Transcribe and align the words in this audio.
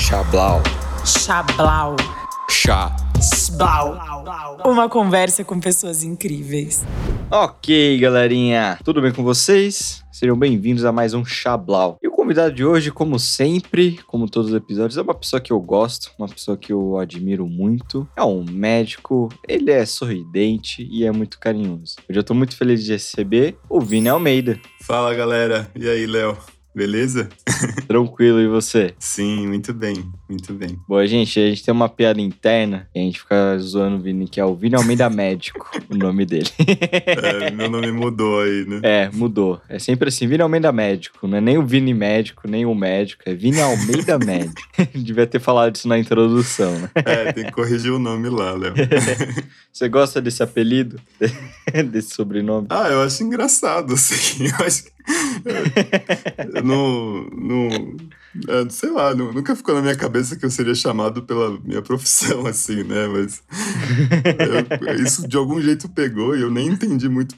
Chablau. 0.00 0.62
Chablau. 1.04 1.96
Chá. 2.48 2.96
Sblau. 3.20 3.98
Uma 4.64 4.88
conversa 4.88 5.44
com 5.44 5.60
pessoas 5.60 6.02
incríveis. 6.02 6.82
Ok, 7.30 7.98
galerinha. 7.98 8.78
Tudo 8.82 9.02
bem 9.02 9.12
com 9.12 9.22
vocês? 9.22 10.02
Sejam 10.10 10.34
bem-vindos 10.34 10.86
a 10.86 10.92
mais 10.92 11.12
um 11.12 11.22
Chablau. 11.26 11.98
E 12.02 12.08
o 12.08 12.10
convidado 12.10 12.54
de 12.54 12.64
hoje, 12.64 12.90
como 12.90 13.18
sempre, 13.18 14.00
como 14.06 14.26
todos 14.26 14.48
os 14.48 14.56
episódios, 14.56 14.96
é 14.96 15.02
uma 15.02 15.14
pessoa 15.14 15.42
que 15.42 15.52
eu 15.52 15.60
gosto, 15.60 16.10
uma 16.18 16.28
pessoa 16.28 16.56
que 16.56 16.72
eu 16.72 16.96
admiro 16.96 17.46
muito. 17.46 18.08
É 18.16 18.22
um 18.22 18.42
médico, 18.44 19.28
ele 19.46 19.70
é 19.70 19.84
sorridente 19.84 20.88
e 20.90 21.04
é 21.04 21.12
muito 21.12 21.38
carinhoso. 21.38 21.96
Hoje 22.08 22.18
eu 22.18 22.24
tô 22.24 22.32
muito 22.32 22.56
feliz 22.56 22.82
de 22.82 22.92
receber 22.92 23.58
o 23.68 23.78
Vini 23.78 24.08
Almeida. 24.08 24.58
Fala 24.80 25.12
galera, 25.12 25.70
e 25.76 25.86
aí 25.86 26.06
Léo? 26.06 26.38
Beleza? 26.74 27.28
Tranquilo, 27.88 28.40
e 28.40 28.48
você? 28.48 28.94
Sim, 28.98 29.46
muito 29.48 29.74
bem, 29.74 30.10
muito 30.30 30.54
bem. 30.54 30.78
Boa, 30.88 31.06
gente, 31.06 31.38
a 31.40 31.48
gente 31.48 31.64
tem 31.64 31.74
uma 31.74 31.88
piada 31.88 32.20
interna 32.20 32.88
e 32.94 33.00
a 33.00 33.02
gente 33.02 33.18
fica 33.18 33.58
zoando 33.58 33.96
o 33.96 34.00
Vini, 34.00 34.28
que 34.28 34.40
é 34.40 34.44
o 34.44 34.54
Vini 34.54 34.76
Almeida 34.76 35.10
Médico, 35.10 35.68
o 35.90 35.94
nome 35.96 36.24
dele. 36.24 36.48
É, 37.06 37.50
meu 37.50 37.68
nome 37.68 37.90
mudou 37.90 38.40
aí, 38.40 38.64
né? 38.64 38.80
É, 38.82 39.10
mudou. 39.12 39.60
É 39.68 39.78
sempre 39.78 40.08
assim, 40.08 40.28
Vini 40.28 40.42
Almeida 40.42 40.70
Médico. 40.70 41.26
Não 41.26 41.38
é 41.38 41.40
nem 41.40 41.58
o 41.58 41.66
Vini 41.66 41.92
Médico, 41.92 42.48
nem 42.48 42.64
o 42.64 42.74
médico. 42.74 43.22
É 43.26 43.34
Vini 43.34 43.60
Almeida 43.60 44.18
Médico. 44.18 44.60
Devia 44.94 45.26
ter 45.26 45.40
falado 45.40 45.74
isso 45.74 45.88
na 45.88 45.98
introdução, 45.98 46.78
né? 46.78 46.90
É, 46.94 47.32
tem 47.32 47.44
que 47.44 47.52
corrigir 47.52 47.92
o 47.92 47.98
nome 47.98 48.28
lá, 48.28 48.52
Léo. 48.52 48.74
Você 49.72 49.88
gosta 49.88 50.20
desse 50.20 50.42
apelido? 50.42 51.00
desse 51.90 52.14
sobrenome? 52.14 52.66
Ah, 52.70 52.88
eu 52.88 53.02
acho 53.02 53.22
engraçado, 53.22 53.94
assim. 53.94 54.46
Eu 54.46 54.66
acho 54.66 54.84
que. 54.84 54.90
Eu 56.54 56.62
não. 56.62 57.24
não 57.30 57.96
é, 58.48 58.68
sei 58.70 58.90
lá, 58.90 59.14
nunca 59.14 59.54
ficou 59.56 59.74
na 59.74 59.82
minha 59.82 59.96
cabeça 59.96 60.36
que 60.36 60.44
eu 60.44 60.50
seria 60.50 60.74
chamado 60.74 61.22
pela 61.22 61.58
minha 61.60 61.82
profissão, 61.82 62.46
assim, 62.48 62.82
né? 62.84 63.06
Mas. 63.08 63.42
eu- 64.80 64.94
isso 65.02 65.26
de 65.28 65.36
algum 65.36 65.60
jeito 65.60 65.88
pegou 65.88 66.36
e 66.36 66.40
eu 66.42 66.50
nem 66.50 66.68
entendi 66.68 67.08
muito 67.08 67.34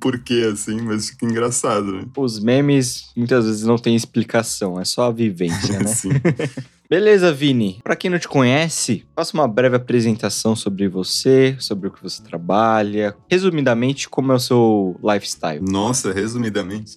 porquê, 0.00 0.48
assim, 0.52 0.80
mas 0.80 1.10
fica 1.10 1.26
engraçado, 1.26 1.92
né? 1.92 2.04
Os 2.16 2.38
memes 2.40 3.10
muitas 3.14 3.44
vezes 3.44 3.62
não 3.64 3.76
têm 3.76 3.94
explicação, 3.94 4.80
é 4.80 4.84
só 4.84 5.08
a 5.08 5.12
vivência, 5.12 5.74
né? 5.80 5.84
Assim. 5.90 6.08
Beleza, 6.88 7.32
Vini. 7.32 7.80
Pra 7.82 7.96
quem 7.96 8.08
não 8.10 8.18
te 8.18 8.28
conhece, 8.28 9.04
faça 9.14 9.36
uma 9.36 9.48
breve 9.48 9.74
apresentação 9.76 10.54
sobre 10.54 10.88
você, 10.88 11.56
sobre 11.58 11.88
o 11.88 11.90
que 11.92 12.02
você 12.02 12.22
trabalha. 12.22 13.16
Resumidamente, 13.28 14.08
como 14.08 14.30
é 14.32 14.36
o 14.36 14.38
seu 14.38 14.98
lifestyle. 15.02 15.60
Nossa, 15.60 16.12
resumidamente. 16.12 16.96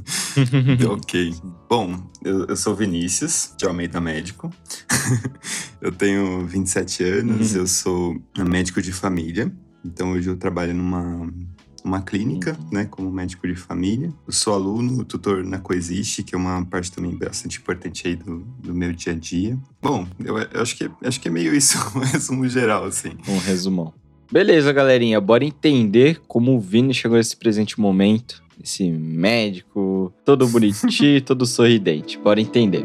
ok. 0.90 1.34
Bom, 1.68 1.96
eu, 2.22 2.46
eu 2.46 2.56
sou 2.56 2.74
Vinícius, 2.74 3.54
de 3.56 3.64
Almeida 3.66 4.00
Médico. 4.00 4.50
eu 5.80 5.92
tenho 5.92 6.46
27 6.46 7.04
anos, 7.04 7.54
Uhum. 7.54 7.60
eu 7.60 7.66
sou 7.66 8.16
médico 8.38 8.82
de 8.82 8.92
família. 8.92 9.50
Então 9.84 10.12
hoje 10.12 10.28
eu 10.28 10.36
trabalho 10.36 10.74
numa, 10.74 11.32
uma 11.84 12.02
clínica, 12.02 12.56
né, 12.70 12.84
como 12.84 13.10
médico 13.10 13.46
de 13.46 13.54
família. 13.54 14.12
Eu 14.26 14.32
sou 14.32 14.54
aluno, 14.54 15.04
tutor 15.04 15.44
na 15.44 15.58
Coexiste, 15.58 16.22
que 16.22 16.34
é 16.34 16.38
uma 16.38 16.64
parte 16.64 16.92
também 16.92 17.14
bastante 17.14 17.58
importante 17.58 18.06
aí 18.06 18.16
do, 18.16 18.40
do 18.58 18.74
meu 18.74 18.92
dia 18.92 19.12
a 19.12 19.16
dia. 19.16 19.58
Bom, 19.80 20.06
eu, 20.24 20.38
eu 20.38 20.62
acho, 20.62 20.76
que, 20.76 20.90
acho 21.04 21.20
que 21.20 21.28
é 21.28 21.30
meio 21.30 21.54
isso, 21.54 21.78
um 21.96 22.00
resumo 22.00 22.48
geral, 22.48 22.84
assim. 22.84 23.12
Um 23.28 23.38
resumão. 23.38 23.92
Beleza, 24.30 24.72
galerinha. 24.72 25.20
Bora 25.20 25.44
entender 25.44 26.20
como 26.28 26.54
o 26.54 26.60
Vini 26.60 26.94
chegou 26.94 27.16
nesse 27.16 27.36
presente 27.36 27.80
momento. 27.80 28.42
Esse 28.62 28.88
médico, 28.90 30.12
todo 30.24 30.46
bonitinho, 30.46 31.20
todo 31.24 31.46
sorridente. 31.46 32.18
Bora 32.18 32.40
entender. 32.40 32.84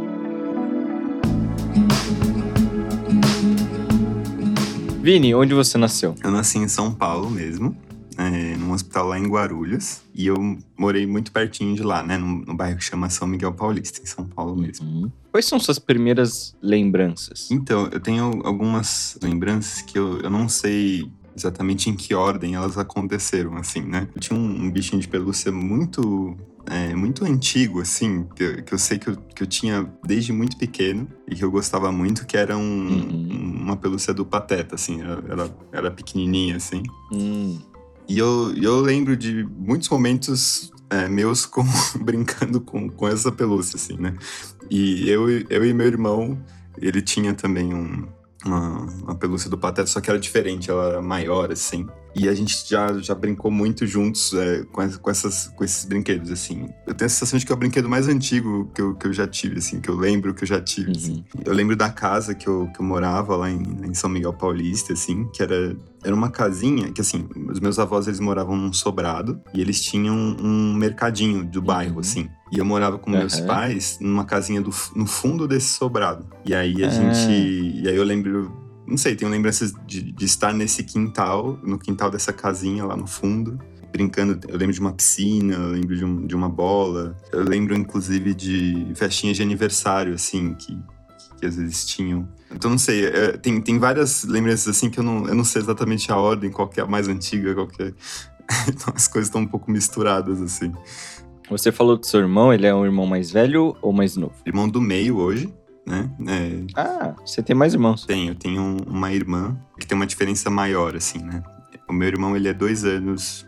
Vini, 5.06 5.36
onde 5.36 5.54
você 5.54 5.78
nasceu? 5.78 6.16
Eu 6.24 6.32
nasci 6.32 6.58
em 6.58 6.68
São 6.68 6.92
Paulo 6.92 7.30
mesmo, 7.30 7.78
é, 8.18 8.56
num 8.58 8.72
hospital 8.72 9.08
lá 9.08 9.20
em 9.20 9.28
Guarulhos. 9.28 10.02
E 10.14 10.28
eu 10.28 10.36
morei 10.78 11.06
muito 11.06 11.32
pertinho 11.32 11.76
de 11.76 11.84
lá, 11.84 12.02
né? 12.04 12.18
No, 12.18 12.40
no 12.46 12.56
bairro 12.56 12.78
que 12.78 12.84
chama 12.84 13.10
São 13.10 13.28
Miguel 13.28 13.54
Paulista, 13.54 14.02
em 14.02 14.06
São 14.06 14.26
Paulo 14.26 14.56
mesmo. 14.56 14.86
Uhum. 14.88 15.12
Quais 15.32 15.46
são 15.46 15.60
suas 15.60 15.80
primeiras 15.80 16.56
lembranças? 16.62 17.50
Então, 17.52 17.90
eu 17.92 18.00
tenho 18.00 18.42
algumas 18.44 19.18
lembranças 19.22 19.82
que 19.82 19.98
eu, 20.00 20.20
eu 20.22 20.30
não 20.30 20.48
sei 20.48 21.12
exatamente 21.36 21.90
em 21.90 21.96
que 21.96 22.14
ordem 22.16 22.56
elas 22.56 22.78
aconteceram, 22.78 23.58
assim, 23.58 23.82
né? 23.82 24.08
Eu 24.16 24.22
tinha 24.22 24.40
um, 24.40 24.64
um 24.66 24.72
bichinho 24.72 25.02
de 25.02 25.08
pelúcia 25.10 25.52
muito... 25.52 26.38
é, 26.68 26.96
muito 26.96 27.26
antigo, 27.26 27.82
assim, 27.82 28.26
que 28.34 28.42
eu, 28.42 28.64
que 28.64 28.74
eu 28.74 28.78
sei 28.78 28.98
que 28.98 29.10
eu, 29.10 29.18
que 29.18 29.44
eu 29.44 29.48
tinha 29.48 29.86
desde 30.06 30.32
muito 30.32 30.56
pequeno 30.58 31.06
e 31.30 31.36
que 31.36 31.44
eu 31.44 31.52
gostava 31.52 31.92
muito, 31.92 32.26
que 32.26 32.38
era 32.38 32.56
um, 32.58 32.88
Uhum. 32.88 33.58
uma 33.64 33.76
pelúcia 33.76 34.14
do 34.14 34.26
Pateta, 34.26 34.76
assim, 34.76 35.02
era, 35.02 35.22
era, 35.30 35.58
era 35.74 35.92
pequenininha, 35.92 36.56
assim. 36.56 36.84
Hum, 37.12 37.60
E 38.08 38.18
eu, 38.18 38.54
eu 38.56 38.80
lembro 38.80 39.16
de 39.18 39.44
muitos 39.44 39.90
momentos 39.90 40.72
é, 40.90 41.08
meus 41.08 41.46
com, 41.46 41.64
brincando 42.00 42.62
com, 42.62 42.90
com 42.90 43.08
essa 43.08 43.32
pelúcia, 43.32 43.78
assim, 43.78 43.98
né? 43.98 44.16
E 44.70 45.10
eu, 45.10 45.30
eu 45.30 45.66
e 45.66 45.74
meu 45.74 45.88
irmão, 45.88 46.40
ele 46.78 47.02
tinha 47.02 47.34
também 47.34 47.74
um, 47.74 48.08
uma, 48.46 48.80
uma 49.04 49.16
pelúcia 49.16 49.50
do 49.50 49.58
Pateta, 49.58 49.88
só 49.88 50.00
que 50.00 50.10
era 50.10 50.20
diferente, 50.20 50.70
ela 50.70 50.90
era 50.90 51.02
maior, 51.02 51.52
assim. 51.52 51.88
E 52.16 52.30
a 52.30 52.34
gente 52.34 52.56
já, 52.68 52.98
já 53.00 53.14
brincou 53.14 53.52
muito 53.52 53.86
juntos 53.86 54.34
é, 54.34 54.64
com, 54.72 54.90
com, 54.90 55.10
essas, 55.12 55.48
com 55.50 55.64
esses 55.66 55.84
brinquedos, 55.84 56.32
assim. 56.32 56.70
Eu 56.88 56.94
tenho 56.94 57.08
a 57.08 57.10
sensação 57.10 57.38
de 57.38 57.46
que 57.46 57.52
é 57.52 57.56
o 57.56 57.58
brinquedo 57.58 57.90
mais 57.90 58.08
antigo 58.08 58.72
que 58.74 58.82
eu, 58.82 58.96
que 58.96 59.06
eu 59.08 59.12
já 59.14 59.28
tive, 59.28 59.58
assim, 59.60 59.82
que 59.82 59.90
eu 59.90 59.96
lembro 59.98 60.34
que 60.34 60.44
eu 60.44 60.48
já 60.48 60.62
tive, 60.62 60.92
assim. 60.92 61.26
uhum. 61.36 61.42
Eu 61.46 61.54
lembro 61.54 61.76
da 61.76 61.90
casa 61.90 62.34
que 62.34 62.48
eu, 62.48 62.70
que 62.74 62.80
eu 62.82 62.86
morava 62.86 63.36
lá 63.36 63.50
em, 63.52 63.62
em 63.86 63.94
São 63.94 64.10
Miguel 64.10 64.32
Paulista, 64.34 64.94
assim, 64.94 65.26
que 65.34 65.44
era, 65.44 65.76
era 66.04 66.16
uma 66.16 66.30
casinha 66.30 66.90
que, 66.92 67.02
assim, 67.02 67.28
os 67.50 67.60
meus 67.60 67.78
avós, 67.80 68.08
eles 68.08 68.22
moravam 68.22 68.56
num 68.56 68.72
sobrado 68.72 69.42
e 69.54 69.60
eles 69.60 69.82
tinham 69.82 70.16
um 70.16 70.74
mercadinho 70.74 71.44
do 71.44 71.62
bairro, 71.62 71.96
Uhum. 71.96 72.00
assim. 72.00 72.30
E 72.52 72.60
eu 72.60 72.64
morava 72.66 72.98
com 72.98 73.10
meus 73.10 73.34
Aham. 73.40 73.48
pais 73.48 73.98
numa 74.00 74.24
casinha 74.24 74.62
do, 74.62 74.70
no 74.96 75.06
fundo 75.06 75.48
desse 75.48 75.74
sobrado. 75.74 76.26
E 76.46 76.54
aí 76.56 76.82
a 76.84 76.88
Ah. 76.88 76.90
gente... 76.92 77.82
E 77.82 77.90
aí 77.90 77.96
eu 77.96 78.04
lembro... 78.06 78.64
Não 78.88 78.98
sei, 78.98 79.16
tenho 79.16 79.32
lembranças 79.32 79.74
de, 79.88 80.02
de 80.12 80.26
estar 80.26 80.54
nesse 80.54 80.84
quintal, 80.84 81.60
no 81.64 81.78
quintal 81.78 82.10
dessa 82.12 82.32
casinha 82.32 82.86
lá 82.86 82.96
no 82.96 83.08
fundo, 83.08 83.60
brincando. 83.92 84.40
Eu 84.48 84.58
lembro 84.58 84.74
de 84.74 84.80
uma 84.80 84.94
piscina, 84.94 85.56
eu 85.56 85.70
lembro 85.72 85.96
de, 85.96 86.06
um- 86.06 86.26
de 86.28 86.36
uma 86.36 86.50
bola. 86.50 87.18
Eu 87.32 87.44
lembro, 87.44 87.76
inclusive, 87.76 88.34
de 88.34 88.92
festinhas 88.96 89.38
de 89.38 89.44
aniversário, 89.44 90.14
assim, 90.14 90.54
que, 90.54 90.78
que 91.40 91.46
às 91.46 91.56
vezes 91.56 91.86
tinham. 91.86 92.28
Então, 92.54 92.70
não 92.70 92.78
sei, 92.78 93.06
é, 93.06 93.32
tem, 93.38 93.60
tem 93.62 93.80
várias 93.80 94.24
lembranças, 94.24 94.68
assim, 94.78 94.90
que 94.90 95.00
eu 95.00 95.04
não, 95.04 95.28
eu 95.28 95.34
não 95.36 95.44
sei 95.44 95.62
exatamente 95.62 96.12
a 96.12 96.18
ordem, 96.18 96.52
qual 96.52 96.68
que 96.68 96.80
é 96.80 96.84
a 96.84 96.88
mais 96.88 97.08
antiga, 97.08 97.54
qual 97.56 97.68
que 97.68 97.82
é... 97.84 97.94
Então, 98.70 98.94
as 98.96 99.08
coisas 99.08 99.28
estão 99.30 99.42
um 99.42 99.48
pouco 99.48 99.72
misturadas, 99.72 100.40
assim. 100.42 100.72
Você 101.50 101.72
falou 101.72 101.98
do 101.98 102.06
seu 102.06 102.20
irmão, 102.22 102.54
ele 102.54 102.66
é 102.66 102.74
um 102.74 102.86
irmão 102.86 103.06
mais 103.06 103.30
velho 103.32 103.76
ou 103.82 103.92
mais 103.94 104.16
novo? 104.16 104.34
Irmão 104.46 104.68
do 104.70 104.82
meio 104.82 105.18
hoje, 105.18 105.54
né? 105.86 106.10
É, 106.28 106.64
Ah, 106.76 107.16
você 107.26 107.44
tem 107.44 107.56
mais 107.56 107.74
irmãos. 107.74 108.06
tenho, 108.06 108.32
eu 108.32 108.36
tenho 108.36 108.62
um- 108.62 108.78
uma 108.88 109.12
irmã 109.14 109.56
que 109.80 109.86
tem 109.86 109.96
uma 109.96 110.08
diferença 110.08 110.50
maior, 110.50 110.96
assim, 110.96 111.20
né? 111.20 111.44
O 111.88 111.94
meu 111.94 112.08
irmão, 112.08 112.36
ele 112.36 112.48
é 112.48 112.54
dois 112.54 112.84
anos, 112.84 113.46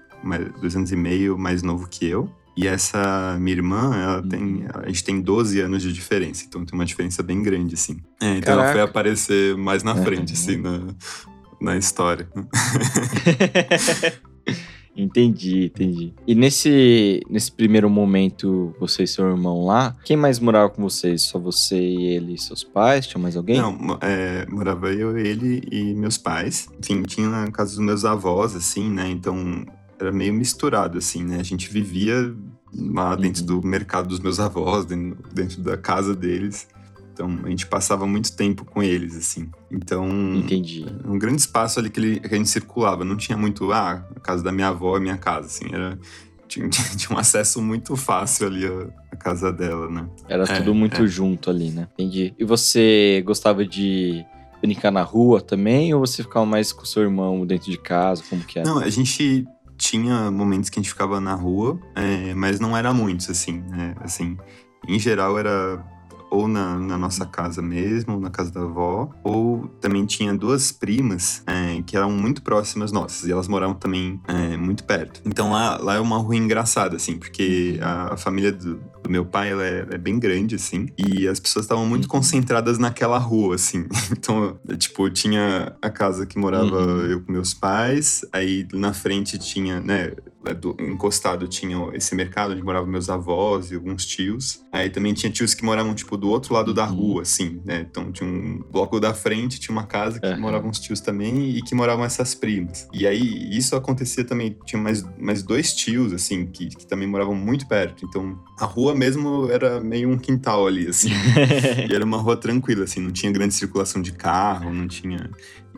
dois 0.61 0.75
anos 0.75 0.91
e 0.91 0.95
meio 0.95 1.37
mais 1.37 1.63
novo 1.63 1.87
que 1.87 2.05
eu. 2.05 2.29
E 2.55 2.67
essa 2.67 3.37
minha 3.39 3.55
irmã, 3.55 3.95
ela 3.95 4.21
Uhum. 4.21 4.29
tem. 4.29 4.65
A 4.73 4.87
gente 4.87 5.03
tem 5.03 5.21
12 5.21 5.59
anos 5.59 5.81
de 5.83 5.93
diferença, 5.93 6.43
então 6.47 6.65
tem 6.65 6.73
uma 6.77 6.85
diferença 6.85 7.21
bem 7.21 7.41
grande, 7.43 7.75
assim. 7.75 7.97
É, 8.21 8.37
então 8.37 8.53
ela 8.53 8.63
Caraca. 8.63 8.71
foi 8.73 8.81
aparecer 8.81 9.55
mais 9.57 9.83
na 9.83 9.95
frente, 9.95 10.33
Uhum. 10.33 10.39
assim, 10.39 10.57
na, 10.57 10.79
na 11.61 11.77
história. 11.77 12.27
entendi, 14.97 15.65
entendi. 15.65 16.13
E 16.25 16.33
nesse, 16.35 17.21
nesse 17.29 17.51
primeiro 17.51 17.89
momento, 17.89 18.73
você 18.79 19.03
e 19.03 19.07
seu 19.07 19.27
irmão 19.29 19.65
lá, 19.65 19.95
quem 20.03 20.17
mais 20.17 20.39
morava 20.39 20.69
com 20.69 20.81
vocês? 20.81 21.21
Só 21.23 21.37
você 21.39 21.79
e 21.79 22.05
ele 22.07 22.33
e 22.33 22.37
seus 22.37 22.63
pais? 22.63 23.05
Tinha 23.07 23.21
mais 23.21 23.37
alguém? 23.37 23.57
Não, 23.61 23.97
é, 24.01 24.45
morava 24.49 24.91
eu, 24.91 25.17
ele 25.17 25.61
e 25.71 25.93
meus 25.93 26.17
pais. 26.17 26.67
Enfim, 26.79 27.03
tinha 27.03 27.29
na 27.29 27.51
casa 27.51 27.75
dos 27.75 27.85
meus 27.85 28.03
avós, 28.03 28.55
assim, 28.55 28.89
né? 28.89 29.09
Então 29.09 29.65
era 29.99 30.11
meio 30.11 30.33
misturado, 30.33 30.97
assim, 30.97 31.23
né? 31.23 31.37
A 31.39 31.43
gente 31.43 31.69
vivia 31.71 32.35
lá 32.73 33.15
dentro 33.15 33.41
Uhum. 33.41 33.61
do 33.61 33.67
mercado 33.67 34.07
dos 34.09 34.19
meus 34.19 34.39
avós, 34.39 34.85
dentro, 34.85 35.17
dentro 35.33 35.61
da 35.61 35.77
casa 35.77 36.15
deles. 36.15 36.67
Então 37.17 37.39
a 37.45 37.49
gente 37.49 37.65
passava 37.65 38.05
muito 38.05 38.35
tempo 38.35 38.63
com 38.63 38.83
eles, 38.83 39.15
assim. 39.15 39.49
Então. 39.71 40.07
Entendi. 40.35 40.85
Um 41.03 41.17
grande 41.17 41.41
espaço 41.41 41.79
ali 41.79 41.89
que, 41.89 41.99
ele- 41.99 42.19
que 42.19 42.33
a 42.33 42.37
gente 42.37 42.49
circulava. 42.49 43.03
Não 43.03 43.15
tinha 43.17 43.35
muito, 43.37 43.71
ah, 43.71 44.05
a 44.15 44.19
casa 44.19 44.43
da 44.43 44.51
minha 44.51 44.67
avó 44.67 44.97
é 44.97 44.99
minha 44.99 45.17
casa, 45.17 45.47
assim. 45.47 45.65
Era, 45.73 45.97
tinha, 46.47 46.69
tinha 46.69 47.15
um 47.15 47.19
acesso 47.19 47.59
muito 47.61 47.95
fácil 47.95 48.45
ali 48.47 48.65
à, 49.11 49.15
casa 49.15 49.51
dela, 49.51 49.89
né? 49.89 50.07
Era 50.29 50.43
É, 50.43 50.59
tudo 50.59 50.75
muito 50.75 51.01
é. 51.03 51.07
junto 51.07 51.49
ali, 51.49 51.71
né? 51.71 51.87
Entendi. 51.93 52.35
E 52.37 52.45
você 52.45 53.23
gostava 53.25 53.65
de 53.65 54.23
brincar 54.61 54.91
na 54.91 55.01
rua 55.01 55.41
também? 55.41 55.91
Ou 55.95 55.99
você 56.05 56.21
ficava 56.21 56.45
mais 56.45 56.71
com 56.71 56.85
seu 56.85 57.01
irmão 57.01 57.45
dentro 57.47 57.71
de 57.71 57.77
casa? 57.79 58.23
Como 58.29 58.43
que 58.43 58.59
era? 58.59 58.69
Não, 58.69 58.77
a 58.77 58.89
gente 58.89 59.45
tinha 59.75 60.29
momentos 60.31 60.69
que 60.69 60.79
a 60.79 60.81
gente 60.83 60.89
ficava 60.91 61.19
na 61.19 61.33
rua, 61.35 61.79
é, 61.95 62.33
mas 62.35 62.59
não 62.59 62.75
era 62.77 62.93
muitos, 62.93 63.27
assim, 63.29 63.63
né? 63.69 63.95
Assim, 64.01 64.37
em 64.87 64.97
geral 64.99 65.37
era 65.37 65.83
ou 66.29 66.47
na, 66.47 66.77
na 66.77 66.97
nossa 66.97 67.25
casa 67.25 67.61
mesmo, 67.61 68.19
na 68.19 68.29
casa 68.29 68.51
da 68.51 68.61
avó, 68.61 69.09
ou 69.23 69.67
também 69.79 70.05
tinha 70.05 70.33
duas 70.33 70.71
primas 70.71 71.43
é, 71.45 71.81
que 71.85 71.95
eram 71.95 72.11
muito 72.11 72.41
próximas 72.41 72.91
nossas, 72.91 73.27
e 73.27 73.31
elas 73.31 73.47
moravam 73.47 73.75
também 73.75 74.19
é, 74.27 74.57
muito 74.57 74.83
perto. 74.83 75.21
Então 75.25 75.51
lá, 75.51 75.77
lá 75.77 75.95
é 75.95 75.99
uma 75.99 76.17
rua 76.17 76.35
engraçada, 76.35 76.95
assim, 76.95 77.17
porque 77.17 77.79
a, 77.81 78.13
a 78.13 78.17
família 78.17 78.51
do, 78.51 78.79
do, 79.03 79.09
meu 79.09 79.25
pai 79.25 79.51
ela 79.51 79.63
é, 79.63 79.87
é, 79.91 79.97
bem 79.97 80.19
grande, 80.19 80.55
assim, 80.55 80.87
e 80.97 81.27
as 81.27 81.39
pessoas 81.39 81.65
estavam 81.65 81.85
muito 81.85 82.07
concentradas 82.07 82.77
naquela 82.77 83.17
rua, 83.17 83.55
assim. 83.55 83.85
Então, 84.17 84.59
tipo, 84.77 85.09
tinha 85.09 85.75
a 85.81 85.89
casa 85.89 86.25
que 86.25 86.39
morava 86.39 86.77
uhum. 86.79 87.05
eu 87.05 87.21
com 87.21 87.31
meus 87.31 87.53
pais, 87.53 88.25
aí 88.33 88.67
na 88.73 88.93
frente 88.93 89.37
tinha, 89.37 89.79
né, 89.79 90.11
do, 90.53 90.75
encostado 90.79 91.47
tinha 91.47 91.77
esse 91.93 92.15
mercado 92.15 92.53
onde 92.53 92.63
moravam 92.63 92.89
meus 92.89 93.09
avós 93.09 93.71
e 93.71 93.75
alguns 93.75 94.05
tios. 94.05 94.61
Aí 94.71 94.89
também 94.89 95.13
tinha 95.13 95.31
tios 95.31 95.53
que 95.53 95.63
moravam, 95.63 95.93
tipo, 95.93 96.17
do 96.17 96.29
outro 96.29 96.53
lado 96.53 96.73
da 96.73 96.87
uhum. 96.87 96.95
rua, 96.95 97.21
assim, 97.23 97.61
né? 97.65 97.85
Então 97.89 98.11
tinha 98.11 98.29
um 98.29 98.63
bloco 98.71 98.99
da 98.99 99.13
frente, 99.13 99.59
tinha 99.59 99.73
uma 99.73 99.85
casa 99.85 100.19
que 100.19 100.27
uhum. 100.27 100.39
moravam 100.39 100.69
os 100.69 100.79
tios 100.79 100.99
também 100.99 101.51
e 101.51 101.61
que 101.61 101.73
moravam 101.73 102.05
essas 102.05 102.35
primas. 102.35 102.87
E 102.93 103.07
aí 103.07 103.49
isso 103.55 103.75
acontecia 103.75 104.23
também, 104.23 104.57
tinha 104.65 104.81
mais, 104.81 105.03
mais 105.17 105.43
dois 105.43 105.73
tios, 105.73 106.13
assim, 106.13 106.45
que, 106.45 106.67
que 106.69 106.85
também 106.85 107.07
moravam 107.07 107.35
muito 107.35 107.67
perto. 107.67 108.05
Então 108.05 108.39
a 108.59 108.65
rua 108.65 108.95
mesmo 108.95 109.49
era 109.49 109.79
meio 109.79 110.09
um 110.09 110.17
quintal 110.17 110.67
ali, 110.67 110.87
assim. 110.87 111.09
e 111.89 111.93
era 111.93 112.03
uma 112.03 112.17
rua 112.17 112.37
tranquila, 112.37 112.83
assim, 112.83 112.99
não 112.99 113.11
tinha 113.11 113.31
grande 113.31 113.53
circulação 113.53 114.01
de 114.01 114.11
carro, 114.11 114.73
não 114.73 114.87
tinha. 114.87 115.29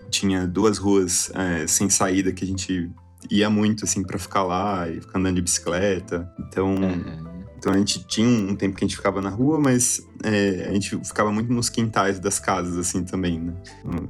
Tinha 0.10 0.48
duas 0.48 0.80
ruas 0.80 1.32
é, 1.36 1.68
sem 1.68 1.88
saída 1.88 2.32
que 2.32 2.44
a 2.44 2.48
gente 2.48 2.90
ia 3.30 3.50
muito, 3.50 3.86
assim, 3.86 4.04
para 4.04 4.18
ficar 4.18 4.44
lá 4.44 4.88
e 4.90 5.02
ficar 5.02 5.20
andando 5.20 5.36
de 5.36 5.42
bicicleta. 5.42 6.32
Então, 6.40 6.76
uhum. 6.76 7.44
então 7.58 7.74
a 7.74 7.78
gente 7.78 8.06
tinha 8.08 8.28
um 8.28 8.56
tempo 8.56 8.76
que 8.78 8.84
a 8.84 8.88
gente 8.88 8.96
ficava 8.96 9.22
na 9.22 9.30
rua, 9.30 9.60
mas 9.60 10.06
é, 10.24 10.68
a 10.70 10.74
gente 10.74 10.98
ficava 11.04 11.32
muito 11.32 11.52
nos 11.52 11.70
quintais 11.70 12.20
das 12.20 12.40
casas, 12.40 12.78
assim, 12.78 13.04
também, 13.04 13.40
né? 13.40 13.54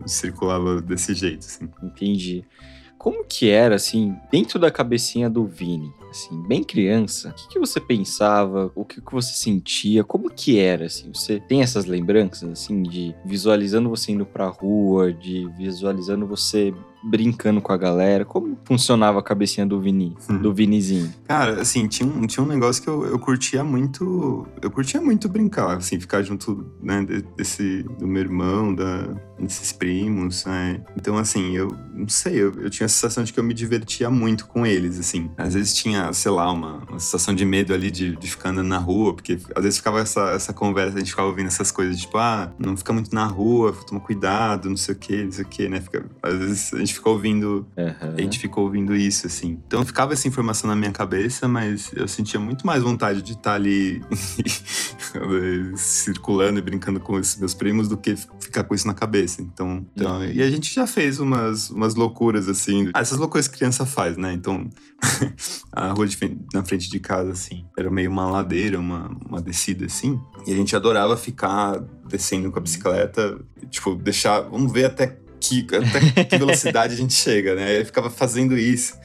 Circulava 0.06 0.81
desse 0.81 1.13
jeito, 1.13 1.45
assim. 1.45 1.69
Entendi. 1.81 2.45
Como 3.00 3.23
que 3.23 3.50
era, 3.50 3.75
assim, 3.75 4.13
dentro 4.29 4.59
da 4.59 4.69
cabecinha 4.69 5.29
do 5.29 5.45
Vini? 5.45 5.94
Assim, 6.09 6.41
bem 6.44 6.63
criança, 6.63 7.29
o 7.29 7.33
que, 7.33 7.47
que 7.50 7.59
você 7.59 7.79
pensava? 7.79 8.71
O 8.75 8.83
que, 8.83 9.00
que 9.00 9.12
você 9.13 9.31
sentia? 9.31 10.03
Como 10.03 10.29
que 10.29 10.59
era, 10.59 10.88
assim? 10.88 11.09
Você 11.13 11.39
tem 11.39 11.62
essas 11.62 11.85
lembranças, 11.85 12.50
assim, 12.50 12.83
de 12.83 13.15
visualizando 13.23 13.89
você 13.89 14.12
indo 14.12 14.25
pra 14.25 14.47
rua, 14.47 15.13
de 15.13 15.47
visualizando 15.55 16.27
você 16.27 16.73
brincando 17.04 17.62
com 17.62 17.72
a 17.72 17.78
galera? 17.78 18.25
Como 18.25 18.57
funcionava 18.63 19.19
a 19.19 19.24
cabecinha 19.24 19.66
do 19.66 19.80
Vini, 19.80 20.16
hum. 20.30 20.38
do 20.38 20.54
Vinizinho? 20.54 21.13
Cara, 21.28 21.62
assim, 21.62 21.88
tinha 21.88 22.07
um, 22.07 22.25
tinha 22.28 22.44
um 22.44 22.48
negócio 22.48 22.81
que 22.81 22.90
eu, 22.90 23.06
eu 23.06 23.19
curtia 23.19 23.63
muito. 23.63 24.48
Eu 24.62 24.72
curtia 24.72 25.01
muito 25.01 25.30
brincar, 25.30 25.78
assim, 25.78 26.00
ficar 26.00 26.22
junto, 26.24 26.66
né, 26.81 27.06
desse, 27.38 27.84
do 27.98 28.07
meu 28.07 28.22
irmão, 28.22 28.74
da, 28.74 29.07
desses 29.40 29.72
primos, 29.72 30.46
né? 30.46 30.81
Então, 30.96 31.18
assim, 31.18 31.56
eu 31.56 31.75
não 31.94 32.07
sei, 32.07 32.36
eu, 32.36 32.54
eu 32.62 32.69
tinha 32.69 32.86
a 32.86 32.90
sensação 32.90 33.24
de 33.24 33.34
que 33.34 33.40
eu 33.40 33.44
me 33.44 33.54
divertia 33.54 34.10
muito 34.10 34.48
com 34.48 34.66
eles, 34.66 35.00
assim. 35.00 35.30
Às 35.38 35.54
vezes 35.54 35.74
tinha, 35.74 36.12
sei 36.13 36.31
lá, 36.31 36.51
uma, 36.51 36.84
uma 36.90 37.00
sensação 37.00 37.34
de 37.34 37.46
medo 37.46 37.74
ali 37.74 37.92
de, 37.92 38.16
de 38.16 38.30
ficar 38.30 38.50
andando 38.50 38.68
na 38.68 38.78
rua, 38.78 39.13
porque 39.13 39.40
às 39.56 39.63
vezes 39.63 39.78
ficava 39.78 40.00
essa, 40.00 40.31
essa 40.31 40.54
conversa, 40.54 40.96
a 40.96 41.00
gente 41.00 41.12
ficava 41.12 41.28
ouvindo 41.28 41.48
essas 41.48 41.72
coisas, 41.72 42.00
tipo, 42.00 42.18
ah, 42.18 42.51
não 42.57 42.75
fica 42.75 42.94
muito 42.94 43.13
na 43.13 43.25
rua, 43.25 43.74
toma 43.88 44.00
cuidado, 44.00 44.69
não 44.69 44.78
sei 44.78 44.96
o 44.96 44.98
que, 44.98 45.24
não 45.24 45.31
sei 45.31 45.44
o 45.44 45.48
que, 45.48 45.69
né? 45.69 45.81
Fica, 45.81 46.06
às 46.22 46.38
vezes 46.38 46.74
a 46.74 46.80
gente 46.80 46.88
gente 46.89 46.94
ficou 46.95 47.13
ouvindo. 47.13 47.68
Uhum. 47.77 48.13
A 48.18 48.21
gente 48.21 48.39
ficou 48.39 48.63
ouvindo 48.65 48.95
isso, 48.95 49.27
assim. 49.27 49.59
Então 49.68 49.86
ficava 49.86 50.13
essa 50.13 50.27
informação 50.27 50.69
na 50.69 50.75
minha 50.75 50.91
cabeça, 50.91 51.47
mas 51.47 51.91
eu 51.95 52.07
sentia 52.07 52.39
muito 52.39 52.65
mais 52.65 52.81
vontade 52.81 53.21
de 53.21 53.33
estar 53.33 53.53
ali 53.53 54.01
circulando 55.77 56.59
e 56.59 56.62
brincando 56.62 57.00
com 57.00 57.19
esses 57.19 57.38
meus 57.38 57.53
primos 57.53 57.88
do 57.88 57.97
que 57.97 58.15
ficar 58.39 58.63
com 58.63 58.74
isso 58.74 58.88
na 58.88 58.94
cabeça. 58.94 59.41
Então, 59.41 59.86
então 59.95 60.18
uhum. 60.18 60.25
e 60.25 60.41
a 60.41 60.50
gente 60.50 60.74
já 60.74 60.88
fez 60.88 61.19
umas, 61.19 61.69
umas 61.69 61.95
loucuras, 61.95 62.50
assim. 62.50 62.89
Ah, 62.94 63.01
essas 63.01 63.18
loucuras 63.18 63.47
que 63.47 63.57
criança 63.57 63.86
faz, 63.86 64.18
né? 64.18 64.33
Então, 64.33 64.69
a 65.71 65.91
rua 65.91 66.07
na 66.53 66.63
frente 66.63 66.89
de 66.89 67.00
casa, 67.00 67.31
assim, 67.31 67.65
era 67.77 67.89
meio 67.89 68.09
uma 68.09 68.30
ladeira, 68.30 68.80
uma, 68.80 69.15
uma 69.27 69.41
descida, 69.41 69.86
assim. 69.86 70.19
E 70.47 70.53
a 70.53 70.56
gente 70.56 70.75
adorava 70.75 71.15
ficar 71.15 71.80
descendo 72.07 72.51
com 72.51 72.57
a 72.57 72.62
bicicleta, 72.62 73.39
tipo, 73.69 73.95
deixar. 73.95 74.41
Vamos 74.41 74.71
ver 74.71 74.86
até 74.86 75.18
que, 75.39 75.65
até 75.75 76.24
que 76.25 76.38
velocidade 76.38 76.94
a 76.94 76.97
gente 76.97 77.13
chega, 77.13 77.56
né? 77.56 77.77
Aí 77.77 77.86
ficava 77.86 78.09
fazendo 78.09 78.57
isso. 78.57 78.97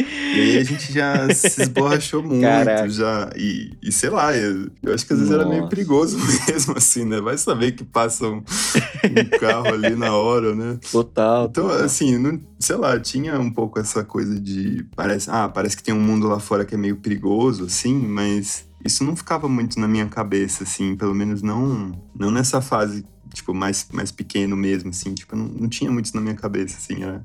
E 0.00 0.40
aí 0.40 0.58
a 0.58 0.64
gente 0.64 0.92
já 0.92 1.28
se 1.34 1.62
esborrachou 1.62 2.22
muito, 2.22 2.42
Caraca. 2.42 2.88
já. 2.88 3.30
E, 3.36 3.72
e, 3.82 3.90
sei 3.90 4.10
lá, 4.10 4.36
eu, 4.36 4.70
eu, 4.80 4.94
acho 4.94 5.04
que 5.04 5.12
às 5.12 5.18
vezes 5.18 5.34
Nossa. 5.34 5.42
era 5.42 5.48
meio 5.48 5.68
perigoso 5.68 6.16
mesmo, 6.46 6.76
assim, 6.76 7.04
né? 7.04 7.20
Vai 7.20 7.36
saber 7.36 7.72
que 7.72 7.82
passa 7.82 8.28
um, 8.28 8.36
um 8.36 9.38
carro 9.40 9.74
ali 9.74 9.96
na 9.96 10.14
hora, 10.14 10.54
né? 10.54 10.78
Total. 10.92 11.46
Então, 11.46 11.64
total. 11.68 11.84
assim, 11.84 12.16
não, 12.16 12.40
sei 12.60 12.76
lá, 12.76 12.98
tinha 13.00 13.40
um 13.40 13.50
pouco 13.50 13.80
essa 13.80 14.04
coisa 14.04 14.38
de. 14.38 14.86
Parece, 14.94 15.28
ah, 15.30 15.48
parece 15.48 15.76
que 15.76 15.82
tem 15.82 15.94
um 15.94 16.00
mundo 16.00 16.28
lá 16.28 16.38
fora 16.38 16.64
que 16.64 16.76
é 16.76 16.78
meio 16.78 16.98
perigoso, 16.98 17.64
assim, 17.64 17.94
mas 17.94 18.68
isso 18.84 19.02
não 19.02 19.16
ficava 19.16 19.48
muito 19.48 19.80
na 19.80 19.88
minha 19.88 20.06
cabeça, 20.06 20.62
assim, 20.62 20.94
pelo 20.94 21.14
menos 21.14 21.42
não, 21.42 21.92
não 22.14 22.30
nessa 22.30 22.60
fase 22.60 23.04
tipo, 23.32 23.54
mais, 23.54 23.86
mais 23.92 24.10
pequeno 24.10 24.56
mesmo, 24.56 24.90
assim, 24.90 25.14
tipo, 25.14 25.36
não, 25.36 25.46
não 25.46 25.68
tinha 25.68 25.90
muito 25.90 26.06
isso 26.06 26.16
na 26.16 26.22
minha 26.22 26.34
cabeça, 26.34 26.76
assim, 26.76 27.02
era, 27.02 27.22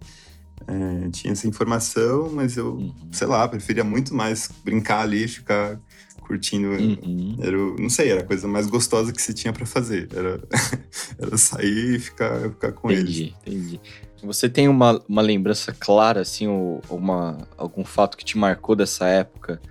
é, 0.68 1.10
tinha 1.10 1.34
essa 1.34 1.48
informação, 1.48 2.30
mas 2.32 2.58
eu, 2.58 2.76
uhum. 2.76 2.94
sei 3.12 3.28
lá, 3.28 3.48
preferia 3.48 3.84
muito 3.84 4.16
mais 4.16 4.50
brincar 4.64 5.02
ali, 5.02 5.28
ficar 5.28 5.80
curtindo, 6.22 6.68
uhum. 6.68 7.36
era, 7.42 7.58
não 7.58 7.90
sei, 7.90 8.10
era 8.10 8.22
a 8.22 8.26
coisa 8.26 8.48
mais 8.48 8.68
gostosa 8.68 9.12
que 9.12 9.22
se 9.22 9.34
tinha 9.34 9.52
para 9.52 9.66
fazer, 9.66 10.08
era, 10.14 10.42
era 11.20 11.38
sair 11.38 11.96
e 11.96 12.00
ficar, 12.00 12.50
ficar 12.50 12.72
com 12.72 12.92
entendi, 12.92 13.36
eles. 13.46 13.62
Entendi, 13.64 13.82
Você 14.24 14.48
tem 14.48 14.68
uma, 14.68 15.02
uma 15.08 15.22
lembrança 15.22 15.76
clara, 15.78 16.22
assim, 16.22 16.48
ou 16.48 16.82
uma, 16.90 17.48
algum 17.58 17.84
fato 17.84 18.18
que 18.18 18.24
te 18.24 18.38
marcou 18.38 18.76
dessa 18.76 19.06
época, 19.06 19.62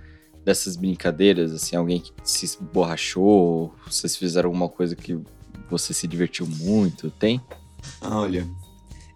dessas 0.45 0.75
brincadeiras, 0.75 1.51
assim, 1.53 1.75
alguém 1.75 2.01
que 2.01 2.11
se 2.23 2.57
borrachou, 2.61 3.73
vocês 3.85 4.15
fizeram 4.15 4.49
alguma 4.49 4.69
coisa 4.69 4.95
que 4.95 5.19
você 5.73 5.93
se 5.93 6.07
divertiu 6.07 6.45
muito? 6.45 7.09
Tem? 7.09 7.41
Ah, 7.99 8.19
olha, 8.19 8.47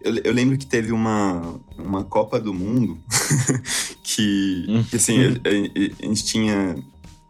eu, 0.02 0.16
eu, 0.24 0.34
lembro 0.34 0.58
que 0.58 0.66
teve 0.66 0.92
uma, 0.92 1.60
uma 1.78 2.04
Copa 2.04 2.40
do 2.40 2.54
Mundo 2.54 2.98
que, 4.04 4.66
hum. 4.68 4.84
que, 4.84 4.96
assim, 4.96 5.20
a, 5.20 5.30
a, 5.30 6.04
a 6.04 6.06
gente 6.08 6.26
tinha 6.26 6.76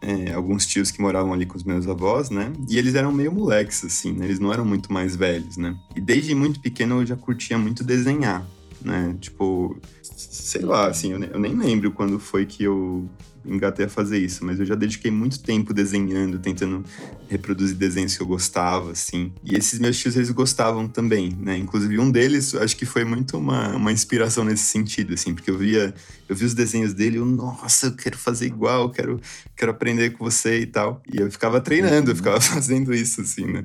é, 0.01 0.33
alguns 0.33 0.65
tios 0.65 0.91
que 0.91 1.01
moravam 1.01 1.33
ali 1.33 1.45
com 1.45 1.57
os 1.57 1.63
meus 1.63 1.87
avós, 1.87 2.29
né? 2.29 2.53
E 2.69 2.77
eles 2.77 2.95
eram 2.95 3.11
meio 3.11 3.31
moleques, 3.31 3.83
assim, 3.83 4.13
né? 4.13 4.25
Eles 4.25 4.39
não 4.39 4.53
eram 4.53 4.65
muito 4.65 4.91
mais 4.91 5.15
velhos, 5.15 5.57
né? 5.57 5.77
E 5.95 6.01
desde 6.01 6.33
muito 6.33 6.59
pequeno 6.59 7.01
eu 7.01 7.05
já 7.05 7.15
curtia 7.15 7.57
muito 7.57 7.83
desenhar, 7.83 8.47
né? 8.81 9.15
Tipo, 9.19 9.77
sei 10.01 10.61
lá, 10.61 10.87
assim, 10.87 11.11
eu, 11.11 11.23
eu 11.23 11.39
nem 11.39 11.55
lembro 11.55 11.91
quando 11.91 12.17
foi 12.19 12.45
que 12.45 12.63
eu 12.63 13.09
engatei 13.47 13.85
a 13.85 13.89
fazer 13.89 14.19
isso, 14.19 14.45
mas 14.45 14.59
eu 14.59 14.65
já 14.65 14.75
dediquei 14.75 15.09
muito 15.09 15.39
tempo 15.39 15.73
desenhando, 15.73 16.39
tentando 16.39 16.83
reproduzir 17.29 17.75
desenhos 17.75 18.15
que 18.15 18.21
eu 18.21 18.27
gostava, 18.27 18.91
assim. 18.91 19.31
E 19.43 19.55
esses 19.55 19.79
meus 19.79 19.97
tios, 19.97 20.15
eles 20.15 20.29
gostavam 20.31 20.87
também, 20.87 21.35
né? 21.39 21.57
Inclusive, 21.57 21.99
um 21.99 22.11
deles, 22.11 22.53
acho 22.55 22.75
que 22.75 22.85
foi 22.85 23.03
muito 23.03 23.37
uma, 23.37 23.75
uma 23.75 23.91
inspiração 23.91 24.43
nesse 24.43 24.63
sentido, 24.63 25.13
assim, 25.13 25.33
porque 25.33 25.49
eu 25.49 25.57
via, 25.57 25.93
eu 26.27 26.35
vi 26.35 26.45
os 26.45 26.53
desenhos 26.53 26.93
dele 26.93 27.17
eu, 27.17 27.25
nossa, 27.25 27.87
eu 27.87 27.95
quero 27.95 28.17
fazer 28.17 28.47
igual, 28.47 28.89
quero, 28.89 29.19
quero 29.55 29.71
aprender 29.71 30.11
com 30.11 30.25
você 30.25 30.59
e 30.59 30.65
tal. 30.65 31.01
E 31.11 31.17
eu 31.17 31.31
ficava 31.31 31.61
treinando, 31.61 32.11
eu 32.11 32.15
ficava 32.15 32.39
fazendo 32.41 32.93
isso, 32.93 33.21
assim, 33.21 33.45
né? 33.45 33.63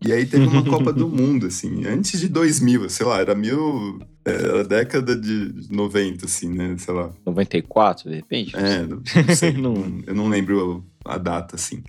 E 0.00 0.12
aí 0.12 0.26
teve 0.26 0.46
uma 0.46 0.64
Copa 0.64 0.92
do 0.92 1.08
Mundo, 1.10 1.46
assim, 1.46 1.86
antes 1.86 2.20
de 2.20 2.28
2000, 2.28 2.88
sei 2.90 3.06
lá, 3.06 3.20
era 3.20 3.34
mil... 3.34 4.00
Era 4.24 4.60
a 4.60 4.62
década 4.62 5.16
de 5.16 5.52
90, 5.68 6.26
assim, 6.26 6.48
né? 6.48 6.76
Sei 6.78 6.94
lá. 6.94 7.10
94, 7.26 8.08
de 8.08 8.16
repente? 8.16 8.56
É, 8.56 8.86
não 8.86 9.02
sei. 9.34 9.52
não... 9.58 10.00
Eu 10.06 10.14
não 10.14 10.28
lembro 10.28 10.84
a 11.04 11.18
data, 11.18 11.56
assim. 11.56 11.82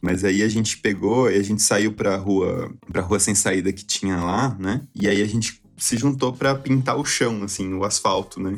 Mas 0.00 0.24
aí 0.24 0.42
a 0.42 0.48
gente 0.48 0.78
pegou 0.78 1.30
e 1.30 1.36
a 1.36 1.42
gente 1.42 1.62
saiu 1.62 1.92
pra 1.92 2.16
rua, 2.16 2.72
pra 2.90 3.02
rua 3.02 3.20
sem 3.20 3.34
saída 3.34 3.72
que 3.72 3.84
tinha 3.84 4.16
lá, 4.16 4.56
né? 4.58 4.82
E 4.94 5.08
aí 5.08 5.22
a 5.22 5.26
gente 5.26 5.62
se 5.76 5.96
juntou 5.96 6.32
para 6.32 6.54
pintar 6.54 6.96
o 6.96 7.04
chão, 7.04 7.42
assim, 7.42 7.72
o 7.74 7.84
asfalto, 7.84 8.40
né? 8.40 8.56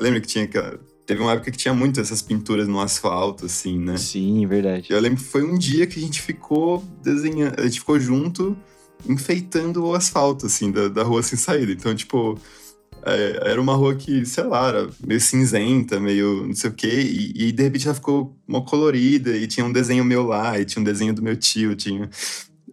Lembra 0.00 0.20
que 0.20 0.26
tinha 0.26 0.44
aquela 0.44 0.78
Teve 1.08 1.22
uma 1.22 1.32
época 1.32 1.50
que 1.50 1.56
tinha 1.56 1.72
muito 1.72 1.98
essas 1.98 2.20
pinturas 2.20 2.68
no 2.68 2.78
asfalto, 2.78 3.46
assim, 3.46 3.78
né? 3.78 3.96
Sim, 3.96 4.46
verdade. 4.46 4.88
Eu 4.92 5.00
lembro 5.00 5.16
que 5.16 5.24
foi 5.24 5.42
um 5.42 5.56
dia 5.56 5.86
que 5.86 5.98
a 5.98 6.02
gente 6.02 6.20
ficou 6.20 6.84
desenhando, 7.02 7.58
a 7.58 7.62
gente 7.62 7.80
ficou 7.80 7.98
junto 7.98 8.54
enfeitando 9.08 9.86
o 9.86 9.94
asfalto, 9.94 10.44
assim, 10.44 10.70
da, 10.70 10.88
da 10.88 11.02
rua 11.02 11.22
sem 11.22 11.38
saída. 11.38 11.72
Então, 11.72 11.94
tipo, 11.94 12.38
é, 13.02 13.52
era 13.52 13.58
uma 13.58 13.74
rua 13.74 13.94
que, 13.94 14.26
sei 14.26 14.44
lá, 14.44 14.68
era 14.68 14.90
meio 15.02 15.18
cinzenta, 15.18 15.98
meio 15.98 16.46
não 16.46 16.54
sei 16.54 16.68
o 16.68 16.74
quê, 16.74 17.00
e, 17.00 17.48
e 17.48 17.52
de 17.52 17.62
repente 17.62 17.86
ela 17.86 17.94
ficou 17.94 18.36
mó 18.46 18.60
colorida, 18.60 19.34
e 19.34 19.46
tinha 19.46 19.64
um 19.64 19.72
desenho 19.72 20.04
meu 20.04 20.24
lá, 20.24 20.60
e 20.60 20.66
tinha 20.66 20.82
um 20.82 20.84
desenho 20.84 21.14
do 21.14 21.22
meu 21.22 21.36
tio, 21.36 21.74
tinha 21.74 22.10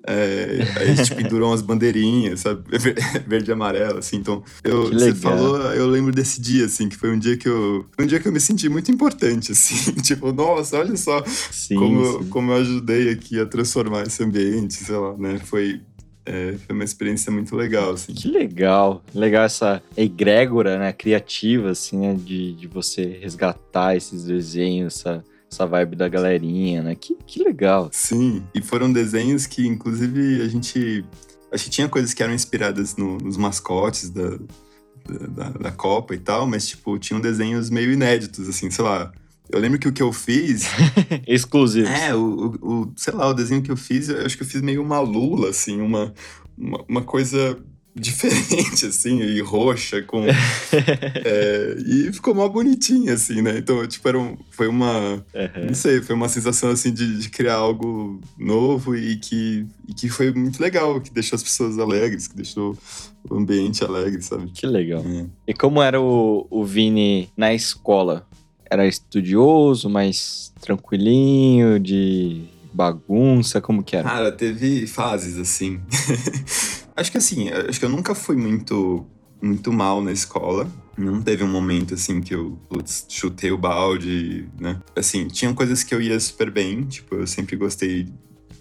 É, 0.07 0.57
aí 0.79 0.91
a 0.91 0.95
gente 0.95 1.15
pendurou 1.15 1.50
umas 1.50 1.62
bandeirinhas, 1.62 2.41
sabe? 2.41 2.62
Verde 3.27 3.50
e 3.50 3.53
amarelo, 3.53 3.97
assim. 4.00 4.17
Então, 4.17 4.43
eu, 4.63 4.88
você 4.93 5.15
falou, 5.15 5.57
eu 5.74 5.88
lembro 5.88 6.12
desse 6.12 6.39
dia, 6.39 6.65
assim, 6.65 6.88
que 6.88 6.95
foi 6.95 7.09
um 7.12 7.17
dia 7.17 7.35
que 7.38 7.47
eu. 7.50 7.85
Um 8.00 8.05
dia 8.05 8.19
que 8.19 8.27
eu 8.27 8.31
me 8.31 8.39
senti 8.39 8.69
muito 8.69 8.91
importante, 8.91 9.51
assim. 9.53 9.93
tipo, 10.01 10.31
nossa, 10.31 10.77
olha 10.77 10.95
só 10.95 11.24
Sim, 11.25 11.75
como, 11.75 12.01
eu- 12.03 12.24
sim. 12.24 12.29
como 12.29 12.51
eu 12.51 12.57
ajudei 12.57 13.09
aqui 13.09 13.39
a 13.39 13.45
transformar 13.45 14.03
esse 14.03 14.24
ambiente, 14.24 14.75
sei 14.75 14.95
lá, 14.95 15.17
né? 15.17 15.39
Foi, 15.43 15.81
é, 16.25 16.53
foi 16.65 16.75
uma 16.75 16.83
experiência 16.83 17.31
muito 17.31 17.55
legal, 17.55 17.93
assim. 17.93 18.13
Que 18.13 18.27
legal. 18.27 19.03
Legal 19.13 19.43
essa 19.45 19.81
egrégora, 19.97 20.77
né? 20.77 20.93
Criativa, 20.93 21.71
assim, 21.71 21.97
né? 21.97 22.13
De, 22.13 22.53
de 22.53 22.67
você 22.67 23.17
resgatar 23.21 23.95
esses 23.95 24.24
desenhos, 24.25 24.97
essa, 24.97 25.24
essa 25.52 25.66
vibe 25.66 25.96
da 25.96 26.08
galerinha, 26.10 26.84
né? 26.84 26.96
Que, 26.96 27.16
que 27.25 27.44
legal. 27.44 27.90
Sim, 27.92 28.44
e 28.54 28.62
foram 28.62 28.92
desenhos 28.92 29.46
que, 29.46 29.66
inclusive, 29.68 30.42
a 30.42 30.48
gente. 30.48 31.06
Acho 31.52 31.66
que 31.66 31.70
tinha 31.70 31.88
coisas 31.88 32.14
que 32.14 32.22
eram 32.22 32.34
inspiradas 32.34 32.96
no- 32.98 33.18
nos 33.18 33.38
mascotes 33.38 34.10
da, 34.10 34.38
da, 35.30 35.50
da- 35.50 35.72
Copa 35.72 36.14
e 36.16 36.18
tal, 36.18 36.46
mas, 36.48 36.68
tipo, 36.68 36.98
tinham 37.00 37.22
desenhos 37.22 37.70
meio 37.70 37.92
inéditos, 37.92 38.50
assim, 38.50 38.70
sei 38.72 38.84
lá. 38.84 39.12
Eu 39.50 39.60
lembro 39.60 39.78
que 39.78 39.88
o 39.88 39.94
que 39.94 40.02
eu 40.02 40.12
fiz. 40.12 40.64
Exclusivo. 41.28 41.88
é, 41.88 42.14
o, 42.16 42.20
o, 42.62 42.82
o- 42.82 42.94
Sei 42.98 43.14
lá, 43.14 43.28
o 43.30 43.34
desenho 43.34 43.62
que 43.62 43.72
eu 43.72 43.78
fiz, 43.78 44.10
eu 44.10 44.25
acho 44.25 44.36
que 44.36 44.44
eu 44.44 44.48
fiz 44.48 44.62
meio 44.62 44.82
uma 44.82 45.00
lula, 45.00 45.50
assim, 45.50 45.80
uma, 45.80 46.14
uma, 46.58 46.84
uma 46.90 47.02
coisa 47.04 47.58
diferente, 47.96 48.86
assim, 48.88 49.22
e 49.22 49.40
roxa, 49.40 50.02
com. 50.02 50.25
é, 50.28 51.75
e 51.86 52.12
ficou 52.12 52.36
mó 52.36 52.48
bonitinho, 52.50 53.14
assim, 53.14 53.42
né? 53.42 53.58
Então, 53.58 53.88
tipo, 53.88 54.08
era 54.08 54.20
um, 54.20 54.38
foi 54.52 54.68
uma. 54.68 55.25
Aham. 55.34 55.66
Não 55.68 55.74
sei, 55.74 56.02
foi 56.02 56.16
uma 56.16 56.28
sensação 56.28 56.70
assim 56.70 56.94
de, 56.94 57.20
de 57.20 57.30
criar 57.30 57.56
algo 57.56 58.20
novo 58.38 58.96
e 58.96 59.16
que, 59.16 59.66
e 59.88 59.94
que 59.94 60.10
foi 60.10 60.34
muito 60.34 60.62
legal, 60.62 61.00
que 61.00 61.10
deixou 61.10 61.38
as 61.38 61.44
pessoas 61.44 61.80
alegres, 61.80 62.28
que 62.28 62.36
deixou 62.36 62.78
o 63.30 63.36
ambiente 63.36 63.84
alegre, 63.84 64.22
sabe? 64.22 64.52
Que 64.52 64.68
legal. 64.68 65.04
É. 65.08 65.25
E 65.48 65.54
como 65.54 65.82
era 65.82 66.02
o, 66.02 66.46
o 66.50 66.66
Vini 66.66 67.30
na 67.38 67.54
escola? 67.54 68.28
Era 68.70 68.86
estudioso, 68.86 69.90
mais 69.90 70.52
tranquilinho, 70.60 71.80
de 71.80 72.42
bagunça? 72.74 73.62
Como 73.62 73.84
que 73.84 73.96
era? 73.96 74.10
Cara, 74.10 74.32
teve 74.32 74.86
fases 74.86 75.38
assim. 75.38 75.80
acho 76.96 77.12
que 77.12 77.18
assim, 77.18 77.50
acho 77.50 77.80
que 77.80 77.86
eu 77.86 77.90
nunca 77.90 78.16
fui 78.16 78.36
muito, 78.36 79.06
muito 79.42 79.72
mal 79.72 80.02
na 80.02 80.12
escola. 80.12 80.70
Não 80.98 81.22
teve 81.22 81.44
um 81.44 81.52
momento 81.52 81.94
assim 81.94 82.22
que 82.22 82.34
eu 82.34 82.58
putz, 82.70 83.06
chutei 83.10 83.52
o 83.52 83.58
balde, 83.58 84.48
né? 84.60 84.80
Assim, 84.96 85.28
tinham 85.28 85.54
coisas 85.54 85.84
que 85.84 85.94
eu 85.94 86.02
ia 86.02 86.18
super 86.20 86.50
bem, 86.50 86.84
tipo, 86.84 87.16
eu 87.16 87.28
sempre 87.28 87.56
gostei 87.58 88.04
de 88.04 88.14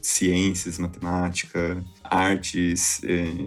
ciências, 0.02 0.78
matemática, 0.78 1.82
artes, 2.02 3.00
eh, 3.04 3.46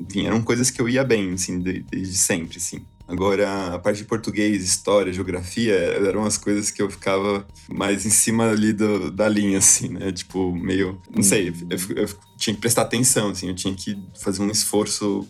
enfim, 0.00 0.26
eram 0.26 0.42
coisas 0.42 0.70
que 0.70 0.80
eu 0.80 0.88
ia 0.88 1.04
bem, 1.04 1.32
assim, 1.34 1.60
de- 1.60 1.82
desde 1.90 2.16
sempre, 2.16 2.56
assim. 2.56 2.84
Agora, 3.08 3.74
a 3.74 3.78
parte 3.78 3.98
de 3.98 4.04
português, 4.04 4.64
história, 4.64 5.12
geografia, 5.12 5.72
eram 5.74 6.24
as 6.24 6.36
coisas 6.36 6.70
que 6.70 6.82
eu 6.82 6.90
ficava 6.90 7.46
mais 7.68 8.04
em 8.04 8.10
cima 8.10 8.50
ali 8.50 8.72
do- 8.72 9.10
da 9.12 9.28
linha, 9.28 9.58
assim, 9.58 9.88
né? 9.88 10.10
Tipo, 10.10 10.52
meio. 10.54 11.00
Não 11.14 11.22
sei, 11.22 11.48
eu, 11.48 11.54
eu- 11.70 11.96
eu 12.04 12.08
tinha 12.36 12.54
que 12.54 12.60
prestar 12.60 12.82
atenção, 12.82 13.30
assim, 13.30 13.48
eu 13.48 13.54
tinha 13.54 13.74
que 13.74 13.96
fazer 14.20 14.42
um 14.42 14.50
esforço. 14.50 15.26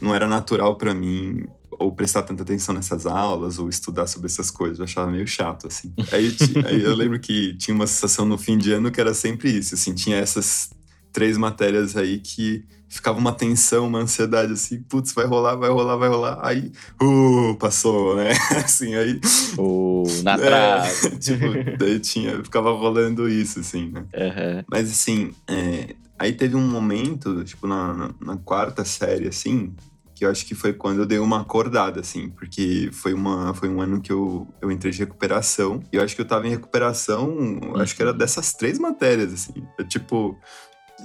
Não 0.00 0.14
era 0.14 0.26
natural 0.26 0.76
pra 0.76 0.94
mim 0.94 1.44
ou 1.78 1.92
prestar 1.92 2.22
tanta 2.22 2.42
atenção 2.42 2.74
nessas 2.74 3.06
aulas 3.06 3.58
ou 3.58 3.68
estudar 3.68 4.06
sobre 4.06 4.26
essas 4.26 4.50
coisas. 4.50 4.78
Eu 4.78 4.84
achava 4.84 5.10
meio 5.10 5.26
chato, 5.26 5.66
assim. 5.66 5.92
Aí, 6.12 6.34
aí 6.66 6.82
eu 6.82 6.94
lembro 6.96 7.18
que 7.20 7.54
tinha 7.56 7.74
uma 7.74 7.86
sensação 7.86 8.24
no 8.24 8.38
fim 8.38 8.56
de 8.56 8.72
ano 8.72 8.90
que 8.90 9.00
era 9.00 9.12
sempre 9.14 9.50
isso, 9.50 9.74
assim, 9.74 9.94
tinha 9.94 10.16
essas 10.16 10.70
três 11.12 11.36
matérias 11.36 11.96
aí 11.96 12.18
que 12.18 12.64
ficava 12.92 13.18
uma 13.18 13.32
tensão, 13.32 13.86
uma 13.86 14.00
ansiedade, 14.00 14.52
assim, 14.52 14.82
putz, 14.82 15.14
vai 15.14 15.24
rolar, 15.24 15.56
vai 15.56 15.70
rolar, 15.70 15.96
vai 15.96 16.08
rolar. 16.10 16.38
Aí, 16.42 16.70
uh, 17.02 17.54
passou, 17.56 18.16
né? 18.16 18.32
Assim, 18.62 18.94
aí. 18.94 19.18
O 19.56 20.04
na 20.22 20.34
é, 20.34 20.36
trave. 20.36 21.16
tipo, 21.18 21.78
daí 21.78 21.98
tinha, 22.00 22.42
ficava 22.44 22.70
rolando 22.70 23.28
isso, 23.28 23.60
assim, 23.60 23.90
né? 23.90 24.04
Aham. 24.14 24.64
Mas 24.70 24.90
assim, 24.90 25.32
é, 25.48 25.94
aí 26.18 26.32
teve 26.32 26.54
um 26.54 26.66
momento, 26.66 27.42
tipo, 27.44 27.66
na, 27.66 27.94
na, 27.94 28.10
na 28.20 28.36
quarta 28.36 28.84
série, 28.84 29.26
assim, 29.26 29.74
que 30.14 30.26
eu 30.26 30.30
acho 30.30 30.44
que 30.44 30.54
foi 30.54 30.74
quando 30.74 31.00
eu 31.00 31.06
dei 31.06 31.18
uma 31.18 31.40
acordada, 31.40 32.00
assim, 32.00 32.28
porque 32.28 32.90
foi, 32.92 33.14
uma, 33.14 33.54
foi 33.54 33.68
um 33.68 33.80
ano 33.80 34.00
que 34.00 34.12
eu, 34.12 34.46
eu 34.60 34.70
entrei 34.70 34.92
de 34.92 34.98
recuperação, 34.98 35.82
e 35.90 35.96
eu 35.96 36.02
acho 36.02 36.14
que 36.14 36.20
eu 36.20 36.26
tava 36.26 36.46
em 36.46 36.50
recuperação, 36.50 37.58
acho 37.76 37.96
que 37.96 38.02
era 38.02 38.12
dessas 38.12 38.52
três 38.52 38.78
matérias, 38.78 39.32
assim, 39.32 39.66
eu, 39.78 39.88
tipo... 39.88 40.38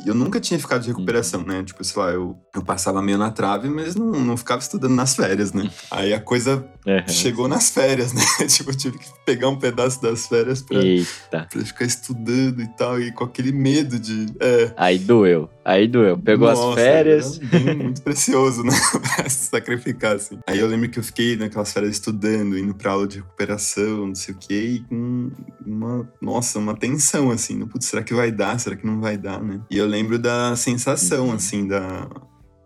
Eu 0.06 0.14
nunca 0.14 0.40
tinha 0.40 0.60
ficado 0.60 0.82
de 0.82 0.88
recuperação, 0.90 1.44
né? 1.44 1.64
Tipo, 1.64 1.84
sei 1.84 2.02
lá, 2.02 2.12
eu, 2.12 2.38
eu 2.56 2.62
passava 2.64 3.02
meio 3.02 3.18
na 3.18 3.32
trave, 3.32 3.70
mas 3.70 3.96
não, 3.96 4.12
não 4.12 4.38
ficava 4.38 4.62
estudando 4.62 4.94
nas 4.94 5.16
férias, 5.16 5.54
né? 5.54 5.70
Aí 5.92 6.14
a 6.14 6.20
coisa 6.20 6.66
aham. 6.88 7.08
chegou 7.08 7.48
nas 7.48 7.70
férias, 7.70 8.14
né? 8.14 8.22
tipo, 8.48 8.72
eu 8.72 8.76
tive 8.76 8.98
que 8.98 9.08
pegar 9.26 9.50
um 9.50 9.58
pedaço 9.58 10.02
das 10.02 10.28
férias 10.28 10.62
pra, 10.62 10.78
Eita. 10.80 11.48
pra 11.50 11.66
ficar 11.66 11.86
estudando 11.86 12.62
e 12.62 12.68
tal, 12.78 13.00
e 13.02 13.12
com 13.12 13.24
aquele 13.24 13.52
medo 13.52 14.00
de. 14.00 14.28
É, 14.40 14.74
Aí 14.78 14.98
doeu. 14.98 15.50
Aí 15.68 15.86
doeu. 15.86 16.18
Pegou 16.18 16.48
as 16.48 16.58
nossa, 16.58 16.78
férias. 16.80 17.42
era 17.42 17.48
bem 17.60 17.76
muito 17.76 18.02
precioso, 18.02 18.64
né? 18.64 18.72
pra 19.18 19.28
se 19.30 19.48
sacrificar, 19.50 20.16
assim. 20.16 20.40
Aí 20.48 20.60
eu 20.60 20.66
lembro 20.68 20.88
que 20.90 20.98
eu 20.98 21.04
fiquei 21.04 21.36
naquelas 21.36 21.74
férias 21.74 21.92
estudando, 21.92 22.58
indo 22.58 22.74
pra 22.74 22.92
aula 22.94 23.06
de 23.06 23.18
recuperação, 23.18 24.08
não 24.08 24.16
sei 24.16 24.34
o 24.34 24.38
quê, 24.38 24.62
e 24.76 24.80
com 24.86 25.30
uma, 25.66 26.10
nossa, 26.22 26.58
uma 26.58 26.74
tensão, 26.74 27.32
assim. 27.32 27.60
Putz, 27.68 27.86
será 27.88 28.02
que 28.02 28.14
vai 28.14 28.32
dar? 28.32 28.58
Será 28.58 28.78
que 28.78 28.88
não 28.88 29.02
vai 29.02 29.18
dar, 29.18 29.44
né? 29.44 29.60
E 29.70 29.78
eu 29.78 29.86
lembro 29.86 30.18
da 30.18 30.56
sensação, 30.56 31.28
Uhum. 31.28 31.34
assim, 31.34 31.68
da. 31.68 32.08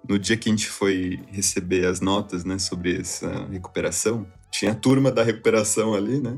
No 0.08 0.20
dia 0.20 0.38
que 0.38 0.48
a 0.50 0.52
gente 0.52 0.70
foi 0.70 1.20
receber 1.32 1.86
as 1.88 2.02
notas, 2.02 2.44
né, 2.46 2.60
sobre 2.60 3.00
essa 3.00 3.48
recuperação, 3.52 4.28
tinha 4.52 4.74
a 4.74 4.76
turma 4.76 5.12
da 5.12 5.24
recuperação 5.24 5.96
ali, 5.96 6.20
né? 6.20 6.38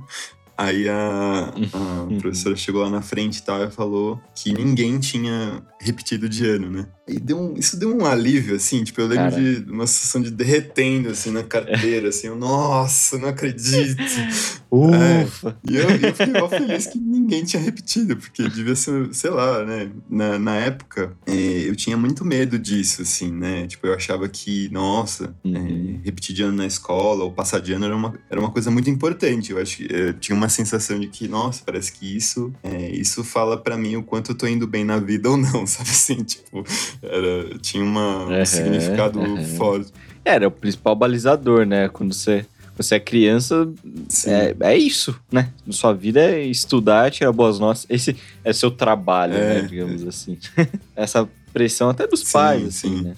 Aí 0.57 0.87
a, 0.87 1.53
a 1.73 2.03
Uhum. 2.03 2.19
professora 2.19 2.55
chegou 2.55 2.83
lá 2.83 2.89
na 2.89 3.01
frente 3.01 3.37
e 3.37 3.41
tal 3.41 3.63
e 3.63 3.71
falou 3.71 4.19
que 4.35 4.53
ninguém 4.53 4.99
tinha 4.99 5.63
repetido 5.79 6.29
de 6.29 6.45
ano, 6.45 6.69
né? 6.69 6.87
E 7.05 7.19
deu 7.19 7.37
um, 7.37 7.53
isso 7.57 7.77
deu 7.77 7.93
um 7.95 8.05
alívio, 8.05 8.55
assim, 8.55 8.81
tipo, 8.83 9.01
eu 9.01 9.07
lembro 9.07 9.31
Cara. 9.31 9.41
de 9.41 9.69
uma 9.69 9.85
sensação 9.85 10.21
de 10.21 10.31
derretendo, 10.31 11.09
assim, 11.09 11.31
na 11.31 11.43
carteira, 11.43 12.07
assim, 12.07 12.27
eu, 12.27 12.35
nossa, 12.35 13.17
não 13.17 13.27
acredito. 13.27 14.01
Ufa. 14.71 15.55
E 15.69 15.75
eu, 15.75 15.89
eu 15.89 16.15
fiquei 16.15 16.33
mal 16.33 16.49
feliz 16.49 16.87
que 16.87 16.97
ninguém 16.97 17.43
tinha 17.43 17.61
repetido, 17.61 18.15
porque 18.17 18.47
devia 18.49 18.75
ser, 18.75 19.13
sei 19.13 19.29
lá, 19.29 19.63
né? 19.65 19.91
Na, 20.09 20.39
na 20.39 20.55
época, 20.55 21.15
é, 21.27 21.33
eu 21.67 21.75
tinha 21.75 21.95
muito 21.95 22.25
medo 22.25 22.57
disso, 22.57 23.01
assim, 23.03 23.31
né? 23.31 23.67
Tipo, 23.67 23.85
eu 23.87 23.93
achava 23.93 24.27
que, 24.29 24.69
nossa, 24.71 25.35
Uhum. 25.43 25.99
é, 26.01 26.05
repetir 26.05 26.33
de 26.35 26.41
ano 26.43 26.57
na 26.57 26.65
escola 26.65 27.23
ou 27.25 27.31
passar 27.31 27.59
de 27.59 27.73
ano 27.73 27.85
era 27.85 27.95
uma, 27.95 28.13
era 28.31 28.39
uma 28.39 28.49
coisa 28.49 28.71
muito 28.71 28.89
importante. 28.89 29.51
Eu 29.51 29.59
acho 29.59 29.77
que 29.77 29.87
eu 29.93 30.13
tinha 30.13 30.35
uma 30.35 30.49
sensação 30.49 30.99
de 30.99 31.07
que, 31.07 31.27
nossa, 31.27 31.61
parece 31.65 31.91
que 31.91 32.15
isso, 32.15 32.51
é, 32.63 32.89
isso 32.91 33.23
fala 33.23 33.57
pra 33.57 33.77
mim 33.77 33.95
o 33.97 34.03
quanto 34.03 34.31
eu 34.31 34.35
tô 34.35 34.47
indo 34.47 34.65
bem 34.65 34.83
na 34.83 34.97
vida 34.97 35.29
ou 35.29 35.37
não, 35.37 35.65
sabe 35.67 35.89
assim? 35.89 36.23
Tipo, 36.23 36.63
era, 37.03 37.57
tinha 37.59 37.83
uma, 37.83 38.25
um 38.25 38.33
Aham, 38.33 38.45
significado 38.45 39.19
aham. 39.19 39.37
forte. 39.57 39.91
Era 40.25 40.47
o 40.47 40.51
principal 40.51 40.95
balizador, 40.95 41.65
né? 41.65 41.89
Quando 41.89 42.13
você, 42.13 42.45
você 42.77 42.95
é 42.95 42.99
criança, 42.99 43.69
Sim. 44.07 44.29
é, 44.31 44.55
é 44.61 44.77
isso, 44.77 45.13
né? 45.31 45.49
Sua 45.69 45.93
vida 45.93 46.21
é 46.21 46.43
estudar, 46.45 47.11
tirar 47.11 47.31
boas 47.31 47.59
notas. 47.59 47.85
Esse 47.89 48.15
é 48.43 48.53
seu 48.53 48.71
trabalho, 48.71 49.33
É. 49.35 49.61
né? 49.61 49.67
Digamos 49.69 50.07
assim. 50.07 50.37
Essa 50.95 51.27
pressão 51.51 51.89
até 51.89 52.07
dos 52.07 52.21
Sim, 52.21 52.31
pais, 52.33 52.65
assim, 52.67 52.97
sim. 52.97 53.03
né? 53.03 53.13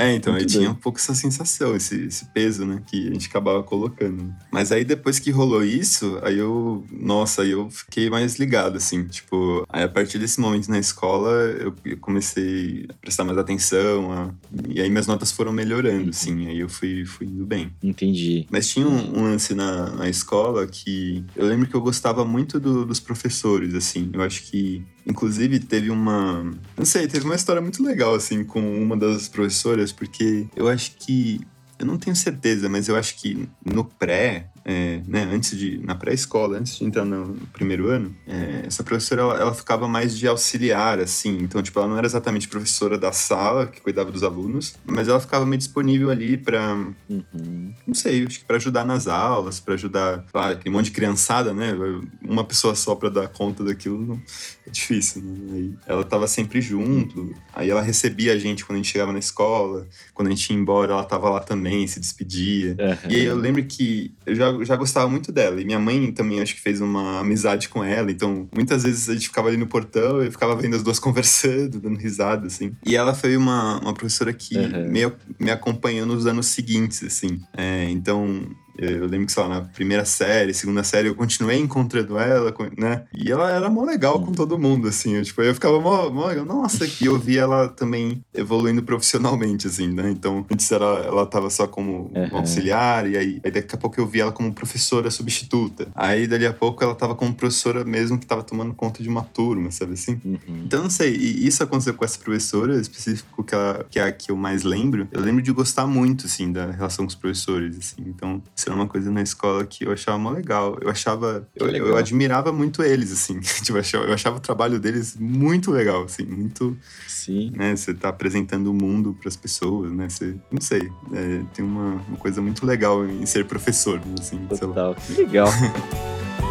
É, 0.00 0.14
então, 0.14 0.32
Muito 0.32 0.46
tinha 0.46 0.60
doido. 0.66 0.76
um 0.76 0.80
pouco 0.80 0.98
essa 0.98 1.12
sensação, 1.14 1.74
esse, 1.74 2.04
esse 2.06 2.24
peso, 2.26 2.64
né, 2.64 2.80
que 2.86 3.08
a 3.08 3.12
gente 3.12 3.26
acabava 3.26 3.62
colocando. 3.64 4.32
Mas 4.52 4.70
aí 4.70 4.84
depois 4.84 5.18
que 5.18 5.30
rolou 5.32 5.64
isso, 5.64 6.18
aí 6.22 6.38
eu, 6.38 6.84
nossa, 6.90 7.42
aí 7.42 7.50
eu 7.50 7.68
fiquei 7.68 8.08
mais 8.08 8.36
ligado, 8.38 8.76
assim, 8.76 9.04
tipo, 9.06 9.64
aí 9.68 9.82
a 9.82 9.88
partir 9.88 10.18
desse 10.18 10.40
momento 10.40 10.68
na 10.68 10.78
escola, 10.78 11.30
eu, 11.58 11.74
eu 11.84 11.96
comecei 11.96 12.86
a 12.88 12.94
prestar 12.94 13.24
mais 13.24 13.36
atenção, 13.38 14.12
a- 14.12 14.30
e 14.68 14.80
aí 14.80 14.88
minhas 14.88 15.06
notas 15.08 15.32
foram 15.32 15.52
melhorando, 15.52 16.10
assim, 16.10 16.46
aí 16.46 16.60
eu 16.60 16.68
fui, 16.68 17.04
fui 17.04 17.26
indo 17.26 17.44
bem. 17.44 17.70
Entendi. 17.82 18.46
Mas 18.50 18.68
tinha 18.68 18.86
um, 18.86 19.18
um 19.18 19.22
lance 19.24 19.52
na, 19.54 19.90
na 19.90 20.08
escola 20.08 20.64
que 20.66 21.24
eu 21.34 21.46
lembro 21.46 21.66
que 21.66 21.74
eu 21.74 21.80
gostava 21.80 22.24
muito 22.24 22.60
do- 22.60 22.86
dos 22.86 23.00
professores, 23.00 23.74
assim. 23.74 24.10
Eu 24.12 24.22
acho 24.22 24.44
que, 24.44 24.84
inclusive, 25.08 25.58
teve 25.58 25.90
uma. 25.90 26.44
Não 26.76 26.84
sei, 26.84 27.08
teve 27.08 27.24
uma 27.24 27.34
história 27.34 27.62
muito 27.62 27.82
legal, 27.82 28.14
assim, 28.14 28.44
com 28.44 28.60
uma 28.60 28.96
das 28.96 29.26
professoras, 29.26 29.90
porque 29.90 30.46
eu 30.54 30.68
acho 30.68 30.92
que. 30.96 31.40
Eu 31.78 31.86
não 31.86 31.96
tenho 31.96 32.16
certeza, 32.16 32.68
mas 32.68 32.88
eu 32.88 32.96
acho 32.96 33.14
que 33.16 33.48
no 33.64 33.84
pré, 33.84 34.48
é, 34.68 35.00
né, 35.08 35.26
antes 35.32 35.58
de 35.58 35.78
na 35.78 35.94
pré-escola, 35.94 36.58
antes 36.58 36.76
de 36.76 36.84
entrar 36.84 37.02
no 37.02 37.34
primeiro 37.54 37.88
ano, 37.88 38.14
é, 38.26 38.64
essa 38.66 38.84
professora 38.84 39.22
ela, 39.22 39.40
ela, 39.40 39.54
ficava 39.54 39.88
mais 39.88 40.16
de 40.16 40.28
auxiliar, 40.28 41.00
assim. 41.00 41.38
Então, 41.40 41.62
tipo, 41.62 41.78
ela 41.78 41.88
não 41.88 41.96
era 41.96 42.06
exatamente 42.06 42.46
professora 42.46 42.98
da 42.98 43.10
sala 43.10 43.66
que 43.66 43.80
cuidava 43.80 44.12
dos 44.12 44.22
alunos, 44.22 44.74
mas 44.84 45.08
ela 45.08 45.18
ficava 45.18 45.46
meio 45.46 45.56
disponível 45.56 46.10
ali 46.10 46.36
para, 46.36 46.74
uhum. 47.08 47.72
não 47.86 47.94
sei, 47.94 48.26
acho 48.26 48.40
que 48.40 48.44
para 48.44 48.56
ajudar 48.56 48.84
nas 48.84 49.08
aulas, 49.08 49.58
para 49.58 49.72
ajudar, 49.72 50.26
claro, 50.30 50.52
aquele 50.52 50.74
monte 50.74 50.86
de 50.86 50.90
criançada, 50.90 51.54
né? 51.54 51.74
Uma 52.20 52.44
pessoa 52.44 52.74
só 52.74 52.94
para 52.94 53.08
dar 53.08 53.28
conta 53.28 53.64
daquilo 53.64 53.98
não, 54.04 54.20
é 54.66 54.70
difícil. 54.70 55.22
Né? 55.22 55.52
Aí 55.54 55.74
ela 55.86 56.04
tava 56.04 56.28
sempre 56.28 56.60
junto. 56.60 57.34
Aí 57.54 57.70
ela 57.70 57.80
recebia 57.80 58.34
a 58.34 58.38
gente 58.38 58.64
quando 58.64 58.76
a 58.76 58.82
gente 58.82 58.92
chegava 58.92 59.12
na 59.12 59.18
escola, 59.18 59.86
quando 60.12 60.28
a 60.28 60.30
gente 60.30 60.50
ia 60.50 60.58
embora, 60.58 60.92
ela 60.92 61.04
tava 61.04 61.30
lá 61.30 61.40
também, 61.40 61.86
se 61.86 61.98
despedia. 61.98 62.76
Uhum. 62.78 63.10
E 63.10 63.16
aí 63.16 63.24
eu 63.24 63.36
lembro 63.36 63.64
que 63.64 64.14
eu 64.26 64.34
já, 64.34 64.57
já 64.64 64.76
gostava 64.76 65.08
muito 65.08 65.32
dela. 65.32 65.60
E 65.60 65.64
minha 65.64 65.78
mãe 65.78 66.12
também 66.12 66.40
acho 66.40 66.54
que 66.54 66.60
fez 66.60 66.80
uma 66.80 67.20
amizade 67.20 67.68
com 67.68 67.82
ela. 67.82 68.10
Então, 68.10 68.48
muitas 68.54 68.82
vezes 68.82 69.08
a 69.08 69.14
gente 69.14 69.28
ficava 69.28 69.48
ali 69.48 69.56
no 69.56 69.66
portão 69.66 70.22
e 70.22 70.30
ficava 70.30 70.54
vendo 70.56 70.76
as 70.76 70.82
duas 70.82 70.98
conversando, 71.00 71.80
dando 71.80 71.98
risada, 71.98 72.46
assim. 72.46 72.72
E 72.84 72.96
ela 72.96 73.14
foi 73.14 73.36
uma, 73.36 73.80
uma 73.80 73.94
professora 73.94 74.32
que 74.32 74.56
uhum. 74.56 74.88
me, 74.88 75.12
me 75.38 75.50
acompanhou 75.50 76.06
nos 76.06 76.26
anos 76.26 76.46
seguintes, 76.46 77.02
assim. 77.02 77.40
É, 77.56 77.88
então, 77.90 78.46
eu 78.78 79.06
lembro 79.06 79.26
que, 79.26 79.32
sei 79.32 79.42
lá, 79.42 79.48
na 79.48 79.60
primeira 79.62 80.04
série, 80.04 80.54
segunda 80.54 80.84
série, 80.84 81.08
eu 81.08 81.14
continuei 81.14 81.58
encontrando 81.58 82.16
ela, 82.16 82.54
né? 82.76 83.04
E 83.12 83.30
ela 83.30 83.50
era 83.50 83.68
mó 83.68 83.84
legal 83.84 84.20
com 84.20 84.32
todo 84.32 84.58
mundo, 84.58 84.86
assim. 84.86 85.16
Eu, 85.16 85.24
tipo, 85.24 85.42
eu 85.42 85.52
ficava 85.52 85.80
mó, 85.80 86.08
mó 86.10 86.26
legal. 86.26 86.44
Nossa, 86.44 86.86
e 86.86 87.06
eu 87.06 87.18
vi 87.18 87.38
ela 87.38 87.68
também 87.68 88.22
evoluindo 88.32 88.82
profissionalmente, 88.82 89.66
assim, 89.66 89.88
né? 89.88 90.10
Então, 90.10 90.46
antes 90.50 90.70
ela, 90.70 91.00
ela 91.00 91.26
tava 91.26 91.50
só 91.50 91.66
como 91.66 92.12
uhum. 92.14 92.38
auxiliar, 92.38 93.10
e 93.10 93.16
aí, 93.16 93.40
aí 93.44 93.50
daqui 93.50 93.74
a 93.74 93.78
pouco 93.78 94.00
eu 94.00 94.06
vi 94.06 94.20
ela 94.20 94.32
como 94.32 94.52
professora 94.52 95.10
substituta. 95.10 95.88
Aí, 95.94 96.26
dali 96.26 96.46
a 96.46 96.52
pouco, 96.52 96.82
ela 96.84 96.94
tava 96.94 97.14
como 97.14 97.34
professora 97.34 97.84
mesmo 97.84 98.18
que 98.18 98.26
tava 98.26 98.42
tomando 98.42 98.72
conta 98.74 99.02
de 99.02 99.08
uma 99.08 99.22
turma, 99.22 99.70
sabe 99.70 99.94
assim? 99.94 100.20
Uhum. 100.24 100.38
Então, 100.64 100.84
não 100.84 100.90
sei, 100.90 101.14
e 101.16 101.46
isso 101.46 101.62
aconteceu 101.62 101.94
com 101.94 102.04
essa 102.04 102.18
professora 102.18 102.80
específico 102.80 103.42
que, 103.42 103.54
ela, 103.54 103.86
que 103.90 103.98
é 103.98 104.04
a 104.04 104.12
que 104.12 104.30
eu 104.30 104.36
mais 104.36 104.62
lembro. 104.62 105.08
Eu 105.10 105.20
lembro 105.20 105.42
de 105.42 105.50
gostar 105.52 105.86
muito, 105.86 106.26
assim, 106.26 106.52
da 106.52 106.70
relação 106.70 107.04
com 107.04 107.08
os 107.08 107.14
professores, 107.14 107.76
assim. 107.76 108.04
Então, 108.06 108.42
era 108.68 108.76
uma 108.76 108.86
coisa 108.86 109.10
na 109.10 109.22
escola 109.22 109.64
que 109.64 109.84
eu 109.84 109.92
achava 109.92 110.18
mó 110.18 110.30
legal. 110.30 110.78
Eu 110.80 110.90
achava. 110.90 111.46
Eu, 111.54 111.68
eu, 111.68 111.96
admirava 111.96 112.52
muito 112.52 112.82
eles, 112.82 113.12
assim. 113.12 113.40
tipo, 113.62 113.76
eu 113.76 113.80
achava, 113.80 114.04
eu 114.04 114.14
achava 114.14 114.36
o 114.36 114.40
trabalho 114.40 114.78
deles 114.78 115.16
muito 115.18 115.70
legal, 115.70 116.04
assim. 116.04 116.24
Muito. 116.24 116.76
Sim. 117.06 117.52
Né, 117.54 117.74
você 117.74 117.92
tá 117.92 118.08
apresentando 118.08 118.70
o 118.70 118.74
mundo 118.74 119.16
para 119.18 119.28
as 119.28 119.36
pessoas, 119.36 119.92
né? 119.92 120.08
Você. 120.08 120.36
Não 120.50 120.60
sei. 120.60 120.90
É, 121.12 121.42
tem 121.54 121.64
uma, 121.64 122.02
uma 122.08 122.16
coisa 122.16 122.40
muito 122.40 122.64
legal 122.64 123.04
em 123.06 123.26
ser 123.26 123.44
professor, 123.46 124.00
assim. 124.18 124.38
Total. 124.46 124.94
Que 124.94 125.12
legal. 125.14 125.48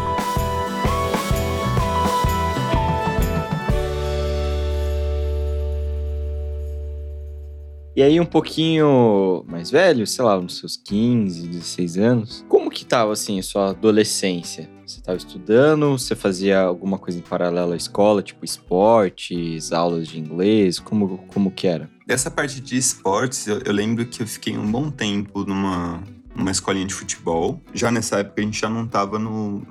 E 7.98 8.02
aí, 8.02 8.20
um 8.20 8.24
pouquinho 8.24 9.44
mais 9.48 9.72
velho, 9.72 10.06
sei 10.06 10.24
lá, 10.24 10.40
nos 10.40 10.58
seus 10.58 10.76
15, 10.76 11.48
16 11.48 11.98
anos, 11.98 12.44
como 12.48 12.70
que 12.70 12.86
tava, 12.86 13.12
assim, 13.12 13.40
a 13.40 13.42
sua 13.42 13.70
adolescência? 13.70 14.70
Você 14.86 15.00
estava 15.00 15.18
estudando? 15.18 15.98
Você 15.98 16.14
fazia 16.14 16.60
alguma 16.60 16.96
coisa 16.96 17.18
em 17.18 17.22
paralelo 17.22 17.72
à 17.72 17.76
escola, 17.76 18.22
tipo 18.22 18.44
esportes, 18.44 19.72
aulas 19.72 20.06
de 20.06 20.20
inglês? 20.20 20.78
Como, 20.78 21.18
como 21.26 21.50
que 21.50 21.66
era? 21.66 21.90
Dessa 22.06 22.30
parte 22.30 22.60
de 22.60 22.76
esportes, 22.76 23.48
eu, 23.48 23.58
eu 23.64 23.72
lembro 23.72 24.06
que 24.06 24.22
eu 24.22 24.28
fiquei 24.28 24.56
um 24.56 24.70
bom 24.70 24.92
tempo 24.92 25.44
numa, 25.44 26.00
numa 26.36 26.52
escolinha 26.52 26.86
de 26.86 26.94
futebol. 26.94 27.60
Já 27.74 27.90
nessa 27.90 28.20
época 28.20 28.40
a 28.40 28.44
gente 28.44 28.60
já 28.60 28.70
não 28.70 28.84
estava 28.84 29.18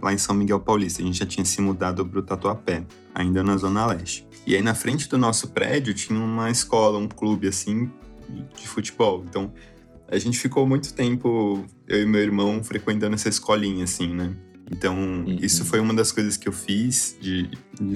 lá 0.03 0.11
em 0.11 0.17
São 0.17 0.35
Miguel 0.35 0.59
Paulista, 0.59 1.01
a 1.01 1.05
gente 1.05 1.17
já 1.17 1.25
tinha 1.25 1.45
se 1.45 1.61
mudado 1.61 2.05
para 2.05 2.19
o 2.19 2.21
Tatuapé, 2.21 2.83
ainda 3.15 3.41
na 3.41 3.55
Zona 3.55 3.85
Leste. 3.85 4.27
E 4.45 4.53
aí 4.53 4.61
na 4.61 4.75
frente 4.75 5.07
do 5.07 5.17
nosso 5.17 5.47
prédio 5.47 5.93
tinha 5.93 6.19
uma 6.19 6.51
escola, 6.51 6.97
um 6.97 7.07
clube 7.07 7.47
assim, 7.47 7.89
de 8.55 8.67
futebol. 8.67 9.23
Então, 9.27 9.53
a 10.09 10.17
gente 10.17 10.39
ficou 10.39 10.65
muito 10.65 10.93
tempo, 10.93 11.65
eu 11.87 12.01
e 12.01 12.05
meu 12.05 12.21
irmão, 12.21 12.63
frequentando 12.63 13.15
essa 13.15 13.29
escolinha, 13.29 13.83
assim, 13.83 14.13
né? 14.13 14.35
Então, 14.71 14.95
uhum. 14.95 15.37
isso 15.41 15.65
foi 15.65 15.79
uma 15.79 15.93
das 15.93 16.11
coisas 16.11 16.37
que 16.37 16.47
eu 16.47 16.53
fiz 16.53 17.17
de, 17.19 17.49
de, 17.79 17.93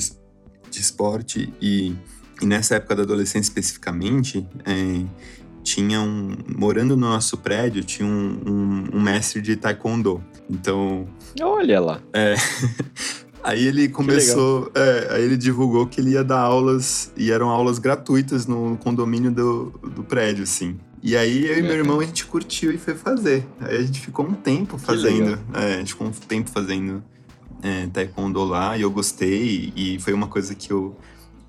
de 0.70 0.80
esporte. 0.80 1.54
E, 1.62 1.96
e, 2.42 2.46
nessa 2.46 2.76
época 2.76 2.96
da 2.96 3.04
adolescência 3.04 3.50
especificamente, 3.50 4.48
é, 4.66 5.06
tinha 5.64 6.02
um. 6.02 6.36
Morando 6.58 6.96
no 6.96 7.08
nosso 7.08 7.38
prédio, 7.38 7.84
tinha 7.84 8.08
um, 8.08 8.42
um, 8.46 8.98
um 8.98 9.02
mestre 9.02 9.42
de 9.42 9.56
taekwondo. 9.56 10.24
Então. 10.50 11.08
Olha 11.42 11.80
lá. 11.80 12.02
É. 12.14 12.36
Aí 13.44 13.66
ele 13.66 13.90
começou, 13.90 14.72
é, 14.76 15.16
aí 15.16 15.24
ele 15.24 15.38
divulgou 15.38 15.88
que 15.88 16.00
ele 16.00 16.12
ia 16.12 16.24
dar 16.24 16.40
aulas, 16.40 17.12
e 17.18 17.32
eram 17.32 17.50
aulas 17.50 17.80
gratuitas 17.80 18.46
no 18.46 18.78
condomínio 18.78 19.32
do, 19.32 19.74
do 19.96 20.04
prédio, 20.04 20.44
assim. 20.44 20.78
E 21.04 21.18
aí 21.18 21.48
eu 21.48 21.58
e 21.58 21.62
meu 21.64 21.72
irmão 21.72 22.00
a 22.00 22.04
gente 22.04 22.26
curtiu 22.26 22.72
e 22.72 22.78
foi 22.78 22.94
fazer. 22.94 23.48
Aí 23.60 23.78
a 23.78 23.82
gente 23.82 24.00
ficou 24.00 24.26
um 24.26 24.34
tempo 24.34 24.78
fazendo. 24.78 25.40
É, 25.54 25.76
a 25.76 25.78
gente 25.78 25.94
ficou 25.94 26.08
um 26.08 26.12
tempo 26.12 26.50
fazendo 26.52 27.04
é, 27.64 27.88
taekwondo 27.88 28.44
lá 28.44 28.78
e 28.78 28.84
eu 28.84 28.92
gostei. 28.92 29.74
E 29.76 30.00
foi 30.00 30.14
uma 30.14 30.28
coisa 30.28 30.54
que 30.54 30.72
eu 30.72 30.96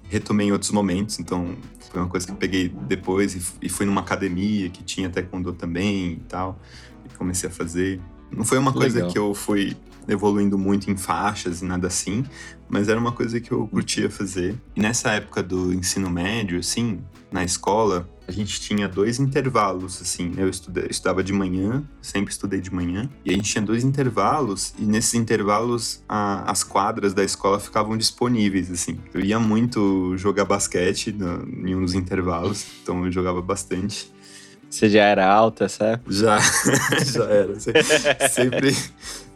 retomei 0.05 0.48
em 0.48 0.52
outros 0.52 0.70
momentos. 0.70 1.18
Então 1.18 1.55
foi 1.90 2.00
uma 2.00 2.09
coisa 2.09 2.24
que 2.24 2.33
eu 2.33 2.37
peguei 2.37 2.74
depois 2.88 3.35
e, 3.35 3.66
e 3.66 3.68
fui 3.68 3.85
numa 3.85 4.00
academia 4.00 4.70
que 4.70 4.83
tinha 4.83 5.11
taekwondo 5.11 5.52
também 5.52 6.12
e 6.12 6.22
tal. 6.26 6.59
E 7.05 7.14
comecei 7.14 7.50
a 7.50 7.52
fazer. 7.52 8.00
Não 8.35 8.46
foi 8.46 8.57
uma 8.57 8.72
coisa 8.72 9.05
que 9.05 9.18
eu 9.18 9.35
fui 9.35 9.76
evoluindo 10.09 10.59
muito 10.59 10.91
em 10.91 10.97
faixas 10.97 11.62
e 11.62 11.65
nada 11.65 11.87
assim, 11.87 12.25
mas 12.69 12.88
era 12.88 12.99
uma 12.99 13.12
coisa 13.12 13.41
que 13.41 13.53
eu 13.53 13.67
curtia 13.69 14.11
fazer. 14.11 14.55
E 14.75 14.81
nessa 14.81 15.11
época 15.11 15.43
do 15.43 15.73
ensino 15.73 16.09
médio, 16.11 16.59
assim, 16.59 17.01
na 17.31 17.45
escola, 17.45 18.09
a 18.27 18.33
gente 18.33 18.61
tinha 18.61 18.88
dois 18.88 19.19
intervalos, 19.19 20.01
assim. 20.01 20.33
Eu 20.37 20.49
estudei, 20.49 20.87
estudava 20.88 21.23
de 21.23 21.33
manhã, 21.33 21.83
sempre 22.01 22.33
estudei 22.33 22.61
de 22.61 22.73
manhã, 22.73 23.11
e 23.25 23.31
a 23.31 23.35
gente 23.35 23.51
tinha 23.51 23.62
dois 23.62 23.85
intervalos, 23.85 24.75
e 24.79 24.85
nesses 24.85 25.15
intervalos 25.15 26.03
a, 26.09 26.51
as 26.51 26.62
quadras 26.62 27.12
da 27.12 27.25
escola 27.25 27.59
ficavam 27.59 27.97
disponíveis, 27.97 28.71
assim. 28.71 28.99
Eu 29.12 29.21
ia 29.21 29.38
muito 29.38 30.17
jogar 30.17 30.45
basquete 30.45 31.12
no, 31.12 31.69
em 31.69 31.75
um 31.75 31.83
dos 31.83 31.95
intervalos, 31.95 32.67
então 32.83 33.05
eu 33.05 33.12
jogava 33.12 33.43
bastante. 33.43 34.12
Você 34.71 34.88
já 34.88 35.05
era 35.05 35.31
alta 35.31 35.67
essa 35.67 35.85
época? 35.85 36.12
Já, 36.12 36.38
já 37.05 37.25
era. 37.25 37.61
Sempre, 38.31 38.75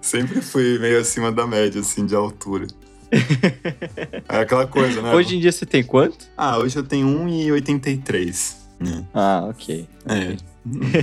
sempre 0.06 0.40
fui 0.40 0.78
meio 0.78 1.00
acima 1.00 1.32
da 1.32 1.46
média, 1.46 1.80
assim, 1.80 2.06
de 2.06 2.14
altura. 2.14 2.66
É 4.28 4.40
aquela 4.40 4.66
coisa, 4.66 5.00
né? 5.00 5.14
Hoje 5.14 5.36
em 5.36 5.40
dia 5.40 5.52
você 5.52 5.64
tem 5.64 5.82
quanto? 5.82 6.26
Ah, 6.36 6.58
hoje 6.58 6.76
eu 6.76 6.82
tenho 6.82 7.06
1,83. 7.06 8.56
Né? 8.80 9.06
Ah, 9.14 9.46
ok. 9.48 9.88
É. 10.04 10.36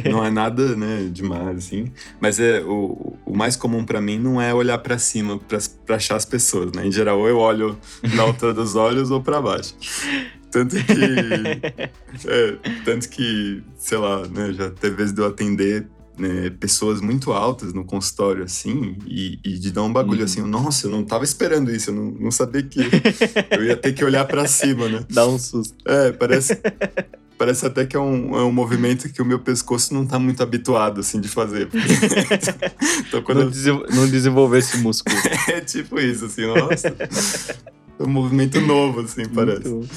Não 0.09 0.23
é 0.23 0.29
nada, 0.31 0.75
né, 0.75 1.09
demais, 1.11 1.57
assim. 1.57 1.91
Mas 2.19 2.39
é, 2.39 2.61
o, 2.61 3.17
o 3.25 3.35
mais 3.35 3.55
comum 3.55 3.85
para 3.85 4.01
mim 4.01 4.19
não 4.19 4.41
é 4.41 4.53
olhar 4.53 4.77
para 4.79 4.99
cima 4.99 5.39
para 5.39 5.95
achar 5.95 6.17
as 6.17 6.25
pessoas, 6.25 6.71
né? 6.73 6.85
Em 6.85 6.91
geral, 6.91 7.19
ou 7.19 7.27
eu 7.27 7.37
olho 7.37 7.77
na 8.13 8.23
altura 8.23 8.53
dos 8.53 8.75
olhos 8.75 9.09
ou 9.09 9.21
para 9.21 9.41
baixo. 9.41 9.73
Tanto 10.51 10.75
que. 10.75 10.83
é, 12.27 12.57
tanto 12.83 13.09
que, 13.09 13.63
sei 13.77 13.97
lá, 13.97 14.27
né, 14.27 14.53
já 14.53 14.69
teve 14.69 14.97
vezes 14.97 15.13
de 15.13 15.21
eu 15.21 15.27
atender 15.27 15.87
né, 16.17 16.49
pessoas 16.59 17.01
muito 17.01 17.31
altas 17.31 17.73
no 17.73 17.83
consultório, 17.83 18.43
assim, 18.43 18.97
e, 19.07 19.39
e 19.43 19.57
de 19.57 19.71
dar 19.71 19.83
um 19.83 19.91
bagulho 19.91 20.19
uhum. 20.19 20.25
assim, 20.25 20.41
nossa, 20.41 20.87
eu 20.87 20.91
não 20.91 21.03
tava 21.03 21.23
esperando 21.23 21.71
isso, 21.71 21.89
eu 21.89 21.95
não, 21.95 22.11
não 22.11 22.31
sabia 22.31 22.63
que 22.63 22.79
eu 23.51 23.63
ia 23.63 23.75
ter 23.75 23.93
que 23.93 24.03
olhar 24.03 24.25
para 24.25 24.47
cima, 24.47 24.87
né? 24.87 25.05
Dá 25.09 25.27
um 25.27 25.37
susto. 25.37 25.75
É, 25.85 26.11
parece. 26.11 26.59
Parece 27.35 27.65
até 27.65 27.85
que 27.85 27.95
é 27.95 27.99
um, 27.99 28.37
é 28.37 28.43
um 28.43 28.51
movimento 28.51 29.11
que 29.11 29.21
o 29.21 29.25
meu 29.25 29.39
pescoço 29.39 29.93
não 29.93 30.05
tá 30.05 30.19
muito 30.19 30.41
habituado, 30.41 31.01
assim, 31.01 31.19
de 31.19 31.27
fazer. 31.27 31.67
então, 33.07 33.21
quando 33.23 33.43
não, 33.43 33.51
eu... 33.65 33.85
não 33.93 34.07
desenvolver 34.07 34.59
esse 34.59 34.77
músculo. 34.77 35.15
é 35.49 35.59
tipo 35.59 35.99
isso, 35.99 36.25
assim, 36.25 36.45
nossa. 36.45 36.87
É 37.99 38.03
um 38.03 38.07
movimento 38.07 38.61
novo, 38.61 39.01
assim, 39.01 39.27
parece. 39.27 39.67
Muito... 39.67 39.89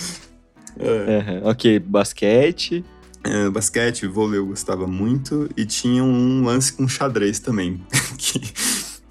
É. 0.78 1.42
Uhum. 1.42 1.50
Ok, 1.50 1.78
basquete. 1.78 2.84
É, 3.26 3.50
basquete, 3.50 4.06
vôlei 4.06 4.38
eu 4.38 4.46
gostava 4.46 4.86
muito. 4.86 5.48
E 5.56 5.64
tinha 5.64 6.02
um 6.02 6.44
lance 6.44 6.72
com 6.72 6.88
xadrez 6.88 7.38
também. 7.40 7.82
que, 8.16 8.40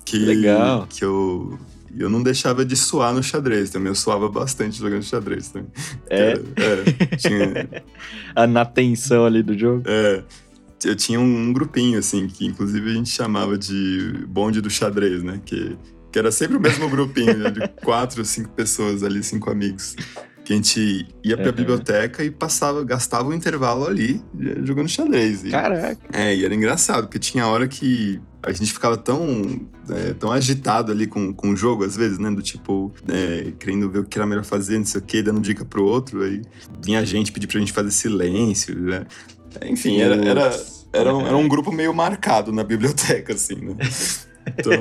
que, 0.05 0.17
Legal. 0.17 0.87
Que 0.89 1.03
eu, 1.03 1.59
eu 1.97 2.09
não 2.09 2.23
deixava 2.23 2.65
de 2.65 2.75
suar 2.75 3.13
no 3.13 3.21
xadrez 3.21 3.69
também. 3.69 3.89
Eu 3.89 3.95
suava 3.95 4.29
bastante 4.29 4.77
jogando 4.77 5.03
xadrez 5.03 5.49
também. 5.49 5.69
É? 6.09 6.33
Era, 6.55 6.83
é 7.11 7.15
tinha... 7.17 7.83
Na 8.47 8.65
tensão 8.65 9.25
ali 9.25 9.43
do 9.43 9.57
jogo? 9.57 9.83
É. 9.85 10.23
Eu 10.83 10.95
tinha 10.95 11.19
um, 11.19 11.23
um, 11.23 11.53
grupinho, 11.53 11.97
assim, 11.97 12.27
que 12.27 12.45
inclusive 12.45 12.91
a 12.91 12.93
gente 12.93 13.09
chamava 13.09 13.57
de 13.57 14.25
bonde 14.27 14.61
do 14.61 14.69
xadrez, 14.69 15.23
né? 15.23 15.41
Que, 15.43 15.75
que 16.11 16.19
era 16.19 16.31
sempre 16.31 16.57
o 16.57 16.59
mesmo 16.59 16.87
grupinho, 16.89 17.37
né? 17.37 17.49
de 17.49 17.67
quatro, 17.81 18.23
cinco 18.23 18.49
pessoas 18.49 19.01
ali, 19.01 19.23
cinco 19.23 19.49
amigos 19.49 19.95
que 20.45 20.53
a 20.53 20.55
gente 20.55 21.07
ia 21.23 21.35
pra 21.35 21.47
uhum. 21.47 21.51
biblioteca 21.53 22.23
e 22.23 22.29
passava, 22.29 22.83
gastava 22.83 23.27
o 23.27 23.31
um 23.31 23.33
intervalo 23.33 23.87
ali 23.87 24.21
jogando 24.63 24.87
xadrez. 24.87 25.43
E, 25.43 25.49
Caraca! 25.49 25.97
É, 26.13 26.35
e 26.35 26.45
era 26.45 26.53
engraçado, 26.53 27.07
porque 27.07 27.17
tinha 27.17 27.47
hora 27.47 27.67
que 27.67 28.21
a 28.43 28.51
gente 28.51 28.71
ficava 28.71 28.95
tão, 28.95 29.67
é, 29.89 30.13
tão 30.13 30.31
agitado 30.31 30.91
ali 30.91 31.07
com, 31.07 31.33
com 31.33 31.49
o 31.49 31.55
jogo, 31.55 31.83
às 31.83 31.97
vezes, 31.97 32.19
né? 32.19 32.29
Do 32.29 32.43
tipo, 32.43 32.93
é, 33.09 33.51
querendo 33.57 33.89
ver 33.89 33.99
o 33.99 34.05
que 34.05 34.19
era 34.19 34.27
melhor 34.27 34.45
fazer, 34.45 34.77
não 34.77 34.85
sei 34.85 35.01
o 35.01 35.03
quê, 35.03 35.23
dando 35.23 35.41
dica 35.41 35.65
pro 35.65 35.83
outro. 35.83 36.21
Aí 36.21 36.43
vinha 36.83 36.99
a 36.99 37.05
gente 37.05 37.31
pedir 37.31 37.47
pra 37.47 37.59
gente 37.59 37.73
fazer 37.73 37.89
silêncio, 37.89 38.79
né? 38.79 39.05
Enfim, 39.63 39.99
era, 39.99 40.15
era, 40.15 40.63
era, 40.93 41.15
um, 41.15 41.25
era 41.25 41.35
um 41.35 41.47
grupo 41.47 41.71
meio 41.71 41.93
marcado 41.93 42.51
na 42.51 42.63
biblioteca, 42.63 43.33
assim, 43.33 43.55
né? 43.55 43.75
Então, 44.47 44.73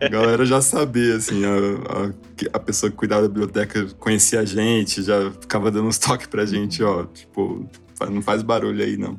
a 0.00 0.08
galera 0.08 0.44
já 0.44 0.60
sabia, 0.60 1.16
assim, 1.16 1.44
a, 1.44 1.50
a, 1.50 2.56
a, 2.56 2.58
pessoa 2.58 2.90
que 2.90 2.96
cuidava 2.96 3.22
da 3.22 3.28
biblioteca 3.28 3.86
conhecia 3.98 4.40
a 4.40 4.44
gente, 4.44 5.02
já 5.02 5.30
ficava 5.32 5.70
dando 5.70 5.88
uns 5.88 5.98
toques 5.98 6.26
pra 6.26 6.46
gente, 6.46 6.82
ó, 6.82 7.04
tipo, 7.04 7.68
não 8.10 8.22
faz 8.22 8.42
barulho 8.42 8.82
aí, 8.82 8.96
não. 8.96 9.18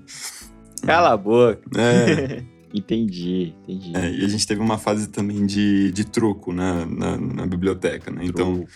Cala 0.86 1.14
a 1.14 1.18
boca. 1.18 1.62
É. 1.78 2.44
entendi, 2.74 3.54
entendi. 3.64 3.92
É, 3.96 4.12
e 4.12 4.26
a 4.26 4.28
gente 4.28 4.46
teve 4.46 4.62
uma 4.62 4.78
fase 4.78 5.08
também 5.08 5.46
de, 5.46 5.92
de 5.92 6.04
truco 6.06 6.52
na, 6.52 6.86
na, 6.86 7.18
na 7.18 7.46
biblioteca, 7.46 8.12
né? 8.12 8.26
Truco. 8.26 8.42
Então. 8.42 8.68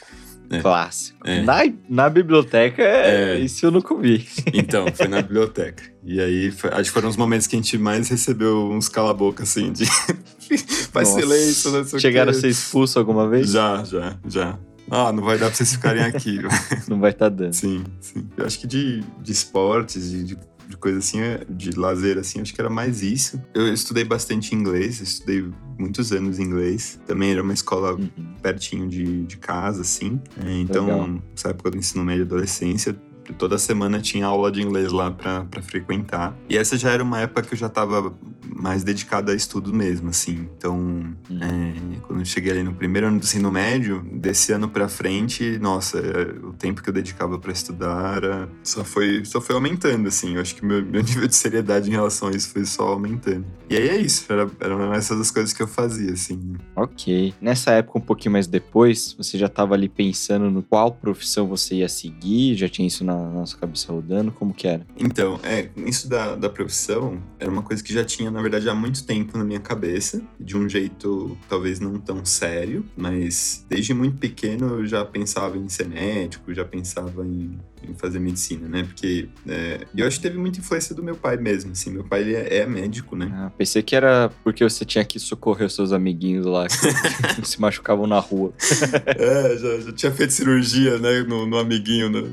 É. 0.50 0.62
Clássico. 0.62 1.28
É. 1.28 1.42
Na, 1.42 1.60
na 1.90 2.10
biblioteca, 2.10 2.82
é, 2.82 3.38
isso 3.40 3.66
eu 3.66 3.72
nunca 3.72 3.96
vi. 3.96 4.26
Então, 4.54 4.86
foi 4.94 5.08
na 5.08 5.22
biblioteca. 5.22 5.84
E 6.04 6.20
aí, 6.22 6.52
foi, 6.52 6.70
acho 6.72 6.84
que 6.84 6.92
foram 6.92 7.10
os 7.10 7.18
momentos 7.18 7.48
que 7.48 7.56
a 7.56 7.60
gente 7.60 7.78
mais 7.78 8.08
recebeu 8.10 8.70
uns 8.72 8.88
cala-boca, 8.88 9.44
assim, 9.44 9.72
de 9.72 9.86
faz 10.92 11.10
Nossa. 11.10 11.20
silêncio, 11.22 11.72
não 11.72 11.84
sei 11.84 12.00
Chegaram 12.00 12.32
a 12.32 12.34
ser 12.34 12.48
expulso 12.48 12.98
alguma 12.98 13.28
vez? 13.28 13.52
Já, 13.52 13.84
já, 13.84 14.18
já. 14.26 14.58
Ah, 14.90 15.12
não 15.12 15.22
vai 15.24 15.38
dar 15.38 15.48
pra 15.48 15.56
vocês 15.56 15.74
ficarem 15.74 16.04
aqui. 16.04 16.40
não 16.88 17.00
vai 17.00 17.12
estar 17.12 17.30
tá 17.30 17.36
dando. 17.36 17.54
Sim, 17.54 17.84
sim. 18.00 18.26
Eu 18.38 18.46
acho 18.46 18.58
que 18.60 18.68
de, 18.68 19.04
de 19.22 19.32
esportes, 19.32 20.10
de, 20.10 20.24
de 20.24 20.38
de 20.78 20.80
coisa 20.80 21.00
assim, 21.00 21.20
de 21.50 21.72
lazer 21.72 22.18
assim, 22.18 22.40
acho 22.40 22.54
que 22.54 22.62
era 22.62 22.70
mais 22.70 23.02
isso. 23.02 23.42
Eu 23.54 23.74
estudei 23.74 24.04
bastante 24.04 24.54
inglês, 24.54 25.02
estudei 25.02 25.50
muitos 25.78 26.12
anos 26.12 26.40
inglês. 26.40 27.00
Também 27.06 27.32
era 27.32 27.42
uma 27.42 27.54
escola 27.54 27.96
uhum. 27.96 28.10
pertinho 28.42 28.88
de, 28.88 29.24
de 29.24 29.38
casa, 29.38 29.82
assim. 29.82 30.22
É, 30.46 30.54
então, 30.60 30.86
Legal. 30.86 31.10
nessa 31.32 31.50
época 31.50 31.72
do 31.72 31.78
ensino 31.78 32.06
médio 32.06 32.22
e 32.22 32.26
adolescência, 32.26 32.96
toda 33.34 33.58
semana 33.58 34.00
tinha 34.00 34.26
aula 34.26 34.52
de 34.52 34.62
inglês 34.62 34.92
lá 34.92 35.12
para 35.12 35.62
frequentar. 35.62 36.36
E 36.50 36.58
essa 36.58 36.78
já 36.78 36.92
era 36.92 37.04
uma 37.04 37.20
época 37.20 37.44
que 37.44 37.54
eu 37.54 37.58
já 37.58 37.68
estava 37.68 38.14
mais 38.56 38.84
dedicado 38.84 39.32
a 39.32 39.36
estudo 39.36 39.74
mesmo, 39.74 40.10
assim. 40.10 40.50
Então, 40.58 40.78
hum. 40.78 41.14
é, 41.42 42.00
quando 42.02 42.20
eu 42.20 42.26
cheguei 42.26 42.52
ali 42.52 42.64
no 42.64 42.74
primeiro 42.74 43.08
ano 43.08 43.20
do 43.20 43.24
ensino 43.24 43.52
médio, 43.52 44.04
desse 44.12 44.52
ano 44.52 44.68
para 44.68 44.88
frente, 44.88 45.58
nossa, 45.60 46.00
é, 46.00 46.46
o 46.46 46.54
tempo 46.54 46.82
que 46.82 46.90
eu 46.90 46.94
dedicava 46.94 47.38
para 47.38 47.52
estudar 47.52 48.18
era, 48.18 48.50
só 48.64 48.84
foi 48.84 49.24
só 49.26 49.40
foi 49.40 49.56
aumentando, 49.56 50.08
assim. 50.08 50.36
Eu 50.36 50.42
acho 50.42 50.56
que 50.56 50.66
meu, 50.66 50.84
meu 50.84 51.02
nível 51.04 51.28
de 51.28 51.36
seriedade 51.36 51.90
em 51.90 51.94
relação 51.94 52.30
a 52.30 52.32
isso 52.32 52.50
foi 52.50 52.66
só 52.66 52.88
aumentando. 52.88 53.46
E 53.70 53.76
aí 53.76 53.90
é 53.90 53.98
isso, 53.98 54.32
era, 54.32 54.50
eram 54.60 54.94
essas 54.94 55.20
as 55.20 55.32
coisas 55.32 55.54
que 55.54 55.62
eu 55.62 55.68
fazia, 55.68 56.14
assim. 56.14 56.56
Ok. 56.76 57.34
Nessa 57.42 57.72
época, 57.72 58.00
um 58.00 58.02
pouquinho 58.02 58.34
mais 58.34 58.48
depois, 58.48 59.14
você 59.18 59.38
já 59.38 59.48
estava 59.48 59.74
ali 59.74 59.90
pensando 59.90 60.50
no 60.50 60.64
qual 60.64 60.92
profissão 60.92 61.48
você 61.48 61.76
ia 61.76 61.90
seguir? 61.90 62.56
Já 62.56 62.70
tinha 62.70 62.88
isso 62.88 63.04
na 63.04 63.17
nossa 63.18 63.58
cabeça 63.58 63.92
rodando? 63.92 64.32
Como 64.32 64.54
que 64.54 64.68
era? 64.68 64.86
Então, 64.98 65.40
é, 65.44 65.70
isso 65.78 66.10
da, 66.10 66.36
da 66.36 66.50
profissão 66.50 67.22
era 67.40 67.50
uma 67.50 67.62
coisa 67.62 67.84
que 67.84 67.94
já 67.94 68.04
tinha, 68.04 68.32
na 68.32 68.42
verdade, 68.42 68.70
há 68.70 68.76
muito 68.76 69.06
tempo 69.06 69.38
na 69.38 69.44
minha 69.44 69.60
cabeça, 69.60 70.22
de 70.40 70.58
um 70.58 70.68
jeito 70.68 71.38
talvez 71.50 71.80
não 71.80 72.00
tão 72.00 72.24
sério, 72.26 72.86
mas 72.96 73.66
desde 73.70 73.94
muito 73.94 74.18
pequeno 74.18 74.80
eu 74.80 74.86
já 74.86 75.04
pensava 75.06 75.58
em 75.58 75.68
ser 75.70 75.88
médico, 75.88 76.54
já 76.54 76.66
pensava 76.66 77.26
em, 77.26 77.60
em 77.90 77.96
fazer 77.96 78.20
medicina, 78.20 78.68
né? 78.68 78.84
Porque 78.84 79.30
é, 79.48 79.86
eu 79.96 80.08
acho 80.08 80.18
que 80.18 80.24
teve 80.24 80.38
muita 80.38 80.60
influência 80.60 80.96
do 80.96 81.04
meu 81.04 81.16
pai 81.16 81.38
mesmo, 81.38 81.72
assim. 81.72 81.92
Meu 81.92 82.04
pai, 82.04 82.22
ele 82.22 82.36
é, 82.36 82.58
é 82.58 82.66
médico, 82.66 83.16
né? 83.16 83.32
Ah, 83.34 83.52
pensei 83.58 83.82
que 83.82 83.96
era 83.96 84.32
porque 84.44 84.64
você 84.64 84.86
tinha 84.86 85.04
que 85.04 85.20
socorrer 85.20 85.68
os 85.68 85.76
seus 85.76 85.92
amiguinhos 85.92 86.46
lá 86.46 86.68
que, 86.68 87.46
se 87.48 87.60
machucavam 87.60 88.08
na 88.08 88.20
rua. 88.20 88.54
é, 89.06 89.58
já, 89.58 89.80
já 89.80 89.92
tinha 89.94 90.12
feito 90.12 90.34
cirurgia, 90.34 90.98
né? 90.98 91.24
No, 91.24 91.46
no 91.46 91.58
amiguinho, 91.58 92.10
né? 92.10 92.30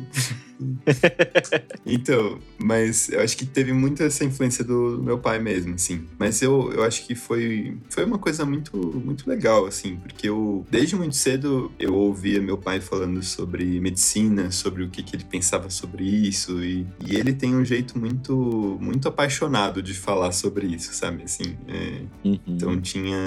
então, 1.85 2.39
mas 2.59 3.09
eu 3.09 3.21
acho 3.21 3.37
que 3.37 3.45
teve 3.45 3.73
muito 3.73 4.03
essa 4.03 4.25
influência 4.25 4.65
do, 4.65 5.01
meu 5.03 5.19
pai 5.19 5.39
mesmo, 5.39 5.75
assim. 5.75 6.05
Mas 6.19 6.41
eu, 6.43 6.73
eu 6.73 6.83
acho 6.85 7.07
que 7.07 7.15
foi, 7.15 7.77
foi 7.89 8.05
uma 8.05 8.19
coisa 8.19 8.45
muito, 8.45 8.77
muito 8.77 9.29
legal, 9.29 9.67
assim, 9.67 9.97
porque 9.97 10.29
eu, 10.29 10.67
desde 10.71 10.97
muito 10.97 11.17
cedo, 11.17 11.73
eu 11.79 11.95
ouvia 11.95 12.41
meu 12.41 12.57
pai 12.57 12.81
falando 12.81 13.23
sobre 13.23 13.81
medicina, 13.81 14.51
sobre 14.51 14.85
o 14.85 14.89
que, 14.89 15.03
que 15.03 15.17
ele 15.17 15.25
pensava 15.25 15.44
sobre 15.71 16.05
isso, 16.05 16.63
e, 16.63 16.87
e 17.07 17.17
ele 17.17 17.33
tem 17.33 17.55
um 17.55 17.65
jeito 17.65 17.99
muito, 17.99 18.79
muito 18.81 19.09
apaixonado 19.09 19.83
de 19.83 19.95
falar 19.95 20.33
sobre 20.33 20.67
isso, 20.67 20.93
sabe? 20.95 21.25
Assim, 21.25 21.57
é, 21.69 22.03
uhum. 22.25 22.41
então 22.47 22.81
tinha, 22.81 23.19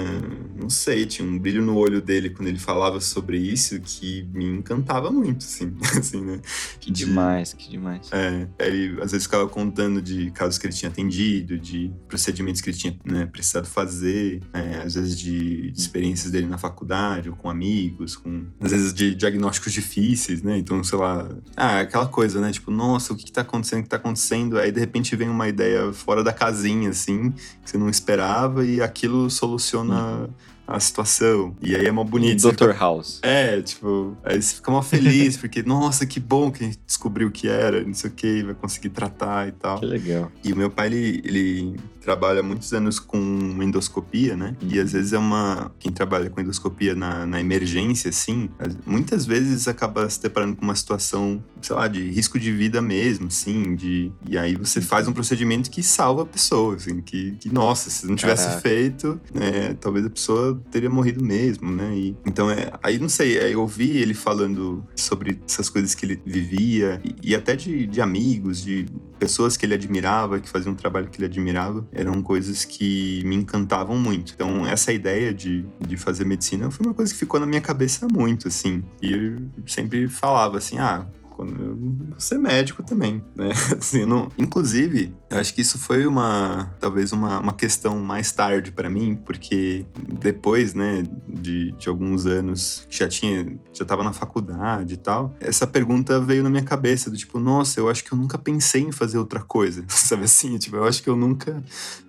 não 0.60 0.68
sei, 0.68 1.06
tinha 1.06 1.26
um 1.26 1.38
brilho 1.38 1.62
no 1.62 1.76
olho 1.76 2.00
dele 2.00 2.30
quando 2.30 2.48
ele 2.48 2.58
falava 2.58 3.00
sobre 3.00 3.38
isso 3.38 3.80
que 3.80 4.28
me 4.32 4.44
encantava 4.44 5.10
muito, 5.10 5.44
assim, 5.44 5.74
assim 5.98 6.20
né? 6.20 6.40
Que 6.80 6.90
demais 6.90 7.18
demais, 7.38 7.52
que 7.52 7.70
demais. 7.70 8.10
É, 8.12 8.48
ele 8.58 9.00
às 9.02 9.12
vezes 9.12 9.26
ficava 9.26 9.48
contando 9.48 10.00
de 10.00 10.30
casos 10.30 10.58
que 10.58 10.66
ele 10.66 10.74
tinha 10.74 10.90
atendido, 10.90 11.58
de 11.58 11.92
procedimentos 12.06 12.60
que 12.60 12.70
ele 12.70 12.76
tinha 12.76 12.98
né, 13.04 13.26
precisado 13.26 13.66
fazer, 13.66 14.42
é, 14.52 14.78
às 14.78 14.94
vezes 14.94 15.18
de, 15.18 15.70
de, 15.70 15.78
experiências 15.78 16.30
dele 16.30 16.46
na 16.46 16.58
faculdade, 16.58 17.28
ou 17.28 17.36
com 17.36 17.50
amigos, 17.50 18.16
com 18.16 18.46
às 18.60 18.70
vezes 18.70 18.92
de 18.92 19.14
diagnósticos 19.14 19.72
difíceis, 19.72 20.42
né? 20.42 20.58
Então, 20.58 20.82
sei 20.82 20.98
lá, 20.98 21.28
ah, 21.56 21.80
aquela 21.80 22.06
coisa, 22.08 22.40
né? 22.40 22.50
Tipo, 22.50 22.70
nossa, 22.70 23.12
o 23.12 23.16
que, 23.16 23.24
que 23.24 23.32
tá 23.32 23.42
acontecendo, 23.42 23.80
o 23.80 23.82
que 23.84 23.88
tá 23.88 23.96
acontecendo? 23.96 24.58
Aí 24.58 24.72
de 24.72 24.80
repente 24.80 25.14
vem 25.14 25.28
uma 25.28 25.48
ideia 25.48 25.92
fora 25.92 26.24
da 26.24 26.32
casinha, 26.32 26.90
assim, 26.90 27.30
que 27.30 27.70
você 27.70 27.78
não 27.78 27.88
esperava, 27.88 28.64
e 28.64 28.80
aquilo 28.80 29.30
soluciona. 29.30 30.22
Uhum 30.22 30.28
a 30.68 30.78
situação. 30.78 31.56
E 31.62 31.74
aí 31.74 31.86
é 31.86 31.90
mó 31.90 32.04
bonito. 32.04 32.52
Dr. 32.52 32.72
House. 32.78 33.20
É, 33.22 33.62
tipo, 33.62 34.14
aí 34.22 34.40
você 34.40 34.56
fica 34.56 34.70
mó 34.70 34.82
feliz, 34.82 35.34
porque, 35.38 35.62
nossa, 35.62 36.04
que 36.04 36.20
bom 36.20 36.50
que 36.50 36.62
a 36.62 36.66
gente 36.66 36.78
descobriu 36.86 37.28
o 37.28 37.30
que 37.30 37.48
era, 37.48 37.82
não 37.82 37.94
sei 37.94 38.10
o 38.10 38.12
que, 38.12 38.42
vai 38.42 38.54
conseguir 38.54 38.90
tratar 38.90 39.48
e 39.48 39.52
tal. 39.52 39.80
Que 39.80 39.86
legal. 39.86 40.30
E 40.44 40.52
o 40.52 40.56
meu 40.56 40.70
pai, 40.70 40.88
ele, 40.88 41.22
ele 41.24 41.76
trabalha 42.08 42.42
muitos 42.42 42.72
anos 42.72 42.98
com 42.98 43.18
endoscopia, 43.62 44.34
né? 44.34 44.56
E 44.62 44.80
às 44.80 44.92
vezes 44.92 45.12
é 45.12 45.18
uma. 45.18 45.70
Quem 45.78 45.92
trabalha 45.92 46.30
com 46.30 46.40
endoscopia 46.40 46.94
na, 46.94 47.26
na 47.26 47.38
emergência, 47.38 48.08
assim, 48.08 48.48
muitas 48.86 49.26
vezes 49.26 49.68
acaba 49.68 50.08
se 50.08 50.22
deparando 50.22 50.56
com 50.56 50.62
uma 50.62 50.74
situação, 50.74 51.44
sei 51.60 51.76
lá, 51.76 51.86
de 51.86 52.08
risco 52.08 52.40
de 52.40 52.50
vida 52.50 52.80
mesmo, 52.80 53.26
assim, 53.26 53.76
de. 53.76 54.10
E 54.26 54.38
aí 54.38 54.56
você 54.56 54.80
faz 54.80 55.06
um 55.06 55.12
procedimento 55.12 55.70
que 55.70 55.82
salva 55.82 56.22
a 56.22 56.26
pessoa, 56.26 56.76
assim, 56.76 57.02
que, 57.02 57.32
que 57.32 57.52
nossa, 57.52 57.90
se 57.90 58.06
não 58.06 58.16
tivesse 58.16 58.44
Caraca. 58.44 58.62
feito, 58.62 59.20
né, 59.34 59.74
talvez 59.78 60.06
a 60.06 60.10
pessoa 60.10 60.58
teria 60.70 60.88
morrido 60.88 61.22
mesmo, 61.22 61.70
né? 61.70 61.94
E, 61.94 62.16
então, 62.24 62.50
é, 62.50 62.72
aí 62.82 62.98
não 62.98 63.10
sei, 63.10 63.36
eu 63.52 63.60
ouvi 63.60 63.98
ele 63.98 64.14
falando 64.14 64.82
sobre 64.96 65.38
essas 65.46 65.68
coisas 65.68 65.94
que 65.94 66.06
ele 66.06 66.22
vivia, 66.24 67.02
e, 67.04 67.32
e 67.32 67.34
até 67.34 67.54
de, 67.54 67.86
de 67.86 68.00
amigos, 68.00 68.62
de 68.62 68.86
pessoas 69.18 69.56
que 69.56 69.66
ele 69.66 69.74
admirava, 69.74 70.40
que 70.40 70.48
faziam 70.48 70.72
um 70.72 70.76
trabalho 70.76 71.08
que 71.08 71.18
ele 71.18 71.26
admirava, 71.26 71.86
eram 71.98 72.22
coisas 72.22 72.64
que 72.64 73.22
me 73.24 73.34
encantavam 73.34 73.98
muito. 73.98 74.32
Então, 74.32 74.64
essa 74.64 74.92
ideia 74.92 75.34
de, 75.34 75.66
de 75.80 75.96
fazer 75.96 76.24
medicina 76.24 76.70
foi 76.70 76.86
uma 76.86 76.94
coisa 76.94 77.12
que 77.12 77.18
ficou 77.18 77.40
na 77.40 77.46
minha 77.46 77.60
cabeça 77.60 78.06
muito, 78.10 78.46
assim. 78.46 78.84
E 79.02 79.12
eu 79.12 79.38
sempre 79.66 80.06
falava 80.06 80.58
assim, 80.58 80.78
ah, 80.78 81.04
quando 81.38 81.62
eu 81.62 81.76
vou 81.76 82.18
ser 82.18 82.36
médico 82.36 82.82
também, 82.82 83.22
né? 83.36 83.50
Assim, 83.78 84.04
não... 84.04 84.28
Inclusive, 84.36 85.14
eu 85.30 85.38
acho 85.38 85.54
que 85.54 85.60
isso 85.60 85.78
foi 85.78 86.04
uma, 86.04 86.74
talvez 86.80 87.12
uma, 87.12 87.38
uma 87.38 87.52
questão 87.52 87.96
mais 88.00 88.32
tarde 88.32 88.72
para 88.72 88.90
mim, 88.90 89.14
porque 89.14 89.86
depois, 90.20 90.74
né, 90.74 91.04
de, 91.28 91.70
de 91.78 91.88
alguns 91.88 92.26
anos 92.26 92.84
que 92.90 92.98
já 92.98 93.08
tinha, 93.08 93.56
já 93.72 93.84
tava 93.84 94.02
na 94.02 94.12
faculdade 94.12 94.94
e 94.94 94.96
tal, 94.96 95.32
essa 95.38 95.64
pergunta 95.64 96.20
veio 96.20 96.42
na 96.42 96.50
minha 96.50 96.64
cabeça, 96.64 97.08
do 97.08 97.16
tipo, 97.16 97.38
nossa, 97.38 97.78
eu 97.78 97.88
acho 97.88 98.02
que 98.02 98.12
eu 98.12 98.18
nunca 98.18 98.36
pensei 98.36 98.82
em 98.82 98.90
fazer 98.90 99.18
outra 99.18 99.40
coisa, 99.40 99.84
sabe 99.86 100.24
assim? 100.24 100.58
Tipo, 100.58 100.74
eu 100.74 100.84
acho 100.84 101.00
que 101.00 101.08
eu 101.08 101.14
nunca, 101.14 101.62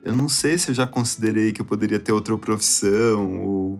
eu 0.03 0.15
não 0.15 0.27
sei 0.27 0.57
se 0.57 0.71
eu 0.71 0.73
já 0.73 0.87
considerei 0.87 1.51
que 1.51 1.61
eu 1.61 1.65
poderia 1.65 1.99
ter 1.99 2.13
outra 2.13 2.35
profissão 2.35 3.39
ou 3.41 3.77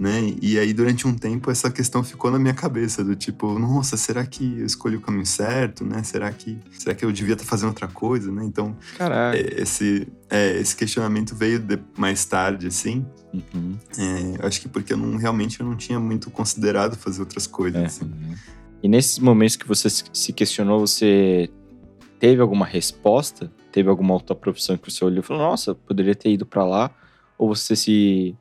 né? 0.00 0.34
E 0.40 0.58
aí, 0.58 0.72
durante 0.72 1.06
um 1.06 1.14
tempo, 1.14 1.50
essa 1.50 1.70
questão 1.70 2.02
ficou 2.02 2.30
na 2.30 2.38
minha 2.38 2.54
cabeça, 2.54 3.04
do 3.04 3.14
tipo, 3.14 3.58
nossa, 3.58 3.98
será 3.98 4.24
que 4.24 4.58
eu 4.58 4.64
escolhi 4.64 4.96
o 4.96 5.00
caminho 5.02 5.26
certo, 5.26 5.84
né? 5.84 6.02
Será 6.02 6.32
que, 6.32 6.58
será 6.72 6.94
que 6.94 7.04
eu 7.04 7.12
devia 7.12 7.34
estar 7.34 7.44
fazendo 7.44 7.68
outra 7.68 7.86
coisa, 7.86 8.32
né? 8.32 8.42
Então, 8.42 8.74
é, 8.98 9.60
esse, 9.60 10.08
é, 10.30 10.58
esse 10.58 10.74
questionamento 10.74 11.36
veio 11.36 11.58
de, 11.58 11.78
mais 11.98 12.24
tarde, 12.24 12.68
assim. 12.68 13.04
Uhum. 13.34 13.76
É, 13.98 14.46
acho 14.46 14.62
que 14.62 14.70
porque 14.70 14.94
eu 14.94 14.96
não, 14.96 15.18
realmente 15.18 15.60
eu 15.60 15.66
não 15.66 15.76
tinha 15.76 16.00
muito 16.00 16.30
considerado 16.30 16.96
fazer 16.96 17.20
outras 17.20 17.46
coisas, 17.46 17.82
é. 17.82 17.84
assim. 17.84 18.10
E 18.82 18.88
nesses 18.88 19.18
momentos 19.18 19.56
que 19.56 19.68
você 19.68 19.90
se 19.90 20.32
questionou, 20.32 20.80
você 20.80 21.50
teve 22.18 22.40
alguma 22.40 22.64
resposta? 22.64 23.52
Teve 23.70 23.90
alguma 23.90 24.14
outra 24.14 24.34
profissão 24.34 24.78
que 24.78 24.90
você 24.90 25.04
olhou 25.04 25.20
e 25.20 25.22
falou, 25.22 25.42
nossa, 25.42 25.74
poderia 25.74 26.14
ter 26.14 26.30
ido 26.30 26.46
para 26.46 26.64
lá? 26.64 26.90
Ou 27.36 27.54
você 27.54 27.76
se 27.76 28.34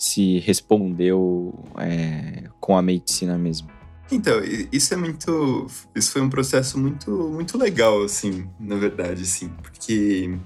se 0.00 0.38
respondeu 0.38 1.62
é, 1.76 2.44
com 2.58 2.74
a 2.74 2.80
medicina 2.80 3.36
mesmo? 3.36 3.68
Então, 4.10 4.40
isso 4.72 4.94
é 4.94 4.96
muito. 4.96 5.66
Isso 5.94 6.10
foi 6.12 6.22
um 6.22 6.30
processo 6.30 6.78
muito, 6.78 7.10
muito 7.28 7.58
legal, 7.58 8.02
assim, 8.02 8.48
na 8.58 8.76
verdade, 8.76 9.22
assim, 9.22 9.50
porque 9.62 10.38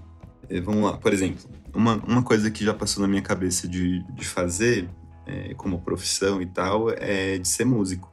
É, 0.50 0.60
vamos 0.60 0.82
lá, 0.82 0.98
por 0.98 1.12
exemplo, 1.12 1.48
uma, 1.72 1.94
uma 2.04 2.22
coisa 2.22 2.50
que 2.50 2.64
já 2.64 2.74
passou 2.74 3.00
na 3.00 3.08
minha 3.08 3.22
cabeça 3.22 3.66
de, 3.66 4.02
de 4.12 4.26
fazer, 4.26 4.90
é, 5.24 5.54
como 5.54 5.80
profissão 5.80 6.42
e 6.42 6.46
tal, 6.46 6.90
é 6.90 7.38
de 7.38 7.48
ser 7.48 7.64
músico. 7.64 8.12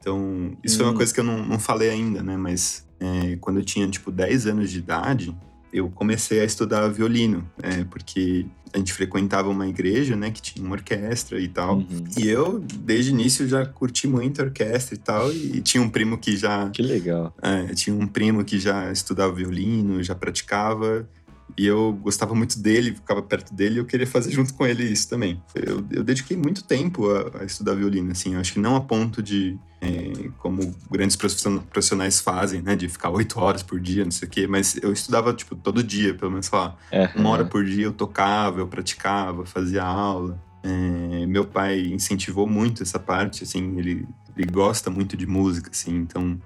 Então, 0.00 0.52
isso 0.62 0.74
hum. 0.74 0.78
foi 0.78 0.86
uma 0.86 0.94
coisa 0.94 1.14
que 1.14 1.20
eu 1.20 1.24
não, 1.24 1.46
não 1.46 1.58
falei 1.58 1.90
ainda, 1.90 2.22
né? 2.22 2.36
Mas 2.36 2.86
é, 3.00 3.36
quando 3.36 3.60
eu 3.60 3.64
tinha, 3.64 3.88
tipo, 3.88 4.10
10 4.10 4.48
anos 4.48 4.70
de 4.70 4.78
idade, 4.78 5.34
eu 5.72 5.88
comecei 5.90 6.40
a 6.40 6.44
estudar 6.44 6.88
violino, 6.88 7.48
é, 7.62 7.84
porque 7.84 8.46
a 8.76 8.78
gente 8.78 8.92
frequentava 8.92 9.48
uma 9.48 9.66
igreja, 9.66 10.14
né, 10.14 10.30
que 10.30 10.40
tinha 10.40 10.64
uma 10.64 10.74
orquestra 10.74 11.40
e 11.40 11.48
tal. 11.48 11.78
Uhum. 11.78 12.04
E 12.18 12.28
eu, 12.28 12.58
desde 12.60 13.10
o 13.10 13.14
início, 13.14 13.48
já 13.48 13.64
curti 13.64 14.06
muito 14.06 14.40
a 14.40 14.44
orquestra 14.44 14.94
e 14.94 14.98
tal. 14.98 15.32
E, 15.32 15.60
tinha 15.62 15.82
um 15.82 15.88
primo 15.88 16.18
que 16.18 16.36
já. 16.36 16.68
Que 16.68 16.82
legal. 16.82 17.34
É, 17.42 17.74
tinha 17.74 17.96
um 17.96 18.06
primo 18.06 18.44
que 18.44 18.58
já 18.58 18.92
estudava 18.92 19.32
violino, 19.32 20.02
já 20.02 20.14
praticava. 20.14 21.08
E 21.56 21.66
eu 21.66 21.92
gostava 22.02 22.34
muito 22.34 22.58
dele, 22.58 22.94
ficava 22.94 23.22
perto 23.22 23.54
dele 23.54 23.76
e 23.76 23.78
eu 23.78 23.84
queria 23.84 24.06
fazer 24.06 24.30
junto 24.30 24.52
com 24.54 24.66
ele 24.66 24.84
isso 24.84 25.08
também. 25.08 25.42
Eu, 25.54 25.84
eu 25.90 26.04
dediquei 26.04 26.36
muito 26.36 26.64
tempo 26.64 27.10
a, 27.10 27.40
a, 27.40 27.44
estudar 27.44 27.74
violino, 27.74 28.12
assim. 28.12 28.34
Eu 28.34 28.40
acho 28.40 28.52
que 28.52 28.58
não 28.58 28.76
a 28.76 28.80
ponto 28.80 29.22
de, 29.22 29.58
é, 29.80 30.28
como 30.38 30.74
grandes 30.90 31.16
profissionais 31.16 32.20
fazem, 32.20 32.60
né? 32.60 32.76
De 32.76 32.88
ficar 32.88 33.10
oito 33.10 33.40
horas 33.40 33.62
por 33.62 33.80
dia, 33.80 34.04
não 34.04 34.10
sei 34.10 34.28
o 34.28 34.30
quê. 34.30 34.46
Mas 34.46 34.76
eu 34.82 34.92
estudava, 34.92 35.32
tipo, 35.32 35.54
todo 35.54 35.82
dia, 35.82 36.14
pelo 36.14 36.30
menos, 36.30 36.46
sei 36.46 36.58
lá. 36.58 36.76
Uhum. 36.92 37.20
Uma 37.20 37.30
hora 37.30 37.44
por 37.44 37.64
dia 37.64 37.84
eu 37.84 37.92
tocava, 37.92 38.60
eu 38.60 38.66
praticava, 38.66 39.46
fazia 39.46 39.84
aula. 39.84 40.38
É, 40.62 41.26
meu 41.26 41.44
pai 41.44 41.80
incentivou 41.80 42.46
muito 42.46 42.82
essa 42.82 42.98
parte, 42.98 43.44
assim. 43.44 43.78
Ele, 43.78 44.06
ele 44.36 44.50
gosta 44.50 44.90
muito 44.90 45.16
de 45.16 45.26
música, 45.26 45.70
assim. 45.70 45.96
Então 45.96 46.38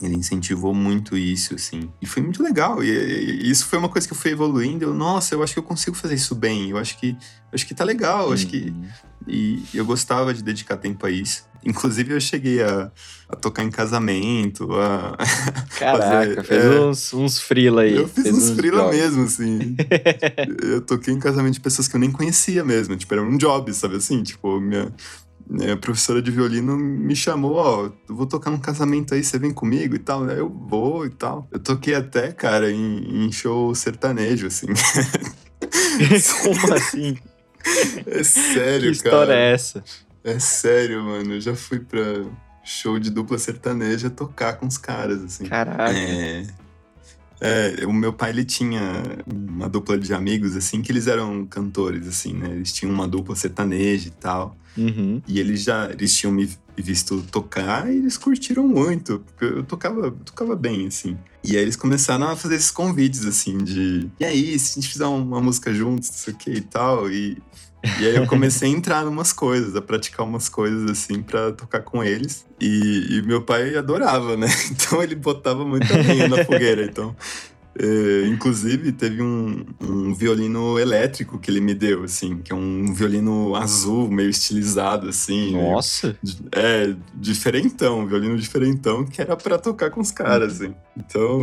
ele 0.00 0.16
incentivou 0.16 0.74
muito 0.74 1.16
isso, 1.16 1.54
assim. 1.54 1.90
E 2.00 2.06
foi 2.06 2.22
muito 2.22 2.42
legal. 2.42 2.82
E, 2.82 2.90
e, 2.90 3.50
isso 3.50 3.66
foi 3.66 3.78
uma 3.78 3.88
coisa 3.88 4.06
que 4.06 4.12
eu 4.12 4.18
fui 4.18 4.30
evoluindo. 4.30 4.84
Eu, 4.84 4.94
nossa, 4.94 5.34
eu 5.34 5.42
acho 5.42 5.54
que 5.54 5.58
eu 5.58 5.62
consigo 5.62 5.96
fazer 5.96 6.14
isso 6.14 6.34
bem. 6.34 6.70
Eu 6.70 6.78
acho 6.78 6.98
que, 6.98 7.10
eu 7.10 7.54
acho 7.54 7.66
que 7.66 7.74
tá 7.74 7.84
legal. 7.84 8.26
Eu 8.26 8.32
acho 8.32 8.46
que. 8.46 8.68
Uhum. 8.70 8.88
E 9.26 9.64
eu 9.74 9.84
gostava 9.84 10.32
de 10.34 10.42
dedicar 10.42 10.76
tempo 10.76 11.04
a 11.06 11.10
isso. 11.10 11.44
Inclusive, 11.64 12.14
eu 12.14 12.20
cheguei 12.20 12.62
a, 12.62 12.92
a 13.28 13.34
tocar 13.34 13.64
em 13.64 13.70
casamento, 13.70 14.68
a. 14.74 15.16
Caraca, 15.76 16.42
fazer, 16.42 16.44
fez 16.44 16.64
é, 16.64 16.80
uns, 16.80 17.14
uns 17.14 17.40
frila 17.40 17.82
aí. 17.82 17.96
Eu 17.96 18.06
fiz 18.06 18.26
uns, 18.26 18.50
uns 18.50 18.56
frila 18.56 18.90
mesmo, 18.90 19.24
assim. 19.24 19.76
eu 20.62 20.80
toquei 20.82 21.12
em 21.12 21.18
casamento 21.18 21.54
de 21.54 21.60
pessoas 21.60 21.88
que 21.88 21.96
eu 21.96 22.00
nem 22.00 22.12
conhecia 22.12 22.62
mesmo. 22.62 22.94
Tipo, 22.96 23.14
era 23.14 23.22
um 23.22 23.36
job, 23.36 23.72
sabe 23.72 23.96
assim? 23.96 24.22
Tipo, 24.22 24.60
minha 24.60 24.92
a 25.72 25.76
professora 25.76 26.20
de 26.20 26.30
violino 26.30 26.76
me 26.76 27.14
chamou, 27.14 27.54
ó, 27.54 27.90
vou 28.08 28.26
tocar 28.26 28.50
num 28.50 28.58
casamento 28.58 29.14
aí, 29.14 29.22
você 29.22 29.38
vem 29.38 29.52
comigo 29.52 29.94
e 29.94 29.98
tal, 29.98 30.24
né? 30.24 30.38
Eu 30.38 30.48
vou 30.48 31.06
e 31.06 31.10
tal. 31.10 31.46
Eu 31.50 31.58
toquei 31.58 31.94
até, 31.94 32.32
cara, 32.32 32.70
em, 32.70 33.26
em 33.26 33.32
show 33.32 33.74
sertanejo, 33.74 34.46
assim. 34.48 34.66
Como 36.42 36.74
assim? 36.74 37.16
É 38.06 38.22
sério, 38.22 38.90
que 38.90 38.96
história 38.96 39.26
cara. 39.26 39.34
é 39.34 39.52
essa? 39.52 39.84
É 40.22 40.38
sério, 40.38 41.02
mano. 41.04 41.34
Eu 41.34 41.40
já 41.40 41.54
fui 41.54 41.80
pra 41.80 42.24
show 42.64 42.98
de 42.98 43.10
dupla 43.10 43.38
sertaneja 43.38 44.10
tocar 44.10 44.54
com 44.54 44.66
os 44.66 44.76
caras, 44.76 45.22
assim. 45.22 45.46
Caraca. 45.46 45.96
É. 45.96 46.46
É, 47.40 47.86
o 47.86 47.92
meu 47.92 48.12
pai, 48.12 48.30
ele 48.30 48.44
tinha 48.44 49.02
uma 49.26 49.68
dupla 49.68 49.98
de 49.98 50.12
amigos, 50.14 50.56
assim, 50.56 50.80
que 50.80 50.90
eles 50.90 51.06
eram 51.06 51.44
cantores, 51.46 52.08
assim, 52.08 52.32
né? 52.32 52.50
Eles 52.50 52.72
tinham 52.72 52.92
uma 52.92 53.06
dupla 53.06 53.36
sertaneja 53.36 54.08
e 54.08 54.10
tal. 54.10 54.56
Uhum. 54.76 55.22
E 55.26 55.40
eles 55.40 55.62
já 55.62 55.90
eles 55.90 56.14
tinham 56.14 56.32
me 56.32 56.48
visto 56.76 57.22
tocar 57.30 57.90
e 57.90 57.96
eles 57.96 58.16
curtiram 58.16 58.66
muito. 58.66 59.22
Eu 59.40 59.62
tocava, 59.62 60.10
tocava 60.24 60.54
bem, 60.54 60.86
assim. 60.86 61.16
E 61.42 61.56
aí 61.56 61.62
eles 61.62 61.76
começaram 61.76 62.28
a 62.28 62.36
fazer 62.36 62.56
esses 62.56 62.70
convites, 62.70 63.24
assim, 63.24 63.58
de... 63.58 64.10
E 64.18 64.24
aí, 64.24 64.58
se 64.58 64.72
a 64.78 64.82
gente 64.82 64.92
fizer 64.92 65.06
uma 65.06 65.40
música 65.40 65.72
juntos, 65.72 66.10
não 66.10 66.16
sei 66.16 66.34
o 66.34 66.36
que 66.36 66.50
e 66.50 66.60
tal. 66.60 67.10
E, 67.10 67.38
e 68.00 68.06
aí 68.06 68.16
eu 68.16 68.26
comecei 68.26 68.68
a 68.68 68.72
entrar 68.72 69.04
em 69.04 69.08
umas 69.08 69.32
coisas, 69.32 69.76
a 69.76 69.80
praticar 69.80 70.26
umas 70.26 70.48
coisas, 70.48 70.90
assim, 70.90 71.22
para 71.22 71.52
tocar 71.52 71.80
com 71.82 72.02
eles. 72.02 72.44
E, 72.60 73.06
e, 73.10 73.22
meu 73.22 73.42
pai 73.42 73.76
adorava, 73.76 74.36
né? 74.36 74.48
Então 74.70 75.02
ele 75.02 75.14
botava 75.14 75.64
muita 75.64 75.96
lenha 75.96 76.28
na 76.28 76.44
fogueira. 76.44 76.84
Então 76.84 77.16
é, 77.78 78.26
inclusive, 78.26 78.90
teve 78.92 79.22
um, 79.22 79.66
um, 79.80 80.14
violino 80.14 80.78
elétrico 80.78 81.38
que 81.38 81.50
ele 81.50 81.60
me 81.60 81.74
deu, 81.74 82.04
assim, 82.04 82.38
que 82.38 82.52
é 82.52 82.54
um 82.54 82.92
violino 82.94 83.54
azul, 83.54 84.10
meio 84.10 84.30
estilizado, 84.30 85.08
assim. 85.08 85.52
Nossa! 85.52 86.16
Meio, 86.22 86.36
é, 86.52 86.96
diferentão, 87.14 88.00
um 88.00 88.06
violino 88.06 88.38
diferentão, 88.38 89.04
que 89.04 89.20
era 89.20 89.36
para 89.36 89.58
tocar 89.58 89.90
com 89.90 90.00
os 90.00 90.10
caras, 90.10 90.60
assim. 90.60 90.74
Então, 90.96 91.40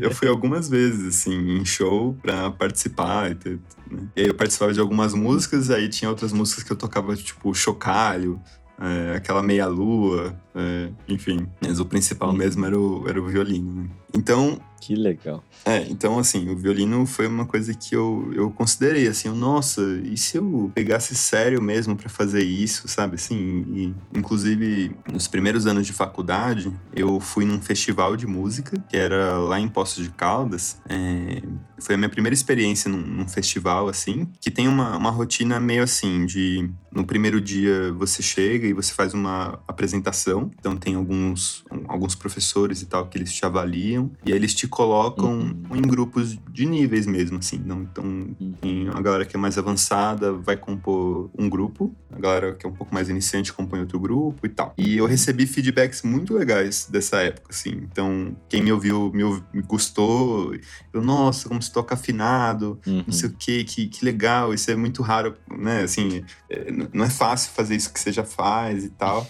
eu 0.00 0.10
fui 0.10 0.26
algumas 0.26 0.68
vezes, 0.68 1.18
assim, 1.18 1.58
em 1.58 1.64
show 1.64 2.16
pra 2.22 2.50
participar. 2.50 3.30
E, 3.30 3.34
ter, 3.34 3.60
né? 3.90 4.08
e 4.16 4.22
aí 4.22 4.28
eu 4.28 4.34
participava 4.34 4.72
de 4.72 4.80
algumas 4.80 5.12
músicas, 5.12 5.70
aí 5.70 5.88
tinha 5.88 6.08
outras 6.08 6.32
músicas 6.32 6.64
que 6.64 6.72
eu 6.72 6.76
tocava, 6.76 7.14
tipo, 7.14 7.52
chocalho, 7.54 8.40
é, 8.80 9.16
aquela 9.16 9.42
meia-lua, 9.42 10.34
é, 10.54 10.88
enfim. 11.08 11.46
Mas 11.60 11.78
o 11.78 11.84
principal 11.84 12.32
mesmo 12.32 12.64
era 12.64 12.78
o, 12.78 13.06
era 13.06 13.20
o 13.20 13.26
violino, 13.26 13.82
né? 13.82 13.88
Então, 14.14 14.60
que 14.84 14.94
legal. 14.94 15.42
É, 15.64 15.78
então 15.88 16.18
assim, 16.18 16.50
o 16.50 16.56
violino 16.56 17.06
foi 17.06 17.26
uma 17.26 17.46
coisa 17.46 17.72
que 17.72 17.96
eu, 17.96 18.30
eu 18.34 18.50
considerei, 18.50 19.08
assim, 19.08 19.30
nossa, 19.30 19.80
e 20.04 20.14
se 20.14 20.36
eu 20.36 20.70
pegasse 20.74 21.14
sério 21.14 21.62
mesmo 21.62 21.96
para 21.96 22.10
fazer 22.10 22.42
isso, 22.44 22.86
sabe, 22.86 23.14
assim, 23.14 23.64
e, 23.74 23.94
inclusive 24.14 24.94
nos 25.10 25.26
primeiros 25.26 25.66
anos 25.66 25.86
de 25.86 25.92
faculdade, 25.94 26.70
eu 26.94 27.18
fui 27.18 27.46
num 27.46 27.62
festival 27.62 28.14
de 28.14 28.26
música, 28.26 28.78
que 28.90 28.96
era 28.96 29.38
lá 29.38 29.58
em 29.58 29.68
Poços 29.68 30.04
de 30.04 30.10
Caldas, 30.10 30.76
é, 30.86 31.42
foi 31.78 31.94
a 31.94 31.98
minha 31.98 32.10
primeira 32.10 32.34
experiência 32.34 32.90
num, 32.90 32.98
num, 32.98 33.26
festival, 33.26 33.88
assim, 33.88 34.28
que 34.38 34.50
tem 34.50 34.68
uma, 34.68 34.96
uma 34.98 35.10
rotina 35.10 35.58
meio 35.58 35.82
assim, 35.82 36.26
de 36.26 36.70
no 36.92 37.04
primeiro 37.04 37.40
dia 37.40 37.92
você 37.92 38.22
chega 38.22 38.66
e 38.66 38.72
você 38.72 38.92
faz 38.92 39.14
uma 39.14 39.58
apresentação, 39.66 40.50
então 40.58 40.76
tem 40.76 40.94
alguns, 40.94 41.64
alguns 41.88 42.14
professores 42.14 42.82
e 42.82 42.86
tal 42.86 43.06
que 43.06 43.18
eles 43.18 43.32
te 43.32 43.44
avaliam, 43.44 44.03
e 44.24 44.32
aí 44.32 44.38
eles 44.38 44.54
te 44.54 44.66
colocam 44.66 45.32
uhum. 45.38 45.76
em 45.76 45.82
grupos 45.82 46.38
de 46.50 46.66
níveis 46.66 47.06
mesmo, 47.06 47.38
assim. 47.38 47.58
Não, 47.64 47.82
então, 47.82 48.04
uhum. 48.04 48.90
a 48.92 49.00
galera 49.00 49.24
que 49.24 49.36
é 49.36 49.38
mais 49.38 49.58
avançada 49.58 50.32
vai 50.32 50.56
compor 50.56 51.30
um 51.38 51.48
grupo, 51.48 51.94
a 52.12 52.18
galera 52.18 52.54
que 52.54 52.66
é 52.66 52.68
um 52.68 52.72
pouco 52.72 52.94
mais 52.94 53.08
iniciante 53.08 53.52
compõe 53.52 53.80
outro 53.80 53.98
grupo 53.98 54.46
e 54.46 54.48
tal. 54.48 54.74
E 54.78 54.96
eu 54.96 55.06
recebi 55.06 55.46
feedbacks 55.46 56.02
muito 56.02 56.34
legais 56.34 56.86
dessa 56.90 57.18
época, 57.18 57.48
assim. 57.50 57.70
Então, 57.90 58.36
quem 58.48 58.62
me 58.62 58.72
ouviu, 58.72 59.10
me, 59.12 59.24
ouviu, 59.24 59.44
me 59.52 59.62
gostou, 59.62 60.54
eu, 60.92 61.02
nossa, 61.02 61.48
como 61.48 61.60
se 61.62 61.72
toca 61.72 61.94
afinado, 61.94 62.78
uhum. 62.86 63.04
não 63.06 63.12
sei 63.12 63.28
o 63.28 63.32
quê, 63.32 63.64
que, 63.64 63.88
que 63.88 64.04
legal, 64.04 64.54
isso 64.54 64.70
é 64.70 64.76
muito 64.76 65.02
raro, 65.02 65.34
né? 65.50 65.82
Assim, 65.82 66.24
é, 66.48 66.70
não 66.92 67.04
é 67.04 67.10
fácil 67.10 67.52
fazer 67.52 67.76
isso 67.76 67.92
que 67.92 68.00
você 68.00 68.12
já 68.12 68.24
faz 68.24 68.84
e 68.84 68.90
tal. 68.90 69.26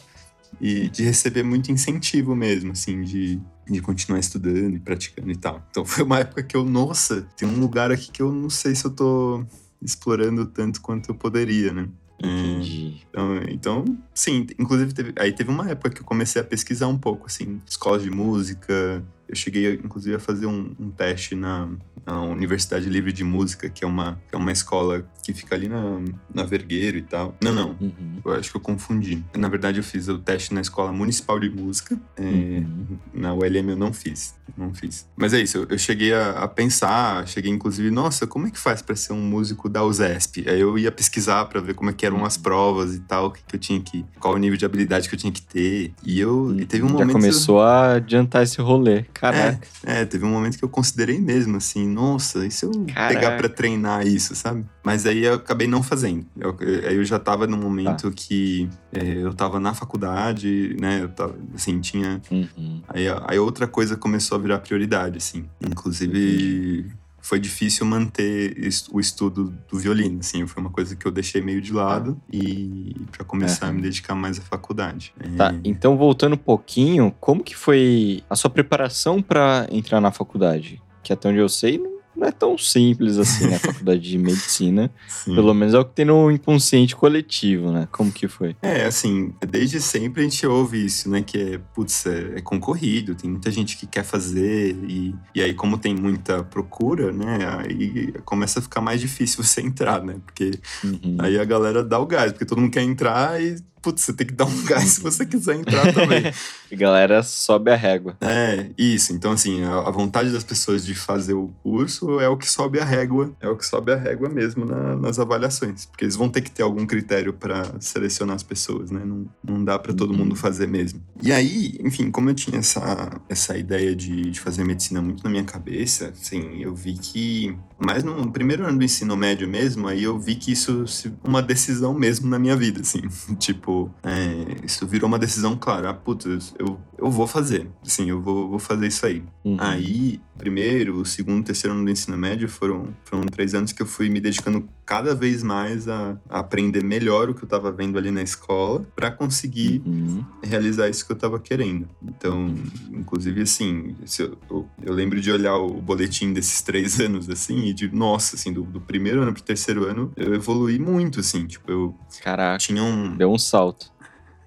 E 0.60 0.88
de 0.88 1.02
receber 1.02 1.42
muito 1.42 1.72
incentivo 1.72 2.34
mesmo, 2.34 2.72
assim, 2.72 3.02
de 3.02 3.40
de 3.68 3.80
continuar 3.80 4.20
estudando 4.20 4.76
e 4.76 4.80
praticando 4.80 5.30
e 5.30 5.36
tal. 5.36 5.62
Então 5.70 5.84
foi 5.86 6.04
uma 6.04 6.18
época 6.18 6.42
que 6.42 6.56
eu, 6.56 6.64
nossa, 6.64 7.26
tem 7.36 7.48
um 7.48 7.58
lugar 7.58 7.90
aqui 7.90 8.10
que 8.10 8.22
eu 8.22 8.32
não 8.32 8.50
sei 8.50 8.74
se 8.74 8.84
eu 8.84 8.90
tô 8.90 9.44
explorando 9.82 10.46
tanto 10.46 10.80
quanto 10.80 11.10
eu 11.10 11.14
poderia, 11.14 11.72
né? 11.72 11.88
Entendi. 12.18 13.02
É, 13.12 13.52
então, 13.52 13.84
então, 13.84 13.98
sim, 14.14 14.46
inclusive 14.58 14.94
teve, 14.94 15.12
aí 15.18 15.32
teve 15.32 15.50
uma 15.50 15.68
época 15.68 15.90
que 15.90 16.00
eu 16.00 16.04
comecei 16.04 16.40
a 16.40 16.44
pesquisar 16.44 16.86
um 16.86 16.96
pouco, 16.96 17.26
assim, 17.26 17.60
escolas 17.66 18.02
de 18.02 18.10
música. 18.10 19.04
Eu 19.28 19.34
cheguei, 19.34 19.74
inclusive, 19.74 20.16
a 20.16 20.18
fazer 20.18 20.46
um, 20.46 20.74
um 20.78 20.90
teste 20.90 21.34
na, 21.34 21.68
na 22.06 22.20
Universidade 22.22 22.88
Livre 22.88 23.12
de 23.12 23.24
Música, 23.24 23.68
que 23.68 23.84
é 23.84 23.86
uma, 23.86 24.20
que 24.28 24.34
é 24.34 24.38
uma 24.38 24.52
escola 24.52 25.06
que 25.22 25.32
fica 25.32 25.54
ali 25.54 25.68
na, 25.68 26.00
na 26.32 26.42
Vergueiro 26.44 26.98
e 26.98 27.02
tal. 27.02 27.34
Não, 27.42 27.52
não. 27.52 27.76
Uhum. 27.80 28.20
Eu 28.24 28.34
acho 28.34 28.50
que 28.50 28.56
eu 28.56 28.60
confundi. 28.60 29.24
Na 29.36 29.48
verdade, 29.48 29.78
eu 29.78 29.84
fiz 29.84 30.08
o 30.08 30.18
teste 30.18 30.52
na 30.52 30.60
Escola 30.60 30.92
Municipal 30.92 31.40
de 31.40 31.48
Música. 31.48 31.98
É, 32.16 32.22
uhum. 32.22 32.98
Na 33.12 33.32
ULM 33.32 33.70
eu 33.70 33.76
não 33.76 33.92
fiz. 33.92 34.34
Não 34.56 34.74
fiz. 34.74 35.08
Mas 35.16 35.32
é 35.32 35.40
isso, 35.40 35.58
eu, 35.58 35.66
eu 35.70 35.78
cheguei 35.78 36.12
a, 36.12 36.30
a, 36.30 36.48
pensar, 36.48 37.26
cheguei 37.26 37.50
inclusive, 37.50 37.90
nossa, 37.90 38.26
como 38.26 38.46
é 38.46 38.50
que 38.50 38.58
faz 38.58 38.82
para 38.82 38.94
ser 38.94 39.14
um 39.14 39.20
músico 39.20 39.68
da 39.68 39.82
USESP? 39.82 40.48
Aí 40.48 40.60
eu 40.60 40.78
ia 40.78 40.92
pesquisar 40.92 41.46
para 41.46 41.60
ver 41.60 41.74
como 41.74 41.90
é 41.90 41.92
que 41.92 42.04
eram 42.04 42.24
as 42.24 42.36
provas 42.36 42.94
e 42.94 43.00
tal, 43.00 43.26
o 43.26 43.30
que, 43.30 43.42
que 43.42 43.56
eu 43.56 43.60
tinha 43.60 43.80
que. 43.80 44.04
qual 44.20 44.34
o 44.34 44.38
nível 44.38 44.58
de 44.58 44.64
habilidade 44.64 45.08
que 45.08 45.14
eu 45.14 45.18
tinha 45.18 45.32
que 45.32 45.42
ter. 45.42 45.92
E 46.04 46.20
eu. 46.20 46.54
E 46.58 46.66
teve 46.66 46.84
um 46.84 46.88
Já 46.88 46.92
momento. 46.92 47.08
Já 47.08 47.12
começou 47.14 47.60
a 47.60 47.94
adiantar 47.94 48.42
esse 48.42 48.60
rolê. 48.60 49.04
Caraca. 49.14 49.66
É, 49.86 50.02
é, 50.02 50.04
teve 50.04 50.24
um 50.24 50.30
momento 50.30 50.58
que 50.58 50.64
eu 50.64 50.68
considerei 50.68 51.18
mesmo, 51.18 51.56
assim, 51.56 51.88
nossa, 51.88 52.44
e 52.44 52.50
se 52.50 52.66
eu 52.66 52.72
Caraca. 52.92 53.14
pegar 53.14 53.36
para 53.36 53.48
treinar 53.48 54.06
isso, 54.06 54.34
sabe? 54.34 54.66
Mas 54.82 55.06
aí 55.06 55.24
eu 55.24 55.34
acabei 55.34 55.66
não 55.66 55.82
fazendo. 55.82 56.26
Eu, 56.36 56.56
aí 56.86 56.96
eu 56.96 57.04
já 57.04 57.18
tava 57.18 57.46
num 57.46 57.56
momento 57.56 58.10
tá. 58.10 58.14
que 58.14 58.68
é, 58.92 59.02
eu 59.02 59.32
tava 59.32 59.58
na 59.60 59.72
faculdade, 59.72 60.76
né? 60.78 61.00
Eu 61.02 61.08
tava, 61.08 61.34
assim, 61.54 61.80
tinha. 61.80 62.20
Uhum. 62.30 62.82
Aí, 62.88 63.06
aí 63.26 63.38
outra 63.38 63.66
coisa 63.66 63.96
começou 63.96 64.36
a 64.36 64.40
virar 64.40 64.58
prioridade, 64.58 65.16
assim. 65.18 65.46
Inclusive. 65.64 66.84
Uhum 66.86 67.03
foi 67.24 67.40
difícil 67.40 67.86
manter 67.86 68.54
o 68.92 69.00
estudo 69.00 69.54
do 69.66 69.78
violino, 69.78 70.20
assim, 70.20 70.46
foi 70.46 70.62
uma 70.62 70.68
coisa 70.68 70.94
que 70.94 71.06
eu 71.06 71.10
deixei 71.10 71.40
meio 71.40 71.58
de 71.58 71.72
lado 71.72 72.20
e 72.30 72.94
para 73.10 73.24
começar 73.24 73.64
é. 73.64 73.68
a 73.70 73.72
me 73.72 73.80
dedicar 73.80 74.14
mais 74.14 74.38
à 74.38 74.42
faculdade. 74.42 75.14
Tá, 75.34 75.54
então 75.64 75.96
voltando 75.96 76.34
um 76.34 76.38
pouquinho, 76.38 77.10
como 77.18 77.42
que 77.42 77.56
foi 77.56 78.22
a 78.28 78.36
sua 78.36 78.50
preparação 78.50 79.22
para 79.22 79.66
entrar 79.70 80.02
na 80.02 80.12
faculdade? 80.12 80.82
Que 81.02 81.14
até 81.14 81.30
onde 81.30 81.38
eu 81.38 81.48
sei, 81.48 81.82
não 82.16 82.28
é 82.28 82.32
tão 82.32 82.56
simples 82.56 83.18
assim, 83.18 83.46
né? 83.48 83.56
A 83.56 83.58
faculdade 83.72 84.00
de 84.00 84.18
medicina. 84.18 84.90
Sim. 85.08 85.34
Pelo 85.34 85.52
menos 85.54 85.74
é 85.74 85.78
o 85.78 85.84
que 85.84 85.92
tem 85.94 86.04
no 86.04 86.30
inconsciente 86.30 86.94
coletivo, 86.94 87.70
né? 87.72 87.88
Como 87.90 88.12
que 88.12 88.28
foi? 88.28 88.54
É, 88.62 88.84
assim, 88.84 89.32
desde 89.48 89.80
sempre 89.80 90.20
a 90.22 90.24
gente 90.24 90.46
ouve 90.46 90.84
isso, 90.84 91.10
né? 91.10 91.22
Que 91.22 91.54
é, 91.54 91.60
putz, 91.74 92.06
é, 92.06 92.34
é 92.36 92.40
concorrido, 92.40 93.14
tem 93.14 93.30
muita 93.30 93.50
gente 93.50 93.76
que 93.76 93.86
quer 93.86 94.04
fazer, 94.04 94.76
e, 94.88 95.14
e 95.34 95.42
aí, 95.42 95.54
como 95.54 95.76
tem 95.78 95.94
muita 95.94 96.42
procura, 96.44 97.12
né? 97.12 97.38
Aí 97.58 98.12
começa 98.24 98.58
a 98.58 98.62
ficar 98.62 98.80
mais 98.80 99.00
difícil 99.00 99.42
você 99.44 99.60
entrar, 99.60 100.02
né? 100.02 100.16
Porque 100.24 100.52
Uhum. 100.84 101.16
aí 101.18 101.38
a 101.38 101.44
galera 101.44 101.82
dá 101.82 101.98
o 101.98 102.06
gás, 102.06 102.32
porque 102.32 102.44
todo 102.44 102.60
mundo 102.60 102.70
quer 102.70 102.82
entrar 102.82 103.42
e, 103.42 103.56
putz, 103.84 104.00
você 104.02 104.14
tem 104.14 104.26
que 104.26 104.32
dar 104.32 104.46
um 104.46 104.64
gás 104.64 104.84
se 104.84 105.00
você 105.02 105.26
quiser 105.26 105.56
entrar 105.56 105.92
também. 105.92 106.32
A 106.72 106.76
galera 106.76 107.22
sobe 107.22 107.70
a 107.70 107.76
régua. 107.76 108.16
É, 108.20 108.70
isso. 108.76 109.12
Então, 109.12 109.30
assim, 109.30 109.62
a, 109.62 109.90
vontade 109.90 110.32
das 110.32 110.42
pessoas 110.42 110.84
de 110.84 110.92
fazer 110.94 111.34
o 111.34 111.52
curso 111.62 112.18
é 112.18 112.28
o 112.28 112.36
que 112.36 112.50
sobe 112.50 112.80
a 112.80 112.84
régua, 112.84 113.30
é 113.40 113.48
o 113.48 113.56
que 113.56 113.64
sobe 113.64 113.92
a 113.92 113.96
régua 113.96 114.28
mesmo 114.28 114.64
na- 114.64 114.96
nas 114.96 115.20
avaliações. 115.20 115.86
Porque 115.86 116.04
eles 116.04 116.16
vão 116.16 116.28
ter 116.28 116.40
que 116.40 116.50
ter 116.50 116.62
algum 116.62 116.84
critério 116.84 117.32
para 117.32 117.78
selecionar 117.78 118.34
as 118.34 118.42
pessoas, 118.42 118.90
né? 118.90 119.02
Não, 119.04 119.26
não 119.46 119.64
dá 119.64 119.78
para 119.78 119.92
todo 119.94 120.12
mundo 120.12 120.34
fazer 120.34 120.66
mesmo. 120.66 121.00
E 121.22 121.30
aí, 121.30 121.78
enfim, 121.80 122.10
como 122.10 122.30
eu 122.30 122.34
tinha 122.34 122.58
essa, 122.58 123.20
essa 123.28 123.56
ideia 123.56 123.94
de, 123.94 124.30
de 124.30 124.40
fazer 124.40 124.64
medicina 124.64 125.00
muito 125.00 125.22
na 125.22 125.30
minha 125.30 125.44
cabeça, 125.44 126.08
assim, 126.08 126.60
eu 126.60 126.74
vi 126.74 126.94
que. 126.94 127.56
Mas 127.84 128.02
no 128.02 128.30
primeiro 128.30 128.66
ano 128.66 128.78
do 128.78 128.84
ensino 128.84 129.16
médio 129.16 129.48
mesmo, 129.48 129.86
aí 129.86 130.02
eu 130.02 130.18
vi 130.18 130.34
que 130.34 130.52
isso 130.52 130.84
uma 131.22 131.42
decisão 131.42 131.94
mesmo 131.94 132.28
na 132.28 132.38
minha 132.38 132.56
vida, 132.56 132.80
assim. 132.80 133.02
tipo, 133.38 133.90
é, 134.02 134.64
isso 134.64 134.86
virou 134.86 135.08
uma 135.08 135.18
decisão 135.18 135.56
clara. 135.56 135.90
Ah, 135.90 135.94
putz, 135.94 136.54
eu, 136.58 136.78
eu 136.96 137.10
vou 137.10 137.26
fazer. 137.26 137.68
Assim, 137.84 138.08
eu 138.08 138.20
vou, 138.20 138.48
vou 138.48 138.58
fazer 138.58 138.86
isso 138.86 139.04
aí. 139.04 139.22
Uhum. 139.44 139.56
Aí, 139.58 140.20
primeiro, 140.36 140.98
o 141.00 141.04
segundo, 141.04 141.44
terceiro 141.44 141.74
ano 141.74 141.84
do 141.84 141.90
ensino 141.90 142.16
médio 142.16 142.48
foram, 142.48 142.88
foram 143.04 143.24
três 143.26 143.54
anos 143.54 143.72
que 143.72 143.80
eu 143.82 143.86
fui 143.86 144.08
me 144.08 144.20
dedicando 144.20 144.68
cada 144.84 145.14
vez 145.14 145.42
mais 145.42 145.88
a, 145.88 146.16
a 146.28 146.40
aprender 146.40 146.82
melhor 146.84 147.30
o 147.30 147.34
que 147.34 147.42
eu 147.42 147.46
estava 147.46 147.72
vendo 147.72 147.96
ali 147.96 148.10
na 148.10 148.22
escola 148.22 148.84
para 148.94 149.10
conseguir 149.10 149.82
Uhum. 149.86 150.24
realizar 150.42 150.88
isso 150.88 151.06
que 151.06 151.12
eu 151.12 151.16
estava 151.16 151.38
querendo. 151.40 151.88
Então, 152.02 152.54
inclusive, 152.92 153.42
assim, 153.42 153.94
se 154.04 154.22
eu, 154.22 154.36
eu, 154.50 154.68
eu 154.82 154.92
lembro 154.92 155.20
de 155.20 155.30
olhar 155.30 155.56
o 155.56 155.80
boletim 155.80 156.32
desses 156.32 156.60
três 156.62 156.98
anos, 157.00 157.28
assim, 157.30 157.64
e 157.66 157.72
de, 157.72 157.94
nossa, 157.94 158.36
assim, 158.36 158.52
do, 158.52 158.62
do 158.62 158.80
primeiro 158.80 159.22
ano 159.22 159.32
pro 159.32 159.42
terceiro 159.42 159.84
ano, 159.86 160.12
eu 160.16 160.34
evoluí 160.34 160.78
muito, 160.78 161.20
assim, 161.20 161.46
tipo, 161.46 161.70
eu 161.70 161.94
Caraca, 162.22 162.58
tinha 162.58 162.82
um, 162.82 163.16
deu 163.16 163.30
um 163.32 163.38
salto. 163.38 163.92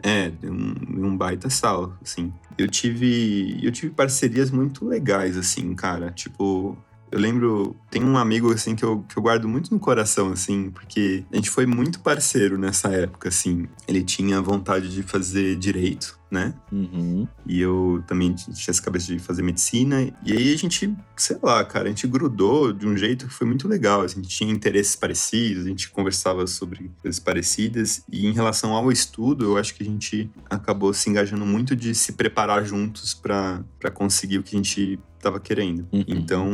é, 0.03 0.29
deu 0.29 0.51
um, 0.53 0.73
deu 0.73 1.05
um 1.05 1.17
baita 1.17 1.49
salto, 1.49 1.95
assim. 2.03 2.31
Eu 2.57 2.67
tive, 2.67 3.59
eu 3.63 3.71
tive 3.71 3.93
parcerias 3.93 4.49
muito 4.51 4.85
legais, 4.85 5.37
assim, 5.37 5.75
cara. 5.75 6.11
Tipo, 6.11 6.77
eu 7.11 7.19
lembro, 7.19 7.75
tem 7.89 8.03
um 8.03 8.17
amigo, 8.17 8.51
assim, 8.51 8.75
que 8.75 8.83
eu, 8.83 9.03
que 9.07 9.17
eu 9.17 9.23
guardo 9.23 9.47
muito 9.47 9.73
no 9.73 9.79
coração, 9.79 10.31
assim, 10.31 10.69
porque 10.71 11.23
a 11.31 11.35
gente 11.35 11.49
foi 11.49 11.65
muito 11.65 11.99
parceiro 12.01 12.57
nessa 12.57 12.89
época, 12.89 13.29
assim. 13.29 13.67
Ele 13.87 14.03
tinha 14.03 14.41
vontade 14.41 14.93
de 14.93 15.01
fazer 15.03 15.55
direito, 15.55 16.19
né? 16.29 16.53
Uhum. 16.69 17.25
E 17.45 17.61
eu 17.61 18.03
também 18.05 18.33
tinha 18.33 18.53
essa 18.67 18.81
cabeça 18.81 19.07
de 19.07 19.19
fazer 19.19 19.41
medicina. 19.41 20.01
E 20.25 20.33
aí 20.33 20.53
a 20.53 20.57
gente, 20.57 20.93
sei 21.15 21.37
lá, 21.41 21.63
cara, 21.63 21.85
a 21.85 21.89
gente 21.89 22.05
grudou 22.07 22.73
de 22.73 22.85
um 22.85 22.97
jeito 22.97 23.27
que 23.27 23.33
foi 23.33 23.47
muito 23.47 23.67
legal. 23.67 24.01
assim, 24.01 24.19
A 24.19 24.23
gente 24.23 24.35
tinha 24.35 24.51
interesses 24.51 24.95
parecidos, 24.95 25.65
a 25.65 25.69
gente 25.69 25.89
conversava 25.89 26.45
sobre 26.45 26.91
coisas 27.01 27.19
parecidas. 27.19 28.03
E 28.11 28.27
em 28.27 28.33
relação 28.33 28.75
ao 28.75 28.91
estudo, 28.91 29.45
eu 29.45 29.57
acho 29.57 29.73
que 29.73 29.83
a 29.83 29.85
gente 29.85 30.29
acabou 30.49 30.93
se 30.93 31.09
engajando 31.09 31.45
muito 31.45 31.73
de 31.73 31.95
se 31.95 32.13
preparar 32.13 32.65
juntos 32.65 33.13
para 33.13 33.63
conseguir 33.93 34.39
o 34.39 34.43
que 34.43 34.55
a 34.55 34.59
gente 34.59 34.99
estava 35.27 35.39
querendo. 35.39 35.87
Uhum. 35.91 36.03
Então, 36.07 36.47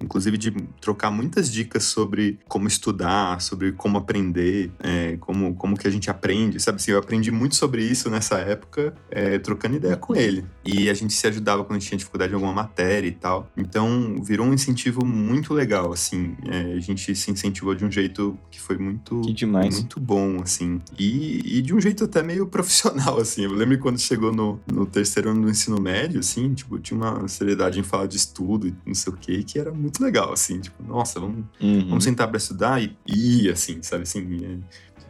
inclusive 0.00 0.36
de 0.36 0.50
trocar 0.80 1.10
muitas 1.10 1.50
dicas 1.50 1.84
sobre 1.84 2.38
como 2.48 2.68
estudar, 2.68 3.40
sobre 3.40 3.72
como 3.72 3.98
aprender, 3.98 4.70
é, 4.80 5.16
como, 5.18 5.54
como 5.54 5.76
que 5.76 5.86
a 5.86 5.90
gente 5.90 6.10
aprende, 6.10 6.60
sabe? 6.60 6.76
Assim, 6.76 6.92
eu 6.92 6.98
aprendi 6.98 7.30
muito 7.30 7.56
sobre 7.56 7.82
isso 7.82 8.10
nessa 8.10 8.38
época, 8.38 8.94
é, 9.10 9.38
trocando 9.38 9.76
ideia 9.76 9.96
com 9.96 10.14
ele. 10.14 10.44
E 10.64 10.88
a 10.90 10.94
gente 10.94 11.12
se 11.12 11.26
ajudava 11.26 11.64
quando 11.64 11.80
tinha 11.80 11.96
dificuldade 11.96 12.32
em 12.32 12.34
alguma 12.34 12.52
matéria 12.52 13.08
e 13.08 13.12
tal. 13.12 13.50
Então, 13.56 14.22
virou 14.22 14.46
um 14.46 14.54
incentivo 14.54 15.04
muito 15.04 15.54
legal, 15.54 15.92
assim. 15.92 16.36
É, 16.46 16.74
a 16.74 16.80
gente 16.80 17.14
se 17.14 17.30
incentivou 17.30 17.74
de 17.74 17.84
um 17.84 17.90
jeito 17.90 18.38
que 18.50 18.60
foi 18.60 18.76
muito... 18.76 19.20
Que 19.22 19.32
demais. 19.32 19.76
Muito 19.76 20.00
bom, 20.00 20.40
assim. 20.42 20.80
E, 20.98 21.58
e 21.58 21.62
de 21.62 21.74
um 21.74 21.80
jeito 21.80 22.04
até 22.04 22.22
meio 22.22 22.46
profissional, 22.48 23.18
assim. 23.18 23.44
Eu 23.44 23.52
lembro 23.52 23.78
quando 23.78 23.98
chegou 23.98 24.32
no, 24.32 24.60
no 24.70 24.86
terceiro 24.86 25.30
ano 25.30 25.42
do 25.42 25.50
ensino 25.50 25.80
médio, 25.80 26.20
assim, 26.20 26.52
tipo, 26.54 26.78
tinha 26.78 26.98
uma 26.98 27.28
seriedade 27.28 27.78
falar 27.86 28.06
de 28.06 28.16
estudo 28.16 28.68
e 28.68 28.74
não 28.84 28.94
sei 28.94 29.12
o 29.12 29.16
que, 29.16 29.42
que 29.44 29.58
era 29.58 29.72
muito 29.72 30.02
legal, 30.02 30.32
assim. 30.32 30.60
Tipo, 30.60 30.82
nossa, 30.82 31.18
vamos, 31.20 31.44
Uhum. 31.60 31.88
vamos 31.88 32.04
sentar 32.04 32.28
pra 32.28 32.36
estudar 32.38 32.82
e 32.82 32.96
e 33.06 33.44
ir, 33.46 33.50
assim, 33.52 33.82
sabe? 33.82 34.02
Assim, 34.02 34.60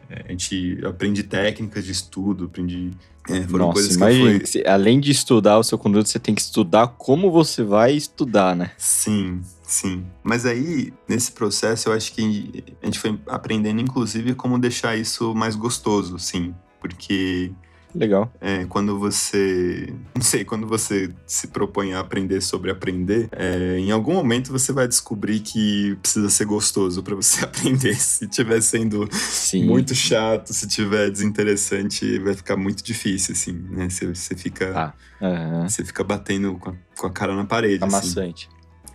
é, 0.09 0.15
é, 0.15 0.25
a 0.29 0.31
gente 0.31 0.79
aprende 0.87 1.23
técnicas 1.25 1.85
de 1.85 1.93
estudo, 1.93 2.45
aprendi... 2.45 2.91
é, 3.29 3.43
foram 3.49 3.67
Nossa, 3.67 3.73
coisas 3.73 3.97
que 3.97 4.03
eu 4.05 4.09
fui... 4.39 4.47
se- 4.47 4.65
além 4.67 5.01
de 5.01 5.11
estudar 5.11 5.59
o 5.59 5.65
seu 5.65 5.77
conteúdo, 5.77 6.07
você 6.07 6.19
tem 6.21 6.35
que 6.35 6.41
estudar 6.43 6.87
como 6.89 7.31
você 7.31 7.65
vai 7.65 7.93
estudar, 7.95 8.55
né? 8.55 8.71
Sim, 8.79 9.41
sim. 9.65 10.05
Mas 10.23 10.47
aí, 10.47 10.93
nesse 11.09 11.33
processo, 11.33 11.89
eu 11.89 11.93
acho 11.93 12.13
que 12.13 12.65
a 12.81 12.87
gente 12.87 12.99
foi 13.01 13.19
aprendendo, 13.27 13.81
inclusive, 13.81 14.35
como 14.35 14.59
deixar 14.61 14.97
isso 14.97 15.35
mais 15.35 15.57
gostoso, 15.57 16.19
sim. 16.21 16.55
Porque 16.81 17.51
Legal. 17.97 18.31
É, 18.41 18.65
quando 18.67 18.99
você. 18.99 19.93
Não 20.15 20.23
sei, 20.23 20.45
quando 20.45 20.67
você 20.67 21.11
se 21.27 21.49
propõe 21.49 21.95
a 21.95 22.01
aprender 22.01 22.43
sobre 22.43 22.71
aprender, 22.71 23.29
é, 23.33 23.79
em 23.79 23.91
algum 23.91 24.15
momento 24.15 24.53
você 24.53 24.73
vai 24.73 24.87
descobrir 24.87 25.41
que 25.41 25.97
precisa 26.03 26.29
ser 26.29 26.45
gostoso 26.45 27.03
para 27.03 27.15
você 27.15 27.43
aprender. 27.45 27.95
Se 27.97 28.27
estiver 28.27 28.61
sendo 28.61 29.09
Sim. 29.13 29.65
muito 29.65 29.95
chato, 29.95 30.53
se 30.53 30.69
tiver 30.69 31.11
desinteressante, 31.11 32.19
vai 32.19 32.35
ficar 32.35 32.57
muito 32.57 32.85
difícil, 32.85 33.33
assim, 33.33 33.53
né? 33.71 33.89
Você, 33.89 34.07
você 34.15 34.35
fica. 34.35 34.73
Tá. 34.73 34.95
Aham. 35.23 35.69
Você 35.69 35.85
fica 35.85 36.05
batendo 36.05 36.55
com 36.59 36.71
a, 36.71 36.75
com 36.99 37.07
a 37.07 37.11
cara 37.11 37.35
na 37.35 37.47
parede. 37.47 37.83
assim. 37.83 37.97
Amassante. 37.97 38.49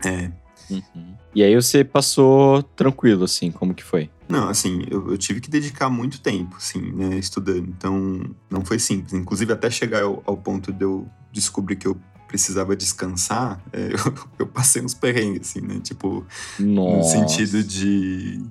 É. 0.05 0.31
Uhum. 0.69 1.15
E 1.33 1.43
aí 1.43 1.55
você 1.55 1.83
passou 1.83 2.61
tranquilo, 2.61 3.23
assim, 3.23 3.51
como 3.51 3.73
que 3.73 3.83
foi? 3.83 4.09
Não, 4.31 4.47
assim, 4.47 4.83
eu, 4.89 5.11
eu 5.11 5.17
tive 5.17 5.41
que 5.41 5.49
dedicar 5.49 5.89
muito 5.89 6.21
tempo, 6.21 6.55
assim, 6.55 6.79
né, 6.93 7.17
estudando. 7.17 7.67
Então, 7.67 8.21
não 8.49 8.63
foi 8.63 8.79
simples. 8.79 9.13
Inclusive, 9.13 9.51
até 9.51 9.69
chegar 9.69 10.03
ao, 10.03 10.23
ao 10.25 10.37
ponto 10.37 10.71
de 10.71 10.85
eu 10.85 11.05
descobrir 11.33 11.75
que 11.75 11.85
eu 11.85 11.97
precisava 12.29 12.73
descansar, 12.73 13.61
é, 13.73 13.87
eu, 13.87 14.13
eu 14.39 14.47
passei 14.47 14.81
uns 14.81 14.93
perrengues, 14.93 15.49
assim, 15.49 15.59
né? 15.59 15.81
Tipo, 15.83 16.25
no 16.57 16.95
Nossa. 16.97 17.09
sentido 17.17 17.61
de 17.61 18.41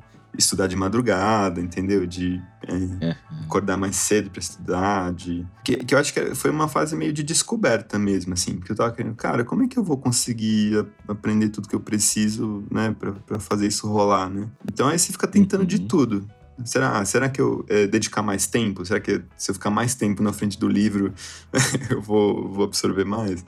estudar 0.41 0.67
de 0.67 0.75
madrugada, 0.77 1.61
entendeu? 1.61 2.07
De 2.07 2.41
é, 2.67 3.09
É. 3.09 3.17
acordar 3.45 3.77
mais 3.77 3.97
cedo 3.97 4.29
pra 4.31 4.41
estudar, 4.41 5.13
de... 5.13 5.47
Que, 5.65 5.77
que 5.77 5.95
eu 5.95 5.99
acho 5.99 6.13
que 6.13 6.35
foi 6.35 6.51
uma 6.51 6.67
fase 6.69 6.97
meio 6.97 7.13
de 7.13 7.23
descoberta 7.23 7.99
mesmo, 7.99 8.33
assim, 8.35 8.57
porque 8.57 8.73
eu 8.73 8.77
tava 8.77 8.93
querendo, 8.93 9.15
cara, 9.15 9.45
como 9.45 9.63
é 9.63 9.69
que 9.69 9.79
eu 9.79 9.85
vou 9.85 9.97
conseguir 9.97 10.85
aprender 11.09 11.49
tudo 11.51 11.69
que 11.69 11.75
eu 11.75 11.81
preciso, 11.81 12.65
né, 12.71 12.95
pra, 12.99 13.13
pra 13.13 13.39
fazer 13.39 13.67
isso 13.69 13.87
rolar, 13.89 14.29
né? 14.29 14.49
Então 14.71 14.89
aí 14.89 14.99
você 14.99 15.13
fica 15.13 15.27
tentando 15.29 15.65
de 15.65 15.77
Uhum. 15.77 15.87
tudo. 15.89 16.29
Será, 16.65 17.03
será 17.07 17.29
que 17.31 17.41
eu 17.41 17.65
é, 17.71 17.87
dedicar 17.87 18.21
mais 18.23 18.47
tempo? 18.47 18.85
Será 18.85 19.01
que 19.01 19.23
se 19.35 19.51
eu 19.51 19.55
ficar 19.55 19.71
mais 19.71 19.95
tempo 19.95 20.23
na 20.23 20.31
frente 20.33 20.59
do 20.59 20.69
livro, 20.69 21.15
eu 21.91 22.03
vou, 22.03 22.53
vou 22.53 22.65
absorver 22.67 23.05
mais? 23.05 23.43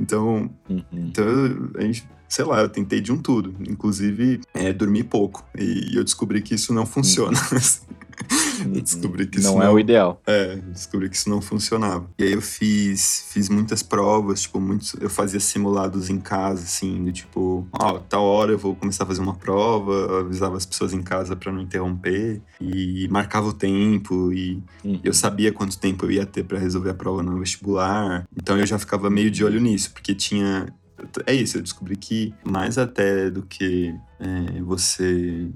Então, 0.00 0.50
Uhum. 0.68 0.82
então, 0.92 1.26
a 1.76 1.82
gente, 1.82 2.08
sei 2.28 2.44
lá, 2.44 2.60
eu 2.60 2.68
tentei 2.68 3.00
de 3.00 3.12
um 3.12 3.18
tudo, 3.18 3.54
inclusive 3.68 4.40
é, 4.54 4.72
dormir 4.72 5.04
pouco. 5.04 5.44
E 5.58 5.96
eu 5.96 6.04
descobri 6.04 6.42
que 6.42 6.54
isso 6.54 6.72
não 6.72 6.84
funciona. 6.86 7.38
eu 8.64 8.80
descobri 8.80 9.26
que 9.26 9.38
isso 9.38 9.48
Não 9.52 9.62
é 9.62 9.70
o 9.70 9.78
ideal. 9.78 10.20
é, 10.26 10.56
descobri 10.56 11.08
que 11.10 11.16
isso 11.16 11.28
não 11.28 11.40
funcionava. 11.40 12.08
E 12.18 12.24
aí 12.24 12.32
eu 12.32 12.40
fiz, 12.42 13.26
fiz 13.30 13.48
muitas 13.48 13.82
provas, 13.82 14.42
tipo, 14.42 14.58
muitos, 14.60 14.94
eu 15.00 15.10
fazia 15.10 15.38
simulados 15.40 16.08
em 16.08 16.18
casa, 16.18 16.62
assim, 16.62 17.04
do 17.04 17.12
tipo, 17.12 17.66
ó, 17.72 17.98
tal 17.98 18.24
hora 18.24 18.52
eu 18.52 18.58
vou 18.58 18.74
começar 18.74 19.04
a 19.04 19.06
fazer 19.06 19.20
uma 19.20 19.34
prova, 19.34 19.92
eu 19.92 20.18
avisava 20.20 20.56
as 20.56 20.64
pessoas 20.66 20.92
em 20.92 21.02
casa 21.02 21.36
pra 21.36 21.52
não 21.52 21.60
interromper, 21.60 22.40
e 22.60 23.06
marcava 23.10 23.48
o 23.48 23.52
tempo, 23.52 24.32
e 24.32 24.62
Uhum. 24.84 25.00
eu 25.02 25.12
sabia 25.12 25.52
quanto 25.52 25.78
tempo 25.78 26.06
eu 26.06 26.10
ia 26.12 26.24
ter 26.26 26.44
pra 26.44 26.58
resolver 26.58 26.90
a 26.90 26.94
prova 26.94 27.22
no 27.22 27.38
vestibular. 27.38 28.24
Então 28.36 28.56
eu 28.58 28.64
já 28.66 28.78
ficava 28.78 29.10
meio 29.10 29.30
de 29.30 29.44
olho 29.44 29.60
nisso, 29.60 29.90
porque 29.92 30.14
tinha. 30.14 30.72
É 31.26 31.34
isso, 31.34 31.58
eu 31.58 31.62
descobri 31.62 31.96
que 31.96 32.34
mais 32.44 32.78
até 32.78 33.30
do 33.30 33.42
que 33.42 33.94
é, 34.20 34.60
você 34.62 35.48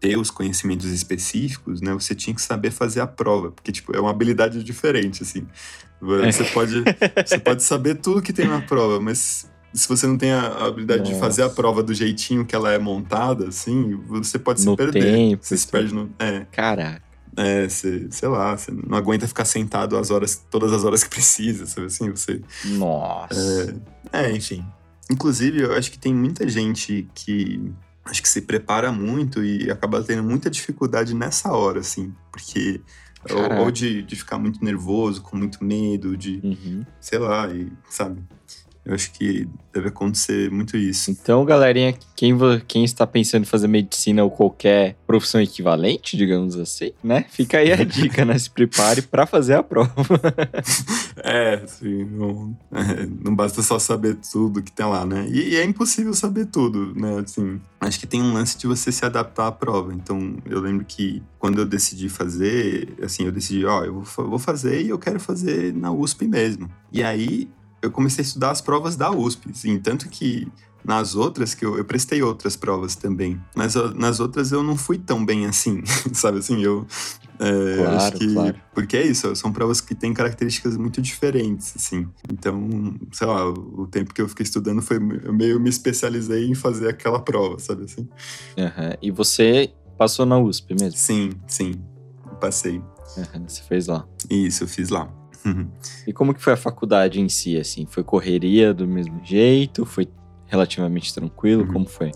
ter 0.00 0.16
os 0.16 0.30
conhecimentos 0.30 0.86
específicos, 0.92 1.80
né? 1.80 1.92
Você 1.92 2.14
tinha 2.14 2.34
que 2.34 2.40
saber 2.42 2.70
fazer 2.70 3.00
a 3.00 3.06
prova, 3.06 3.50
porque 3.50 3.72
tipo 3.72 3.94
é 3.96 4.00
uma 4.00 4.10
habilidade 4.10 4.62
diferente, 4.62 5.22
assim. 5.22 5.46
Você 6.00 6.44
pode, 6.44 6.84
você 7.26 7.38
pode 7.38 7.62
saber 7.64 7.96
tudo 7.96 8.22
que 8.22 8.32
tem 8.32 8.46
na 8.46 8.60
prova, 8.60 9.00
mas 9.00 9.50
se 9.74 9.88
você 9.88 10.06
não 10.06 10.16
tem 10.16 10.30
a 10.32 10.66
habilidade 10.66 11.02
de 11.04 11.10
Nossa. 11.10 11.20
fazer 11.20 11.42
a 11.42 11.48
prova 11.50 11.82
do 11.82 11.92
jeitinho 11.92 12.44
que 12.46 12.54
ela 12.54 12.72
é 12.72 12.78
montada, 12.78 13.48
assim, 13.48 13.96
você 14.06 14.38
pode 14.38 14.64
No 14.64 14.72
se 14.72 14.76
perder. 14.76 15.02
tempo 15.02 15.44
você 15.44 15.56
se 15.56 15.66
perde 15.66 15.92
no. 15.92 16.08
É. 16.18 16.46
Caraca. 16.52 17.02
É, 17.36 17.68
você, 17.68 18.08
sei 18.10 18.28
lá, 18.28 18.56
você 18.56 18.72
não 18.72 18.96
aguenta 18.98 19.28
ficar 19.28 19.44
sentado 19.44 19.96
as 19.96 20.10
horas, 20.10 20.44
todas 20.50 20.72
as 20.72 20.84
horas 20.84 21.04
que 21.04 21.10
precisa, 21.10 21.66
sabe 21.66 21.86
assim? 21.86 22.10
Você. 22.10 22.40
Nossa. 22.64 23.76
É, 24.12 24.30
enfim. 24.32 24.64
Inclusive, 25.10 25.62
eu 25.62 25.74
acho 25.74 25.90
que 25.90 25.98
tem 25.98 26.14
muita 26.14 26.48
gente 26.48 27.08
que 27.14 27.72
acho 28.04 28.22
que 28.22 28.28
se 28.28 28.42
prepara 28.42 28.90
muito 28.90 29.44
e 29.44 29.70
acaba 29.70 30.02
tendo 30.02 30.22
muita 30.22 30.50
dificuldade 30.50 31.14
nessa 31.14 31.52
hora, 31.52 31.80
assim, 31.80 32.14
porque 32.32 32.80
ou, 33.30 33.64
ou, 33.64 33.70
de, 33.70 34.02
de 34.02 34.16
ficar 34.16 34.38
muito 34.38 34.64
nervoso, 34.64 35.22
com 35.22 35.36
muito 35.36 35.62
medo, 35.62 36.16
de 36.16 36.40
uhum. 36.42 36.86
sei 37.00 37.18
lá, 37.18 37.48
e 37.52 37.70
sabe? 37.88 38.22
Eu 38.88 38.94
acho 38.94 39.12
que 39.12 39.46
deve 39.70 39.88
acontecer 39.88 40.50
muito 40.50 40.74
isso. 40.74 41.10
Então, 41.10 41.44
galerinha, 41.44 41.94
quem, 42.16 42.34
quem 42.66 42.84
está 42.84 43.06
pensando 43.06 43.42
em 43.42 43.46
fazer 43.46 43.68
medicina 43.68 44.24
ou 44.24 44.30
qualquer 44.30 44.96
profissão 45.06 45.42
equivalente, 45.42 46.16
digamos 46.16 46.56
assim, 46.56 46.92
né? 47.04 47.26
Fica 47.28 47.58
aí 47.58 47.70
a 47.70 47.84
dica, 47.84 48.24
né? 48.24 48.38
Se 48.38 48.48
prepare 48.48 49.02
para 49.02 49.26
fazer 49.26 49.56
a 49.56 49.62
prova. 49.62 49.92
é, 51.22 51.62
sim. 51.66 52.06
Não, 52.06 52.56
é, 52.72 53.06
não 53.22 53.36
basta 53.36 53.60
só 53.60 53.78
saber 53.78 54.16
tudo 54.32 54.62
que 54.62 54.72
tem 54.72 54.86
lá, 54.86 55.04
né? 55.04 55.26
E, 55.28 55.50
e, 55.50 55.56
é 55.56 55.64
impossível 55.64 56.14
saber 56.14 56.46
tudo, 56.46 56.94
né? 56.98 57.18
Assim, 57.18 57.60
acho 57.78 58.00
que 58.00 58.06
tem 58.06 58.22
um 58.22 58.32
lance 58.32 58.56
de 58.56 58.66
você 58.66 58.90
se 58.90 59.04
adaptar 59.04 59.48
à 59.48 59.52
prova. 59.52 59.92
Então, 59.92 60.38
eu 60.46 60.60
lembro 60.60 60.86
que 60.86 61.22
quando 61.38 61.58
eu 61.58 61.66
decidi 61.66 62.08
fazer, 62.08 62.94
assim, 63.02 63.26
eu 63.26 63.32
decidi, 63.32 63.66
ó, 63.66 63.84
eu 63.84 64.00
vou 64.00 64.38
fazer 64.38 64.80
e 64.80 64.88
eu 64.88 64.98
quero 64.98 65.20
fazer 65.20 65.74
na 65.74 65.92
USP 65.92 66.26
mesmo. 66.26 66.70
E 66.90 67.02
aí, 67.02 67.50
eu 67.82 67.90
comecei 67.90 68.22
a 68.22 68.26
estudar 68.26 68.50
as 68.50 68.60
provas 68.60 68.96
da 68.96 69.10
USP, 69.10 69.50
assim, 69.50 69.78
tanto 69.78 70.08
que 70.08 70.50
nas 70.84 71.14
outras, 71.14 71.54
que 71.54 71.64
eu, 71.64 71.76
eu 71.76 71.84
prestei 71.84 72.22
outras 72.22 72.56
provas 72.56 72.94
também, 72.94 73.40
mas 73.54 73.74
nas 73.94 74.20
outras 74.20 74.52
eu 74.52 74.62
não 74.62 74.76
fui 74.76 74.98
tão 74.98 75.24
bem 75.24 75.46
assim, 75.46 75.82
sabe 76.12 76.38
assim, 76.38 76.62
eu... 76.62 76.86
É, 77.40 77.76
claro, 77.76 77.96
acho 77.96 78.12
que, 78.12 78.32
claro. 78.32 78.56
Porque 78.74 78.96
é 78.96 79.06
isso, 79.06 79.36
são 79.36 79.52
provas 79.52 79.80
que 79.80 79.94
têm 79.94 80.12
características 80.12 80.76
muito 80.76 81.00
diferentes, 81.00 81.72
assim. 81.76 82.08
Então, 82.32 82.96
sei 83.12 83.26
lá, 83.28 83.48
o, 83.48 83.82
o 83.82 83.86
tempo 83.86 84.12
que 84.12 84.20
eu 84.20 84.28
fiquei 84.28 84.42
estudando 84.42 84.82
foi... 84.82 84.96
Eu 84.96 85.32
meio 85.32 85.60
me 85.60 85.68
especializei 85.68 86.48
em 86.48 86.54
fazer 86.54 86.88
aquela 86.88 87.20
prova, 87.20 87.58
sabe 87.60 87.84
assim? 87.84 88.08
Uhum. 88.56 88.96
E 89.00 89.10
você 89.12 89.72
passou 89.96 90.26
na 90.26 90.36
USP 90.36 90.74
mesmo? 90.74 90.98
Sim, 90.98 91.30
sim, 91.46 91.74
passei. 92.40 92.78
Uhum. 93.16 93.46
Você 93.46 93.62
fez 93.62 93.86
lá? 93.86 94.04
Isso, 94.28 94.64
eu 94.64 94.68
fiz 94.68 94.88
lá. 94.88 95.08
E 96.06 96.12
como 96.12 96.34
que 96.34 96.42
foi 96.42 96.52
a 96.52 96.56
faculdade 96.56 97.20
em 97.20 97.28
si, 97.28 97.56
assim? 97.56 97.86
Foi 97.86 98.02
correria 98.02 98.72
do 98.74 98.86
mesmo 98.86 99.20
jeito? 99.24 99.84
Foi 99.84 100.08
relativamente 100.46 101.14
tranquilo? 101.14 101.62
Uhum. 101.62 101.72
Como 101.72 101.86
foi? 101.86 102.12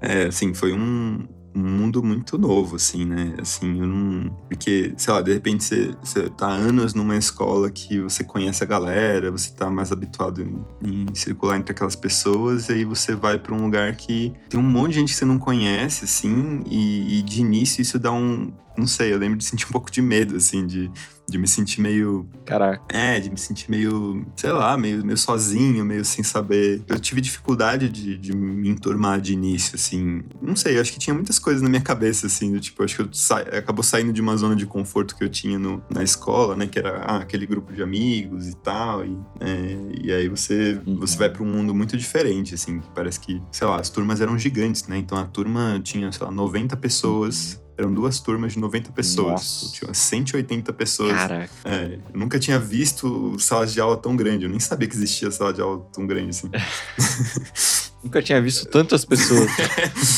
É, 0.00 0.24
assim, 0.24 0.54
foi 0.54 0.72
um, 0.72 1.26
um 1.54 1.60
mundo 1.60 2.02
muito 2.02 2.38
novo, 2.38 2.76
assim, 2.76 3.04
né? 3.04 3.34
Assim, 3.40 3.80
eu 3.80 3.86
não. 3.86 4.30
Porque, 4.48 4.94
sei 4.96 5.12
lá, 5.12 5.20
de 5.20 5.32
repente 5.32 5.64
você, 5.64 5.94
você 6.02 6.28
tá 6.30 6.48
anos 6.48 6.94
numa 6.94 7.16
escola 7.16 7.70
que 7.70 8.00
você 8.00 8.24
conhece 8.24 8.62
a 8.62 8.66
galera, 8.66 9.30
você 9.30 9.50
tá 9.52 9.68
mais 9.68 9.92
habituado 9.92 10.42
em, 10.42 11.06
em 11.08 11.14
circular 11.14 11.58
entre 11.58 11.72
aquelas 11.72 11.96
pessoas, 11.96 12.68
e 12.68 12.72
aí 12.74 12.84
você 12.84 13.14
vai 13.14 13.38
para 13.38 13.54
um 13.54 13.64
lugar 13.64 13.94
que 13.96 14.32
tem 14.48 14.58
um 14.58 14.62
monte 14.62 14.92
de 14.92 15.00
gente 15.00 15.08
que 15.08 15.18
você 15.18 15.24
não 15.24 15.38
conhece, 15.38 16.04
assim, 16.04 16.62
e, 16.66 17.18
e 17.18 17.22
de 17.22 17.40
início 17.40 17.82
isso 17.82 17.98
dá 17.98 18.12
um. 18.12 18.52
Não 18.76 18.86
sei, 18.86 19.12
eu 19.12 19.18
lembro 19.18 19.36
de 19.36 19.44
sentir 19.44 19.66
um 19.66 19.72
pouco 19.72 19.90
de 19.90 20.00
medo, 20.00 20.36
assim, 20.36 20.66
de 20.66 20.90
de 21.30 21.38
me 21.38 21.46
sentir 21.46 21.80
meio. 21.80 22.28
Caraca. 22.44 22.82
É, 22.88 23.20
de 23.20 23.30
me 23.30 23.38
sentir 23.38 23.70
meio, 23.70 24.26
sei 24.36 24.52
lá, 24.52 24.76
meio, 24.76 25.04
meio 25.04 25.16
sozinho, 25.16 25.84
meio 25.84 26.04
sem 26.04 26.24
saber. 26.24 26.82
Eu 26.88 26.98
tive 26.98 27.20
dificuldade 27.20 27.88
de, 27.88 28.16
de 28.16 28.34
me 28.34 28.68
enturmar 28.68 29.20
de 29.20 29.32
início, 29.32 29.76
assim. 29.76 30.22
Não 30.42 30.56
sei, 30.56 30.76
eu 30.76 30.80
acho 30.80 30.92
que 30.92 30.98
tinha 30.98 31.14
muitas 31.14 31.38
coisas 31.38 31.62
na 31.62 31.68
minha 31.68 31.80
cabeça, 31.80 32.26
assim, 32.26 32.52
do 32.52 32.60
tipo, 32.60 32.82
acho 32.82 32.96
que 32.96 33.02
eu 33.02 33.08
sa... 33.12 33.38
acabou 33.38 33.82
saindo 33.82 34.12
de 34.12 34.20
uma 34.20 34.36
zona 34.36 34.56
de 34.56 34.66
conforto 34.66 35.16
que 35.16 35.24
eu 35.24 35.28
tinha 35.28 35.58
no, 35.58 35.82
na 35.88 36.02
escola, 36.02 36.56
né? 36.56 36.66
Que 36.66 36.78
era 36.78 36.98
ah, 36.98 37.18
aquele 37.18 37.46
grupo 37.46 37.72
de 37.72 37.82
amigos 37.82 38.48
e 38.48 38.56
tal. 38.56 39.04
E, 39.04 39.16
é, 39.40 39.76
e 40.04 40.12
aí 40.12 40.28
você, 40.28 40.80
uhum. 40.86 40.96
você 40.96 41.16
vai 41.16 41.30
para 41.30 41.42
um 41.42 41.46
mundo 41.46 41.74
muito 41.74 41.96
diferente, 41.96 42.54
assim, 42.54 42.80
que 42.80 42.88
parece 42.94 43.20
que, 43.20 43.40
sei 43.52 43.66
lá, 43.66 43.78
as 43.78 43.88
turmas 43.88 44.20
eram 44.20 44.36
gigantes, 44.36 44.86
né? 44.88 44.98
Então 44.98 45.16
a 45.16 45.24
turma 45.24 45.80
tinha, 45.82 46.10
sei 46.10 46.26
lá, 46.26 46.32
90 46.32 46.76
pessoas. 46.76 47.54
Uhum 47.54 47.69
eram 47.80 47.92
duas 47.92 48.20
turmas 48.20 48.52
de 48.52 48.58
90 48.58 48.92
pessoas. 48.92 49.32
Nossa. 49.32 49.72
Tinha 49.72 49.94
180 49.94 50.72
pessoas. 50.72 51.12
Caraca. 51.12 51.50
É, 51.64 51.98
nunca 52.14 52.38
tinha 52.38 52.58
visto 52.58 53.38
salas 53.38 53.72
de 53.72 53.80
aula 53.80 53.96
tão 53.96 54.14
grande. 54.14 54.44
Eu 54.44 54.50
nem 54.50 54.60
sabia 54.60 54.86
que 54.86 54.94
existia 54.94 55.30
sala 55.30 55.52
de 55.52 55.60
aula 55.60 55.80
tão 55.92 56.06
grande 56.06 56.30
assim. 56.30 56.50
Nunca 58.02 58.22
tinha 58.22 58.40
visto 58.40 58.66
tantas 58.66 59.04
pessoas. 59.04 59.50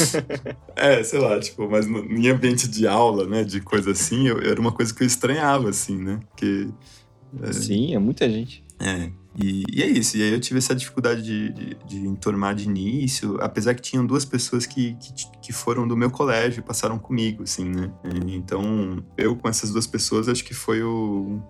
é, 0.77 1.03
sei 1.03 1.19
lá, 1.19 1.41
tipo, 1.41 1.69
mas 1.69 1.85
no, 1.87 1.99
em 2.05 2.29
ambiente 2.29 2.69
de 2.69 2.87
aula, 2.87 3.27
né, 3.27 3.43
de 3.43 3.61
coisa 3.61 3.91
assim, 3.91 4.29
eu, 4.29 4.41
era 4.41 4.61
uma 4.61 4.71
coisa 4.71 4.95
que 4.95 5.03
eu 5.03 5.07
estranhava, 5.07 5.69
assim, 5.69 5.97
né? 5.97 6.21
Que, 6.37 6.69
é... 7.43 7.53
Sim, 7.53 7.93
é 7.93 7.99
muita 7.99 8.29
gente. 8.31 8.63
É, 8.83 9.13
e, 9.41 9.63
e, 9.73 9.83
é 9.83 9.87
isso. 9.87 10.17
E 10.17 10.23
aí 10.23 10.33
eu 10.33 10.41
tive 10.41 10.59
essa 10.59 10.75
dificuldade 10.75 11.23
de, 11.23 11.53
de, 11.53 11.77
de, 11.87 12.55
de 12.55 12.65
início, 12.65 13.39
apesar 13.41 13.75
que 13.75 13.81
tinham 13.81 14.05
duas 14.05 14.25
pessoas 14.25 14.67
que, 14.67 14.95
que, 14.95 15.13
que 15.41 15.53
foram 15.53 15.87
do 15.87 15.97
meu 15.97 16.11
colégio 16.11 16.61
e 16.61 16.63
passaram 16.63 16.99
comigo, 16.99 17.45
assim, 17.45 17.65
né? 17.65 17.93
Então, 18.27 19.03
eu 19.17 19.37
com 19.37 19.49
essas 19.49 19.71
duas 19.71 19.87
pessoas, 19.87 20.29
acho 20.29 20.45
que 20.45 20.53
foi 20.53 20.83
o, 20.83 21.41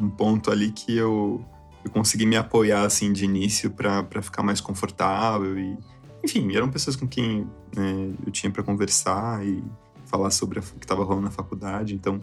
um 0.00 0.08
ponto 0.08 0.50
ali 0.50 0.72
que 0.72 0.96
eu, 0.96 1.44
eu 1.84 1.90
consegui 1.90 2.24
me 2.24 2.36
apoiar, 2.36 2.84
assim, 2.84 3.12
de 3.12 3.26
início 3.26 3.70
para 3.70 4.22
ficar 4.22 4.42
mais 4.42 4.60
confortável 4.60 5.58
e... 5.58 5.76
Enfim, 6.24 6.52
eram 6.56 6.68
pessoas 6.68 6.96
com 6.96 7.06
quem 7.06 7.46
né, 7.76 8.12
eu 8.26 8.32
tinha 8.32 8.50
para 8.50 8.64
conversar 8.64 9.46
e 9.46 9.62
falar 10.06 10.30
sobre 10.30 10.58
o 10.58 10.62
que 10.62 10.84
estava 10.84 11.04
rolando 11.04 11.26
na 11.26 11.30
faculdade, 11.30 11.94
então 11.94 12.20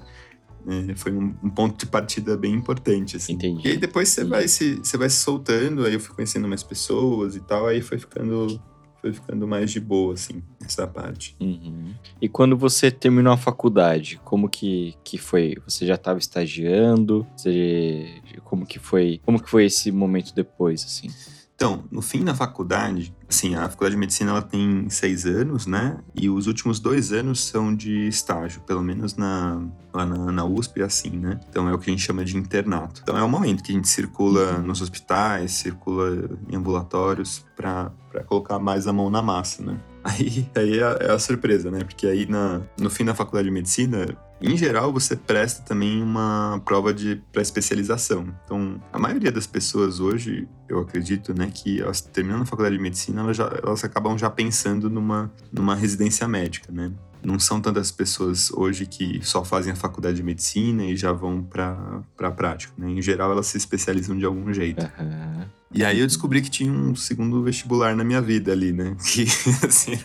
é, 0.68 0.96
foi 0.96 1.12
um, 1.12 1.36
um, 1.44 1.50
ponto 1.50 1.78
de 1.78 1.86
partida 1.86 2.36
bem 2.36 2.54
importante, 2.54 3.18
assim. 3.18 3.34
Entendi. 3.34 3.68
E 3.68 3.72
aí 3.72 3.78
depois 3.78 4.10
você 4.10 4.24
vai 4.24 4.48
se 4.48 4.76
você 4.76 4.98
vai 4.98 5.10
se 5.10 5.18
soltando, 5.18 5.86
aí 5.86 5.94
eu 5.94 6.00
fui 6.00 6.16
conhecendo 6.16 6.48
mais 6.48 6.64
pessoas 6.64 7.36
e 7.36 7.40
tal, 7.40 7.68
aí 7.68 7.82
foi 7.82 7.98
ficando 7.98 8.60
foi 9.06 9.14
ficando 9.14 9.48
mais 9.48 9.70
de 9.70 9.80
boa, 9.80 10.16
assim, 10.16 10.42
essa 10.66 10.88
parte. 10.88 11.36
Uhum. 11.40 11.94
E 12.20 12.28
quando 12.28 12.58
você 12.58 12.90
terminou 12.90 13.34
a 13.34 13.38
faculdade, 13.38 14.20
como 14.24 14.50
que, 14.50 14.96
que 15.04 15.20
foi? 15.20 15.56
Você 15.68 15.86
já 15.86 15.94
estava 15.94 16.18
estagiando? 16.18 17.26
Você, 17.38 18.20
como 18.44 18.66
que 18.66 18.80
foi? 18.80 19.22
Como 19.24 19.40
que 19.40 19.48
foi 19.48 19.66
esse 19.66 19.92
momento 19.92 20.34
depois, 20.34 20.84
assim? 20.84 21.10
Então, 21.56 21.86
no 21.90 22.02
fim 22.02 22.24
da 22.24 22.36
faculdade, 22.36 23.16
assim, 23.30 23.56
a 23.56 23.70
faculdade 23.70 23.96
de 23.96 24.00
medicina 24.00 24.32
ela 24.32 24.42
tem 24.42 24.90
seis 24.90 25.26
anos, 25.26 25.66
né? 25.66 25.98
E 26.14 26.30
os 26.30 26.48
últimos 26.48 26.80
dois 26.80 27.14
anos 27.14 27.46
são 27.46 27.74
de 27.74 28.08
estágio, 28.10 28.62
pelo 28.62 28.84
menos 28.84 29.16
na, 29.16 29.62
lá 29.94 30.06
na, 30.06 30.32
na 30.34 30.46
USP 30.46 30.82
assim, 30.82 31.12
né? 31.12 31.40
Então 31.50 31.70
é 31.70 31.74
o 31.74 31.80
que 31.80 31.90
a 31.90 31.94
gente 31.94 32.04
chama 32.04 32.26
de 32.26 32.36
internato. 32.36 33.00
Então 33.02 33.18
é 33.18 33.24
o 33.24 33.30
momento 33.30 33.64
que 33.64 33.72
a 33.72 33.76
gente 33.76 33.88
circula 33.88 34.58
nos 34.60 34.82
hospitais, 34.82 35.54
circula 35.54 36.30
em 36.50 36.58
ambulatórios 36.58 37.46
para 37.56 37.90
colocar 38.26 38.60
mais 38.60 38.86
a 38.86 38.92
mão 38.92 39.10
na 39.10 39.22
massa, 39.22 39.64
né? 39.64 39.80
Aí, 40.06 40.48
aí 40.56 40.80
é, 40.80 41.08
é 41.08 41.12
a 41.12 41.18
surpresa, 41.18 41.72
né? 41.72 41.80
Porque 41.84 42.06
aí 42.06 42.28
na, 42.28 42.62
no 42.80 42.92
fim 42.92 43.04
da 43.04 43.16
faculdade 43.16 43.48
de 43.48 43.52
medicina, 43.52 44.06
em 44.42 44.58
geral, 44.58 44.92
você 44.92 45.16
presta 45.16 45.64
também 45.64 46.02
uma 46.02 46.62
prova 46.66 46.94
de 46.94 47.22
pré-especialização. 47.32 48.28
Então, 48.44 48.82
a 48.92 49.00
maioria 49.00 49.32
das 49.32 49.48
pessoas 49.48 50.00
hoje, 50.00 50.48
eu 50.68 50.80
acredito, 50.80 51.34
né, 51.34 51.50
que 51.54 51.82
elas 51.82 52.02
terminando 52.02 52.42
a 52.42 52.46
faculdade 52.46 52.76
de 52.76 52.82
medicina, 52.82 53.22
elas, 53.22 53.38
já, 53.38 53.52
elas 53.64 53.84
acabam 53.84 54.18
já 54.18 54.30
pensando 54.30 54.90
numa, 54.90 55.32
numa 55.52 55.76
residência 55.76 56.28
médica, 56.28 56.72
né? 56.72 56.92
não 57.26 57.40
são 57.40 57.60
tantas 57.60 57.92
pessoas 57.92 58.52
hoje 58.52 58.86
que 58.86 59.20
só 59.24 59.44
fazem 59.44 59.74
a 59.74 59.76
faculdade 59.76 60.18
de 60.18 60.24
medicina 60.24 60.86
e 60.86 60.96
já 60.96 61.12
vão 61.12 61.42
para 61.42 62.04
a 62.20 62.32
prática. 62.32 62.72
Né? 62.78 62.92
Em 62.92 63.02
geral, 63.02 63.32
elas 63.32 63.48
se 63.48 63.58
especializam 63.58 64.18
de 64.18 64.26
algum 64.26 64.54
jeito. 64.54 64.84
Uhum. 65.00 65.46
E 65.76 65.84
aí 65.84 66.00
eu 66.00 66.08
descobri 66.08 66.42
que 66.42 66.50
tinha 66.50 66.72
um 66.72 66.96
segundo 66.96 67.44
vestibular 67.44 67.96
na 67.96 68.04
minha 68.04 68.22
vida 68.22 68.52
ali, 68.54 68.72
né? 68.72 68.96
Que, 69.06 69.26
assim, 69.68 70.00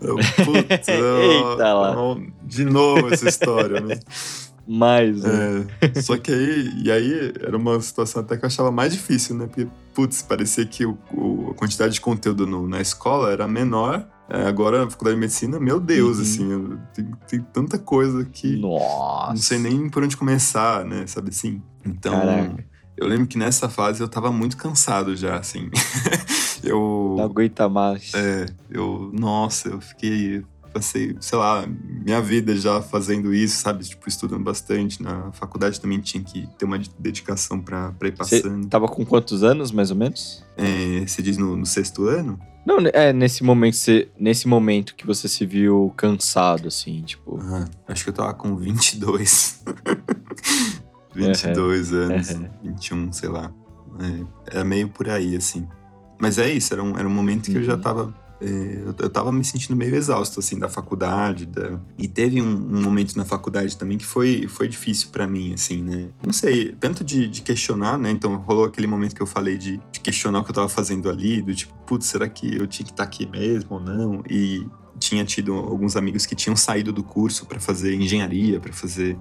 eu, 0.00 0.14
putz, 0.16 0.86
Eita 0.88 1.74
lá. 1.74 2.16
de 2.44 2.64
novo 2.64 3.12
essa 3.12 3.28
história, 3.28 3.80
né? 3.80 3.98
Mais, 4.68 5.22
né? 5.22 5.66
É, 5.80 6.00
só 6.00 6.16
que 6.16 6.32
aí, 6.32 6.72
e 6.84 6.90
aí 6.90 7.32
era 7.40 7.56
uma 7.56 7.80
situação 7.80 8.22
até 8.22 8.36
que 8.36 8.44
eu 8.44 8.46
achava 8.46 8.70
mais 8.70 8.92
difícil, 8.92 9.36
né? 9.36 9.46
Porque, 9.46 9.66
putz, 9.94 10.22
parecia 10.22 10.64
que 10.64 10.86
o, 10.86 10.96
o 11.12 11.50
a 11.50 11.54
quantidade 11.54 11.94
de 11.94 12.00
conteúdo 12.00 12.46
no, 12.46 12.68
na 12.68 12.80
escola 12.80 13.30
era 13.30 13.46
menor 13.48 14.06
é, 14.28 14.42
agora, 14.46 14.84
na 14.84 14.90
faculdade 14.90 15.14
de 15.14 15.20
medicina, 15.20 15.60
meu 15.60 15.78
Deus, 15.78 16.16
uhum. 16.16 16.22
assim, 16.22 16.78
tem, 16.94 17.10
tem, 17.28 17.46
tanta 17.52 17.78
coisa 17.78 18.24
que. 18.24 18.56
Nossa. 18.56 19.28
Não 19.28 19.36
sei 19.36 19.58
nem 19.58 19.88
por 19.88 20.02
onde 20.02 20.16
começar, 20.16 20.84
né? 20.84 21.06
Sabe 21.06 21.30
assim? 21.30 21.62
Então. 21.84 22.12
Caraca. 22.12 22.75
Eu 22.96 23.06
lembro 23.06 23.26
que 23.26 23.36
nessa 23.36 23.68
fase 23.68 24.00
eu 24.00 24.08
tava 24.08 24.32
muito 24.32 24.56
cansado 24.56 25.14
já, 25.14 25.36
assim. 25.36 25.70
eu. 26.64 27.14
Não 27.16 27.24
aguenta 27.24 27.68
mais. 27.68 28.12
É, 28.14 28.46
eu. 28.70 29.10
Nossa, 29.12 29.68
eu 29.68 29.80
fiquei. 29.80 30.44
Passei, 30.72 31.16
sei 31.20 31.38
lá, 31.38 31.66
minha 32.04 32.20
vida 32.20 32.54
já 32.54 32.82
fazendo 32.82 33.32
isso, 33.32 33.62
sabe? 33.62 33.82
Tipo, 33.82 34.06
estudando 34.08 34.44
bastante. 34.44 35.02
Na 35.02 35.32
faculdade 35.32 35.80
também 35.80 35.98
tinha 36.00 36.22
que 36.22 36.46
ter 36.58 36.66
uma 36.66 36.78
dedicação 36.98 37.58
pra, 37.58 37.92
pra 37.92 38.08
ir 38.08 38.12
passando. 38.12 38.62
Você 38.64 38.68
tava 38.68 38.86
com 38.86 39.02
quantos 39.02 39.42
anos, 39.42 39.70
mais 39.70 39.90
ou 39.90 39.96
menos? 39.96 40.44
É, 40.54 41.06
você 41.06 41.22
diz 41.22 41.38
no, 41.38 41.56
no 41.56 41.64
sexto 41.64 42.04
ano? 42.04 42.38
Não, 42.66 42.78
é 42.92 43.10
nesse 43.10 43.42
momento, 43.42 43.76
você, 43.76 44.08
nesse 44.18 44.46
momento 44.46 44.96
que 44.96 45.06
você 45.06 45.28
se 45.28 45.46
viu 45.46 45.94
cansado, 45.96 46.68
assim, 46.68 47.00
tipo. 47.02 47.36
Uhum. 47.36 47.64
Acho 47.88 48.04
que 48.04 48.10
eu 48.10 48.14
tava 48.14 48.34
com 48.34 48.54
22. 48.56 49.62
22 51.16 51.92
uhum. 51.92 51.98
anos, 51.98 52.30
uhum. 52.30 52.48
21, 52.62 53.12
sei 53.12 53.28
lá. 53.28 53.52
É, 53.98 54.56
era 54.56 54.64
meio 54.64 54.88
por 54.88 55.08
aí, 55.08 55.34
assim. 55.36 55.66
Mas 56.20 56.38
é 56.38 56.50
isso, 56.50 56.72
era 56.72 56.82
um, 56.82 56.96
era 56.96 57.06
um 57.08 57.10
momento 57.10 57.50
que 57.50 57.56
eu 57.56 57.64
já 57.64 57.74
Uhum. 57.74 57.80
tava. 57.80 58.26
é, 58.40 58.82
eu, 58.98 59.08
tava 59.10 59.32
me 59.32 59.42
sentindo 59.42 59.74
meio 59.74 59.94
exausto, 59.94 60.40
assim, 60.40 60.58
da 60.58 60.68
faculdade. 60.68 61.46
Da... 61.46 61.80
E 61.98 62.06
teve 62.06 62.42
um, 62.42 62.46
um 62.46 62.82
momento 62.82 63.16
na 63.16 63.24
faculdade 63.24 63.76
também 63.78 63.96
que 63.96 64.04
foi, 64.04 64.46
foi 64.46 64.68
difícil 64.68 65.08
pra 65.10 65.26
mim, 65.26 65.54
assim, 65.54 65.82
né? 65.82 66.08
Não 66.24 66.32
sei, 66.34 66.72
tanto 66.78 67.02
de, 67.02 67.26
de 67.28 67.40
questionar, 67.40 67.98
né? 67.98 68.10
Então 68.10 68.36
rolou 68.36 68.66
aquele 68.66 68.86
momento 68.86 69.14
que 69.14 69.22
eu 69.22 69.26
falei 69.26 69.56
de, 69.56 69.80
de 69.90 70.00
questionar 70.00 70.40
o 70.40 70.44
que 70.44 70.50
eu 70.50 70.54
tava 70.54 70.68
fazendo 70.68 71.08
ali, 71.08 71.40
do 71.40 71.54
tipo, 71.54 71.72
putz, 71.86 72.06
será 72.06 72.28
que 72.28 72.56
eu 72.56 72.66
tinha 72.66 72.84
que 72.84 72.92
estar 72.92 73.04
aqui 73.04 73.26
mesmo 73.26 73.76
ou 73.76 73.80
não? 73.80 74.22
E 74.28 74.66
tinha 74.98 75.24
tido 75.24 75.54
alguns 75.54 75.96
amigos 75.96 76.26
que 76.26 76.34
tinham 76.34 76.56
saído 76.56 76.92
do 76.92 77.02
curso 77.02 77.46
pra 77.46 77.60
fazer 77.60 77.94
engenharia, 77.94 78.60
pra 78.60 78.72
fazer. 78.72 79.16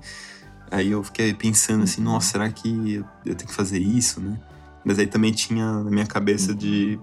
Aí 0.71 0.91
eu 0.91 1.03
fiquei 1.03 1.33
pensando 1.33 1.83
assim, 1.83 2.01
Uhum. 2.01 2.13
nossa, 2.13 2.31
será 2.31 2.49
que 2.49 3.03
eu, 3.25 3.35
tenho 3.35 3.49
que 3.49 3.53
fazer 3.53 3.79
isso, 3.79 4.19
né? 4.19 4.39
Mas 4.83 4.99
aí 4.99 5.07
também 5.07 5.31
tinha 5.31 5.83
na 5.83 5.89
minha 5.89 6.05
cabeça 6.05 6.53
de. 6.53 6.99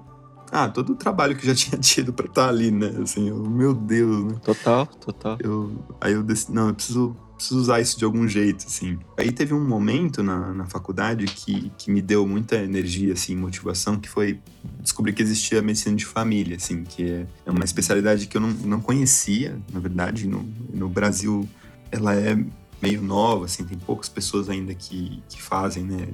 Ah, 0.50 0.68
todo 0.68 0.92
o 0.92 0.96
trabalho 0.96 1.34
que 1.34 1.48
eu 1.48 1.54
já 1.54 1.56
tinha 1.70 1.80
tido 1.80 2.12
pra 2.12 2.26
estar 2.26 2.48
ali, 2.48 2.70
né? 2.70 2.92
Assim, 3.02 3.28
eu, 3.28 3.42
meu 3.48 3.74
Deus, 3.74 4.24
né? 4.24 4.38
Total, 4.44 4.86
total. 4.86 5.38
Eu, 5.40 5.72
aí 6.00 6.12
eu 6.12 6.22
decidi, 6.22 6.52
não, 6.52 6.68
eu 6.68 6.74
preciso, 6.74 7.16
preciso 7.34 7.58
usar 7.58 7.80
isso 7.80 7.98
de 7.98 8.04
algum 8.04 8.28
jeito, 8.28 8.66
assim. 8.66 8.98
Aí 9.16 9.32
teve 9.32 9.54
um 9.54 9.66
momento 9.66 10.22
na, 10.22 10.52
na 10.52 10.66
faculdade 10.66 11.24
que, 11.24 11.72
que 11.78 11.90
me 11.90 12.02
deu 12.02 12.26
muita 12.26 12.56
energia, 12.56 13.14
assim, 13.14 13.34
motivação, 13.34 13.98
que 13.98 14.08
foi 14.08 14.38
descobrir 14.80 15.12
que 15.14 15.22
existia 15.22 15.60
a 15.60 15.62
medicina 15.62 15.96
de 15.96 16.04
família, 16.04 16.56
assim, 16.56 16.84
que 16.84 17.10
é, 17.10 17.26
é 17.46 17.50
uma 17.50 17.64
especialidade 17.64 18.26
que 18.26 18.36
eu 18.36 18.40
não, 18.40 18.50
não 18.50 18.80
conhecia, 18.80 19.58
na 19.72 19.80
verdade, 19.80 20.28
no, 20.28 20.46
no 20.72 20.88
Brasil 20.88 21.48
ela 21.90 22.14
é 22.14 22.36
meio 22.82 23.00
nova, 23.00 23.44
assim, 23.44 23.64
tem 23.64 23.78
poucas 23.78 24.08
pessoas 24.08 24.48
ainda 24.50 24.74
que, 24.74 25.22
que 25.28 25.40
fazem, 25.40 25.84
né? 25.84 26.08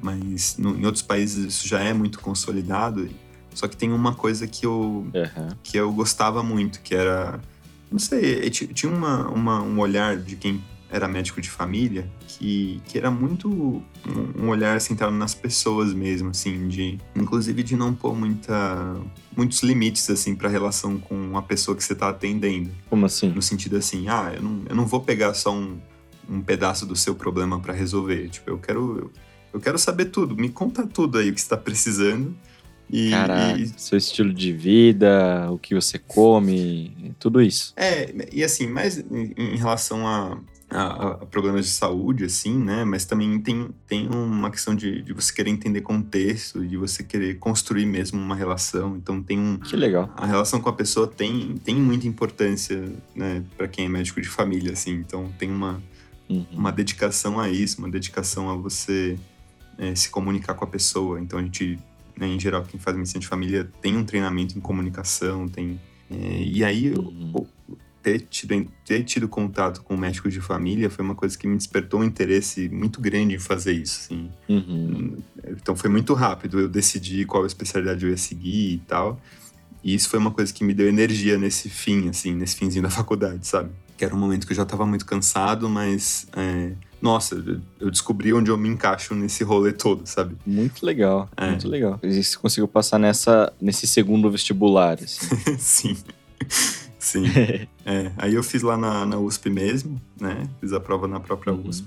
mas 0.00 0.56
no- 0.58 0.76
em 0.76 0.84
outros 0.84 1.02
países 1.02 1.44
isso 1.46 1.68
já 1.68 1.80
é 1.80 1.92
muito 1.92 2.18
consolidado. 2.20 3.08
Só 3.54 3.68
que 3.68 3.76
tem 3.76 3.92
uma 3.92 4.14
coisa 4.14 4.46
que 4.46 4.64
eu, 4.66 5.06
Aham. 5.14 5.56
que 5.62 5.76
eu 5.76 5.92
gostava 5.92 6.42
muito, 6.42 6.80
que 6.80 6.94
era. 6.94 7.40
Não 7.90 7.98
sei, 7.98 8.48
ti- 8.50 8.66
tinha 8.68 8.90
uma, 8.90 9.28
uma- 9.28 9.62
um 9.62 9.78
olhar 9.78 10.16
de 10.16 10.34
quem 10.36 10.60
era 10.90 11.06
médico 11.06 11.40
de 11.40 11.48
família 11.48 12.10
que, 12.26 12.80
que 12.86 12.98
era 12.98 13.10
muito 13.10 13.48
um, 13.48 14.44
um 14.44 14.48
olhar 14.48 14.78
centrado 14.80 15.14
nas 15.14 15.34
pessoas 15.34 15.92
mesmo, 15.94 16.30
assim, 16.30 16.66
de 16.68 16.98
inclusive 17.14 17.62
de 17.62 17.76
não 17.76 17.94
pôr 17.94 18.14
muita, 18.16 18.96
muitos 19.36 19.62
limites 19.62 20.10
assim 20.10 20.34
para 20.34 20.48
relação 20.48 20.98
com 20.98 21.36
a 21.38 21.42
pessoa 21.42 21.76
que 21.76 21.84
você 21.84 21.92
está 21.94 22.08
atendendo, 22.08 22.70
Como 22.90 23.06
assim? 23.06 23.28
no 23.30 23.40
sentido 23.40 23.76
assim, 23.76 24.08
ah, 24.08 24.32
eu 24.34 24.42
não, 24.42 24.62
eu 24.68 24.74
não 24.76 24.84
vou 24.86 25.00
pegar 25.00 25.32
só 25.34 25.54
um, 25.54 25.78
um 26.28 26.40
pedaço 26.40 26.86
do 26.86 26.94
seu 26.96 27.14
problema 27.14 27.58
para 27.60 27.72
resolver, 27.72 28.28
tipo, 28.28 28.48
eu 28.50 28.58
quero 28.58 28.98
eu, 28.98 29.10
eu 29.54 29.60
quero 29.60 29.78
saber 29.78 30.06
tudo, 30.06 30.36
me 30.36 30.48
conta 30.48 30.86
tudo 30.86 31.18
aí 31.18 31.30
o 31.30 31.34
que 31.34 31.40
você 31.40 31.46
está 31.46 31.56
precisando. 31.56 32.36
E, 32.90 33.10
Caraca, 33.10 33.58
e- 33.58 33.68
seu 33.78 33.96
estilo 33.96 34.34
de 34.34 34.52
vida, 34.52 35.50
o 35.50 35.58
que 35.58 35.74
você 35.74 35.98
come, 35.98 37.14
tudo 37.18 37.40
isso. 37.40 37.72
É, 37.76 38.12
e 38.32 38.44
assim, 38.44 38.66
mais 38.66 38.98
em, 38.98 39.32
em 39.36 39.56
relação 39.56 40.06
a, 40.06 40.38
a- 40.70 41.08
a 41.22 41.26
problemas 41.26 41.64
de 41.64 41.70
saúde, 41.70 42.24
assim, 42.24 42.54
né? 42.58 42.84
Mas 42.84 43.06
também 43.06 43.40
tem, 43.40 43.70
tem 43.86 44.08
uma 44.08 44.50
questão 44.50 44.74
de, 44.74 45.00
de 45.00 45.12
você 45.14 45.32
querer 45.32 45.48
entender 45.50 45.80
contexto, 45.80 46.66
de 46.66 46.76
você 46.76 47.02
querer 47.02 47.38
construir 47.38 47.86
mesmo 47.86 48.20
uma 48.20 48.36
relação. 48.36 48.94
Então 48.96 49.22
tem 49.22 49.38
um. 49.38 49.56
Que 49.58 49.74
legal. 49.76 50.12
A 50.14 50.26
relação 50.26 50.60
com 50.60 50.68
a 50.68 50.72
pessoa 50.74 51.06
tem, 51.06 51.54
tem 51.64 51.74
muita 51.76 52.06
importância, 52.06 52.84
né, 53.14 53.42
para 53.56 53.68
quem 53.68 53.86
é 53.86 53.88
médico 53.88 54.20
de 54.20 54.28
família, 54.28 54.72
assim. 54.72 54.92
Então 54.92 55.32
tem 55.38 55.50
uma, 55.50 55.82
Uhum. 56.28 56.46
uma 56.52 56.72
dedicação 56.72 57.38
a 57.38 57.48
isso, 57.50 57.78
uma 57.78 57.90
dedicação 57.90 58.48
a 58.50 58.56
você 58.56 59.18
é, 59.78 59.94
se 59.94 60.08
comunicar 60.10 60.54
com 60.54 60.64
a 60.64 60.68
pessoa. 60.68 61.20
Então 61.20 61.38
a 61.38 61.42
gente, 61.42 61.78
né, 62.16 62.26
em 62.26 62.38
geral, 62.40 62.62
quem 62.64 62.78
faz 62.80 62.96
medicina 62.96 63.20
de 63.20 63.26
família 63.28 63.70
tem 63.80 63.96
um 63.96 64.04
treinamento 64.04 64.56
em 64.56 64.60
comunicação, 64.60 65.48
tem. 65.48 65.80
é, 66.10 66.42
e 66.42 66.64
aí 66.64 66.92
Uhum. 66.94 67.46
ter 68.02 68.20
tido, 68.28 68.66
ter 68.84 69.04
tido 69.04 69.28
contato 69.28 69.80
com 69.82 69.96
médicos 69.96 70.32
de 70.32 70.40
família 70.40 70.90
foi 70.90 71.04
uma 71.04 71.14
coisa 71.14 71.38
que 71.38 71.46
me 71.46 71.56
despertou 71.56 72.00
um 72.00 72.04
interesse 72.04 72.68
muito 72.68 73.00
grande 73.00 73.34
em 73.36 73.38
fazer 73.38 73.72
isso, 73.74 74.00
assim. 74.04 74.28
Uhum. 74.48 75.18
Então 75.50 75.76
foi 75.76 75.88
muito 75.88 76.12
rápido, 76.14 76.58
eu 76.58 76.68
decidi 76.68 77.24
qual 77.24 77.46
especialidade 77.46 78.04
eu 78.04 78.10
ia 78.10 78.16
seguir 78.16 78.74
e 78.74 78.78
tal. 78.88 79.20
E 79.84 79.94
isso 79.94 80.08
foi 80.08 80.18
uma 80.18 80.30
coisa 80.30 80.52
que 80.52 80.62
me 80.64 80.72
deu 80.74 80.88
energia 80.88 81.36
nesse 81.38 81.68
fim, 81.68 82.08
assim, 82.08 82.32
nesse 82.34 82.56
finzinho 82.56 82.82
da 82.84 82.90
faculdade, 82.90 83.46
sabe? 83.46 83.70
Que 84.02 84.06
era 84.06 84.16
um 84.16 84.18
momento 84.18 84.48
que 84.48 84.52
eu 84.52 84.56
já 84.56 84.64
tava 84.64 84.84
muito 84.84 85.06
cansado, 85.06 85.68
mas. 85.68 86.26
é, 86.34 86.72
nossa, 87.00 87.36
eu- 87.36 87.60
eu 87.78 87.88
descobri 87.88 88.32
onde 88.32 88.50
eu 88.50 88.58
me 88.58 88.68
encaixo 88.68 89.14
nesse 89.14 89.44
rolê 89.44 89.72
todo, 89.72 90.04
sabe? 90.08 90.36
Muito 90.44 90.84
legal, 90.84 91.28
É. 91.36 91.46
muito 91.50 91.68
legal. 91.68 92.00
E 92.02 92.20
você 92.20 92.36
conseguiu 92.36 92.66
passar 92.66 92.98
nessa, 92.98 93.52
nesse 93.60 93.86
segundo 93.86 94.28
vestibular, 94.28 94.98
assim. 95.00 95.28
Sim. 95.56 95.96
Sim. 96.98 97.22
É, 97.86 98.10
aí 98.16 98.34
eu 98.34 98.42
fiz 98.42 98.62
lá 98.62 98.76
na, 98.76 99.06
na 99.06 99.18
USP 99.18 99.50
mesmo, 99.50 100.00
né? 100.20 100.48
Fiz 100.60 100.72
a 100.72 100.80
prova 100.80 101.06
na 101.06 101.20
própria 101.20 101.52
Uhum. 101.52 101.68
USP. 101.68 101.86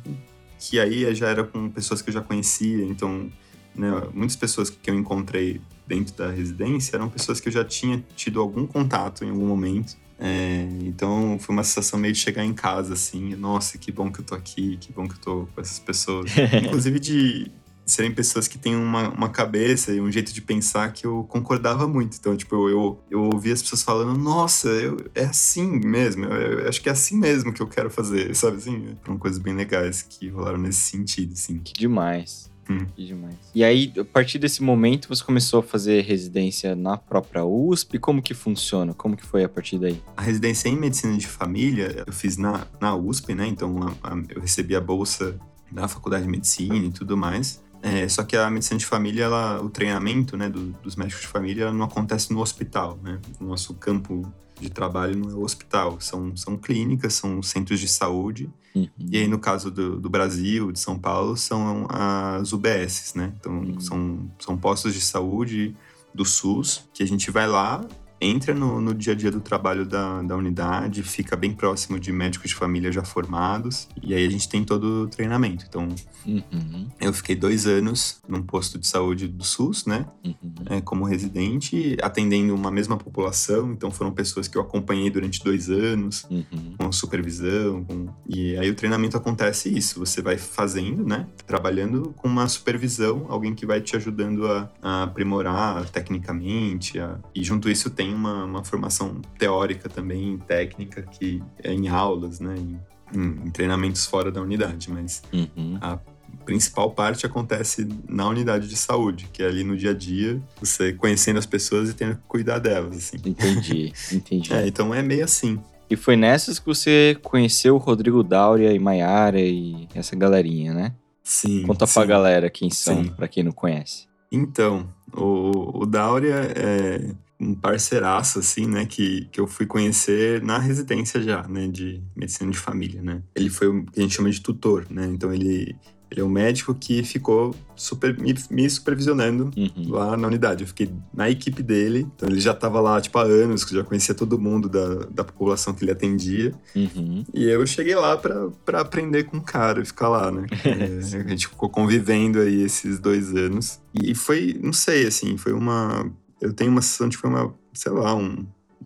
Que 0.58 0.80
aí 0.80 1.14
já 1.16 1.28
era 1.28 1.44
com 1.44 1.70
pessoas 1.70 2.02
que 2.02 2.10
eu 2.10 2.14
já 2.14 2.22
conhecia, 2.22 2.84
então, 2.86 3.30
né, 3.76 3.90
muitas 4.14 4.36
pessoas 4.38 4.70
que 4.70 4.90
eu 4.90 4.96
encontrei 4.96 5.60
dentro 5.86 6.14
da 6.16 6.30
residência 6.32 6.96
eram 6.96 7.10
pessoas 7.10 7.40
que 7.42 7.48
eu 7.50 7.54
já 7.54 7.64
tinha 7.66 8.02
tido 8.16 8.40
algum 8.40 8.66
contato 8.66 9.24
em 9.26 9.30
algum 9.32 9.46
momento. 9.48 9.98
É, 10.18 10.68
então 10.82 11.38
foi 11.40 11.54
uma 11.54 11.64
sensação 11.64 12.00
meio 12.00 12.14
de 12.14 12.20
chegar 12.20 12.46
em 12.46 12.54
casa, 12.54 12.94
assim, 12.94 13.36
nossa, 13.36 13.78
que 13.78 13.92
bom 13.92 14.12
que 14.12 14.22
eu 14.22 14.26
tô 14.26 14.36
aqui, 14.36 14.78
que 14.78 14.92
bom 14.92 15.08
que 15.08 15.16
eu 15.16 15.20
tô 15.20 15.48
com 15.54 15.62
essas 15.62 15.80
pessoas. 15.80 16.32
Inclusive 16.64 17.00
de 17.00 17.52
serem 17.86 18.12
pessoas 18.12 18.48
que 18.48 18.58
têm 18.58 18.76
uma, 18.76 19.10
uma 19.10 19.30
cabeça 19.30 19.92
e 19.94 20.02
um 20.02 20.12
jeito 20.12 20.34
de 20.34 20.42
pensar 20.42 20.92
que 20.92 21.06
eu 21.06 21.24
concordava 21.26 21.88
muito. 21.88 22.18
Então, 22.18 22.36
tipo, 22.36 22.56
eu, 22.56 22.70
eu, 22.70 23.04
eu 23.12 23.30
ouvia 23.32 23.54
as 23.54 23.62
pessoas 23.62 23.84
falando, 23.84 24.18
nossa, 24.18 24.70
eu, 24.70 24.98
é 25.14 25.26
assim 25.26 25.80
mesmo, 25.80 26.26
eu, 26.26 26.60
eu 26.60 26.70
acho 26.70 26.82
que 26.82 26.90
é 26.90 26.92
assim 26.92 27.18
mesmo 27.18 27.54
que 27.54 27.62
eu 27.62 27.68
quero 27.68 27.90
fazer, 27.92 28.36
sabe 28.36 28.58
assim? 28.58 28.98
Foram 29.04 29.20
coisas 29.20 29.40
bem 29.40 29.54
legais 29.54 30.02
que 30.02 30.30
rolaram 30.30 30.58
nesse 30.58 30.82
sentido, 30.82 31.34
assim. 31.34 31.60
Que 31.60 31.74
demais. 31.74 32.50
Hum. 32.70 32.86
Que 32.96 33.06
demais. 33.06 33.36
E 33.54 33.64
aí, 33.64 33.94
a 34.00 34.04
partir 34.04 34.40
desse 34.40 34.64
momento, 34.64 35.08
você 35.08 35.24
começou 35.24 35.60
a 35.60 35.64
fazer 35.64 36.02
residência 36.02 36.76
na 36.76 36.98
própria 36.98 37.46
USP? 37.46 38.00
Como 38.00 38.22
que 38.22 38.34
funciona? 38.34 38.94
Como 38.94 39.16
que 39.16 39.26
foi 39.26 39.44
a 39.44 39.50
partir 39.50 39.78
daí? 39.78 40.02
A 40.18 40.22
residência 40.22 40.68
em 40.70 40.76
medicina 40.76 41.16
de 41.18 41.28
família 41.28 42.04
eu 42.08 42.12
fiz 42.14 42.38
na, 42.38 42.66
na 42.82 42.96
USP, 42.96 43.36
né? 43.36 43.46
Então 43.48 43.78
a- 44.02 44.12
a- 44.12 44.24
eu 44.30 44.42
recebi 44.42 44.76
a 44.76 44.82
bolsa 44.82 45.38
da 45.72 45.88
faculdade 45.88 46.24
de 46.24 46.30
medicina 46.30 46.76
e 46.76 46.92
tudo 46.92 47.16
mais. 47.16 47.64
É, 47.84 48.08
só 48.10 48.24
que 48.24 48.36
a 48.36 48.50
medicina 48.50 48.80
de 48.80 48.86
família, 48.86 49.26
ela, 49.26 49.62
o 49.62 49.70
treinamento 49.70 50.36
né, 50.36 50.50
do- 50.50 50.72
dos 50.82 50.96
médicos 50.96 51.22
de 51.22 51.28
família 51.28 51.72
não 51.72 51.86
acontece 51.86 52.34
no 52.34 52.40
hospital, 52.42 52.98
né? 53.04 53.20
O 53.40 53.44
nosso 53.44 53.76
campo 53.76 54.32
de 54.60 54.70
trabalho 54.70 55.18
não 55.18 55.30
é 55.30 55.34
o 55.34 55.42
hospital, 55.44 56.00
são, 56.00 56.36
são 56.36 56.58
clínicas, 56.58 57.14
são 57.14 57.42
centros 57.42 57.80
de 57.80 57.88
saúde. 57.88 58.50
Uhum. 58.74 58.90
E 59.00 59.18
aí, 59.18 59.28
no 59.28 59.40
caso 59.40 59.72
do, 59.72 60.00
do 60.00 60.10
Brasil, 60.10 60.72
de 60.72 60.80
São 60.80 60.98
Paulo, 61.00 61.38
são 61.38 61.88
as 61.90 62.52
UBSs, 62.52 63.18
né? 63.18 63.34
Então, 63.40 63.54
Hum. 63.62 63.80
são, 63.80 64.32
são 64.40 64.58
postos 64.58 64.94
de 64.94 65.02
saúde 65.02 65.76
do 66.14 66.26
SUS, 66.26 66.84
que 66.94 67.04
a 67.04 67.08
gente 67.08 67.30
vai 67.32 67.48
lá, 67.48 67.86
entra 68.20 68.54
no, 68.54 68.80
no 68.82 68.94
dia 68.94 69.14
a 69.14 69.16
dia 69.16 69.30
do 69.32 69.40
trabalho 69.42 69.86
da, 69.86 70.22
da 70.22 70.36
unidade, 70.36 71.04
fica 71.04 71.36
bem 71.36 71.54
próximo 71.54 72.00
de 72.00 72.12
médicos 72.12 72.50
de 72.50 72.56
família 72.56 72.92
já 72.92 73.04
formados, 73.04 73.88
e 74.02 74.14
aí 74.14 74.26
a 74.26 74.30
gente 74.30 74.48
tem 74.50 74.64
todo 74.64 75.04
o 75.04 75.08
treinamento. 75.08 75.66
Então, 75.68 75.88
Uhum. 76.26 76.88
eu 77.00 77.14
fiquei 77.14 77.36
dois 77.36 77.68
anos 77.68 78.20
num 78.28 78.42
posto 78.42 78.80
de 78.80 78.88
saúde 78.88 79.28
do 79.28 79.44
SUS, 79.44 79.86
né? 79.86 80.06
Uhum. 80.26 80.36
é, 80.68 80.82
como 80.82 81.04
residente, 81.06 81.96
atendendo 82.02 82.56
uma 82.56 82.72
mesma 82.72 82.98
população. 82.98 83.72
Então 83.72 83.92
foram 83.92 84.12
pessoas 84.12 84.48
que 84.48 84.58
eu 84.58 84.62
acompanhei 84.62 85.10
durante 85.12 85.44
dois 85.44 85.70
anos, 85.70 86.26
Uhum. 86.32 86.76
com 86.80 86.92
supervisão. 86.92 87.84
com- 87.84 88.08
E 88.28 88.58
aí 88.58 88.70
o 88.70 88.76
treinamento 88.76 89.16
acontece 89.16 89.70
isso. 89.76 90.00
Você 90.00 90.22
vai 90.22 90.38
fazendo, 90.38 91.06
né? 91.06 91.28
Trabalhando 91.46 92.14
com 92.18 92.28
uma 92.28 92.48
supervisão, 92.48 93.26
alguém 93.30 93.54
que 93.54 93.66
vai 93.66 93.80
te 93.82 93.96
ajudando 93.96 94.48
a, 94.48 94.72
a 94.82 95.04
aprimorar 95.04 95.88
tecnicamente. 95.90 96.98
a- 97.00 97.20
E 97.36 97.44
junto 97.44 97.70
isso 97.70 97.90
tem 97.92 98.05
uma, 98.14 98.44
uma 98.46 98.64
formação 98.64 99.22
teórica 99.38 99.88
também, 99.90 100.38
técnica, 100.38 101.02
que 101.04 101.42
é 101.64 101.72
em 101.74 101.88
aulas, 101.88 102.40
né? 102.40 102.56
Em, 102.58 102.80
em- 103.20 103.50
treinamentos 103.52 104.06
fora 104.06 104.32
da 104.32 104.42
unidade, 104.42 104.92
mas 104.92 105.22
Uhum. 105.32 105.78
a 105.82 105.98
principal 106.46 106.92
parte 106.92 107.26
acontece 107.26 107.88
na 108.08 108.28
unidade 108.28 108.68
de 108.68 108.76
saúde, 108.76 109.28
que 109.32 109.42
é 109.42 109.48
ali 109.48 109.64
no 109.64 109.76
dia 109.78 109.92
a 109.92 109.94
dia, 109.94 110.40
você 110.60 110.92
conhecendo 110.94 111.40
as 111.40 111.46
pessoas 111.46 111.90
e 111.90 111.94
tendo 111.94 112.16
que 112.16 112.22
cuidar 112.28 112.60
delas, 112.60 112.98
assim. 112.98 113.18
Entendi, 113.26 113.94
entendi. 114.12 114.54
É, 114.54 114.68
então 114.68 114.94
é 114.94 115.02
meio 115.02 115.24
assim. 115.24 115.60
E 115.90 115.96
foi 115.96 116.16
nessas 116.16 116.58
que 116.60 116.66
você 116.66 117.18
conheceu 117.24 117.76
o 117.76 117.80
Rodrigo 117.80 118.24
Dáurea 118.24 118.74
e 118.74 118.80
Maiara 118.80 119.40
e 119.40 119.88
essa 119.94 120.16
galerinha, 120.16 120.74
né? 120.74 120.94
Sim. 121.24 121.62
Conta 121.64 121.86
pra 121.88 122.02
sim. 122.04 122.08
galera 122.08 122.50
quem 122.50 122.70
são, 122.70 123.04
Sim. 123.04 123.10
pra 123.10 123.28
quem 123.28 123.44
não 123.44 123.52
conhece. 123.52 124.08
Então, 124.32 124.88
o, 125.16 125.82
o 125.82 125.86
Dáurea 125.86 126.52
é 126.56 127.12
um 127.40 127.54
parceiraço, 127.54 128.40
assim, 128.40 128.66
né, 128.68 128.86
que, 128.86 129.28
que 129.32 129.40
eu 129.40 129.48
fui 129.48 129.66
conhecer 129.66 130.42
na 130.42 130.58
residência 130.58 131.22
já, 131.22 131.44
né, 131.48 131.68
de 131.68 132.02
medicina 132.16 132.50
de 132.52 132.58
família, 132.58 133.02
né. 133.02 133.22
Ele 133.36 133.50
foi 133.50 133.68
o 133.68 133.84
que 133.86 134.00
a 134.00 134.02
gente 134.04 134.16
chama 134.16 134.30
de 134.30 134.40
tutor, 134.42 134.86
né, 134.90 135.06
então 135.14 135.34
ele, 135.34 135.76
Ele 136.10 136.22
é 136.22 136.24
um 136.24 136.30
médico 136.30 136.74
que 136.74 137.04
ficou 137.04 137.54
super, 137.76 138.18
me, 138.18 138.34
me 138.50 138.70
supervisionando 138.70 139.50
Uhum. 139.58 139.90
lá 139.92 140.16
na 140.16 140.28
unidade. 140.28 140.64
Eu 140.64 140.68
fiquei 140.68 140.90
na 141.14 141.30
equipe 141.30 141.62
dele, 141.64 142.08
então 142.16 142.30
ele 142.30 142.40
já 142.40 142.52
estava 142.52 142.80
lá, 142.80 143.02
tipo, 143.02 143.18
há 143.18 143.24
anos, 143.24 143.66
que 143.66 143.74
já 143.76 143.84
conhecia 143.84 144.14
todo 144.16 144.40
mundo 144.40 144.70
da, 144.70 145.06
da 145.10 145.24
população 145.26 145.74
que 145.74 145.84
ele 145.84 145.92
atendia. 145.92 146.54
Uhum. 146.76 147.26
E 147.34 147.44
eu 147.50 147.66
cheguei 147.68 147.96
lá 147.96 148.16
pra, 148.16 148.50
pra 148.64 148.80
aprender 148.82 149.24
com 149.26 149.38
o 149.38 149.42
cara 149.42 149.82
e 149.82 149.86
ficar 149.86 150.08
lá, 150.08 150.32
né? 150.32 150.46
É, 150.64 151.00
a 151.00 151.28
gente 151.28 151.48
ficou 151.48 151.70
convivendo 151.70 152.40
aí 152.40 152.62
esses 152.62 152.98
dois 153.00 153.36
anos. 153.36 153.82
E 153.94 154.14
foi, 154.16 154.58
não 154.64 154.72
sei, 154.72 155.08
assim, 155.08 155.36
foi 155.38 155.52
uma. 155.54 156.10
Eu 156.46 156.54
tenho 156.54 156.72
uma 156.72 156.82
sensação 156.82 157.10
de 157.10 157.16
que 157.18 157.22
foi 157.22 157.30
uma, 157.30 157.54
sei 157.74 157.92
lá, 157.92 158.16
um. 158.16 158.46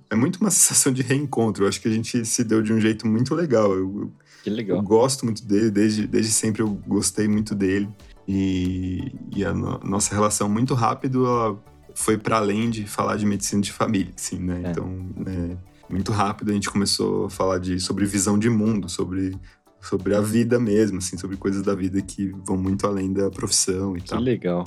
É 0.10 0.16
muito 0.16 0.38
uma 0.38 0.50
sensação 0.52 0.92
de 0.94 1.02
reencontro. 1.02 1.64
Eu 1.64 1.68
acho 1.70 1.82
que 1.82 1.88
a 1.88 1.92
gente 1.92 2.26
se 2.26 2.44
deu 2.44 2.62
de 2.62 2.72
um 2.74 2.80
jeito 2.80 3.06
muito 3.08 3.36
legal. 3.36 3.72
Eu, 3.74 3.80
eu- 4.02 4.12
Que 4.44 4.50
eu 4.50 4.54
legal. 4.56 4.82
gosto 4.82 5.26
muito 5.26 5.46
dele, 5.46 5.70
desde, 5.70 6.08
desde 6.08 6.32
sempre 6.32 6.62
eu 6.62 6.70
gostei 6.88 7.28
muito 7.28 7.54
dele. 7.54 7.90
E, 8.28 9.12
e 9.36 9.44
a 9.44 9.54
no- 9.54 9.80
nossa 9.84 10.14
relação 10.14 10.48
muito 10.48 10.74
rápido 10.74 11.26
ela 11.26 11.60
foi 11.96 12.18
para 12.18 12.38
além 12.38 12.70
de 12.70 12.86
falar 12.88 13.18
de 13.18 13.26
medicina 13.26 13.62
de 13.62 13.72
família, 13.72 14.14
assim, 14.16 14.38
né? 14.40 14.62
É. 14.66 14.70
Então, 14.72 15.10
é, 15.26 15.58
muito 15.92 16.12
rápido 16.12 16.52
a 16.52 16.54
gente 16.54 16.70
começou 16.70 17.26
a 17.26 17.30
falar 17.30 17.58
de, 17.58 17.80
sobre 17.80 18.06
visão 18.06 18.38
de 18.40 18.50
mundo, 18.50 18.88
sobre, 18.88 19.36
sobre 19.82 20.16
a 20.16 20.22
vida 20.22 20.60
mesmo, 20.60 21.00
assim, 21.00 21.18
sobre 21.18 21.36
coisas 21.36 21.62
da 21.64 21.74
vida 21.76 22.00
que 22.02 22.32
vão 22.46 22.56
muito 22.56 22.86
além 22.88 23.12
da 23.12 23.30
profissão 23.30 23.98
e 23.98 24.02
Que 24.02 24.10
tal. 24.10 24.22
legal. 24.22 24.64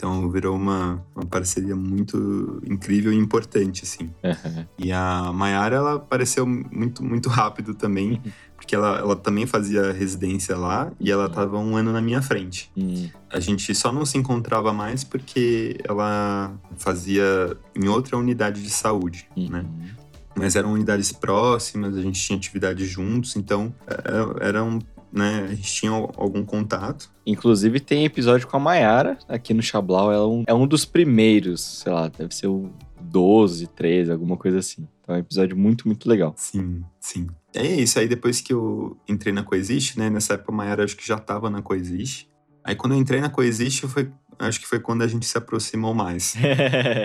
Então, 0.00 0.30
virou 0.30 0.56
uma, 0.56 1.04
uma 1.14 1.26
parceria 1.26 1.76
muito 1.76 2.58
incrível 2.66 3.12
e 3.12 3.16
importante, 3.16 3.82
assim. 3.84 4.10
Aham. 4.24 4.66
E 4.78 4.90
a 4.90 5.30
Mayara, 5.30 5.76
ela 5.76 5.94
apareceu 5.96 6.46
muito, 6.46 7.04
muito 7.04 7.28
rápido 7.28 7.74
também, 7.74 8.12
Uhum. 8.12 8.32
porque 8.56 8.74
ela, 8.74 8.96
ela 8.98 9.14
também 9.14 9.46
fazia 9.46 9.92
residência 9.92 10.56
lá 10.56 10.90
e 10.98 11.10
ela 11.10 11.28
tava 11.28 11.58
um 11.58 11.76
ano 11.76 11.92
na 11.92 12.00
minha 12.00 12.22
frente. 12.22 12.70
Hum, 12.74 13.10
A 13.30 13.38
gente 13.40 13.74
só 13.74 13.92
não 13.92 14.06
se 14.06 14.16
encontrava 14.16 14.72
mais 14.72 15.04
porque 15.04 15.76
ela 15.86 16.50
fazia 16.78 17.54
em 17.76 17.86
outra 17.86 18.16
unidade 18.16 18.62
de 18.62 18.70
saúde, 18.70 19.28
né? 19.36 19.66
uhum. 19.68 19.88
Mas 20.34 20.56
eram 20.56 20.72
unidades 20.72 21.12
próximas, 21.12 21.94
a 21.94 22.00
gente 22.00 22.18
tinha 22.18 22.38
atividades 22.38 22.88
juntos, 22.88 23.36
então 23.36 23.74
era, 23.86 24.36
era 24.48 24.64
um, 24.64 24.78
né, 25.12 25.46
a 25.50 25.54
gente 25.54 25.72
tinha 25.72 25.90
algum 25.90 26.44
contato. 26.44 27.10
Inclusive 27.26 27.80
tem 27.80 28.04
episódio 28.04 28.46
com 28.46 28.56
a 28.56 28.60
Mayara 28.60 29.18
aqui 29.28 29.52
no 29.52 29.62
Chablau. 29.62 30.12
Ela 30.12 30.24
é 30.24 30.26
um, 30.26 30.44
é 30.46 30.54
um 30.54 30.66
dos 30.66 30.84
primeiros, 30.84 31.60
sei 31.60 31.92
lá, 31.92 32.08
deve 32.08 32.34
ser 32.34 32.46
o 32.46 32.70
12, 33.00 33.66
13, 33.68 34.12
alguma 34.12 34.36
coisa 34.36 34.58
assim. 34.58 34.86
Então 35.02 35.14
é 35.14 35.18
um 35.18 35.20
episódio 35.20 35.56
muito, 35.56 35.86
muito 35.86 36.08
legal. 36.08 36.34
Sim, 36.36 36.84
sim. 37.00 37.26
É 37.54 37.66
isso, 37.66 37.98
aí 37.98 38.06
depois 38.06 38.40
que 38.40 38.52
eu 38.52 38.96
entrei 39.08 39.32
na 39.32 39.42
Coexiste, 39.42 39.98
né, 39.98 40.08
nessa 40.08 40.34
época 40.34 40.52
a 40.52 40.54
Mayara 40.54 40.84
acho 40.84 40.96
que 40.96 41.06
já 41.06 41.18
tava 41.18 41.50
na 41.50 41.60
Coexiste. 41.60 42.28
Aí 42.62 42.76
quando 42.76 42.92
eu 42.92 42.98
entrei 42.98 43.20
na 43.20 43.28
Coexiste, 43.28 43.88
foi, 43.88 44.10
acho 44.40 44.60
que 44.60 44.66
foi 44.66 44.80
quando 44.80 45.02
a 45.02 45.06
gente 45.06 45.26
se 45.26 45.36
aproximou 45.38 45.94
mais. 45.94 46.34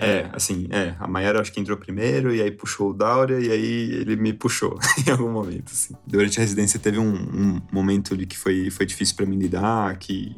É, 0.06 0.30
assim, 0.34 0.68
é. 0.70 0.96
A 1.00 1.08
Mayara 1.08 1.40
acho 1.42 1.52
que 1.52 1.60
entrou 1.60 1.78
primeiro, 1.78 2.34
e 2.34 2.42
aí 2.42 2.52
puxou 2.52 2.90
o 2.92 2.94
Dáurea, 2.94 3.40
e 3.40 3.52
aí 3.52 3.92
ele 3.92 4.16
me 4.16 4.34
puxou 4.34 4.78
em 5.06 5.10
algum 5.12 5.32
momento, 5.32 5.72
assim. 5.72 5.94
Durante 6.06 6.38
a 6.40 6.42
residência 6.42 6.80
teve 6.80 6.98
um, 7.00 7.14
um 7.14 7.62
momento 7.72 8.14
ali 8.14 8.26
que 8.26 8.38
foi, 8.38 8.70
foi 8.70 8.86
difícil 8.86 9.16
pra 9.16 9.26
mim 9.26 9.38
lidar, 9.38 9.98
que 9.98 10.36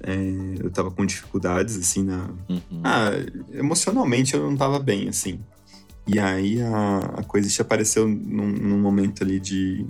é, 0.00 0.14
eu 0.62 0.70
tava 0.70 0.90
com 0.90 1.04
dificuldades, 1.04 1.76
assim, 1.76 2.04
na... 2.04 2.28
Uhum. 2.48 2.82
Ah, 2.84 3.10
emocionalmente 3.52 4.34
eu 4.34 4.48
não 4.48 4.56
tava 4.56 4.78
bem, 4.78 5.08
assim. 5.08 5.40
E 6.06 6.18
aí 6.18 6.60
a, 6.62 6.98
a 7.18 7.22
coisa 7.24 7.62
apareceu 7.62 8.06
num, 8.08 8.46
num 8.48 8.78
momento 8.80 9.22
ali 9.22 9.38
de, 9.40 9.86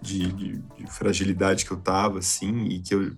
de, 0.00 0.30
de- 0.32 0.58
de 0.78 0.86
fragilidade 0.90 1.64
que 1.64 1.70
eu 1.70 1.76
tava, 1.78 2.18
assim, 2.18 2.64
e 2.66 2.80
que 2.80 2.94
eu, 2.94 3.12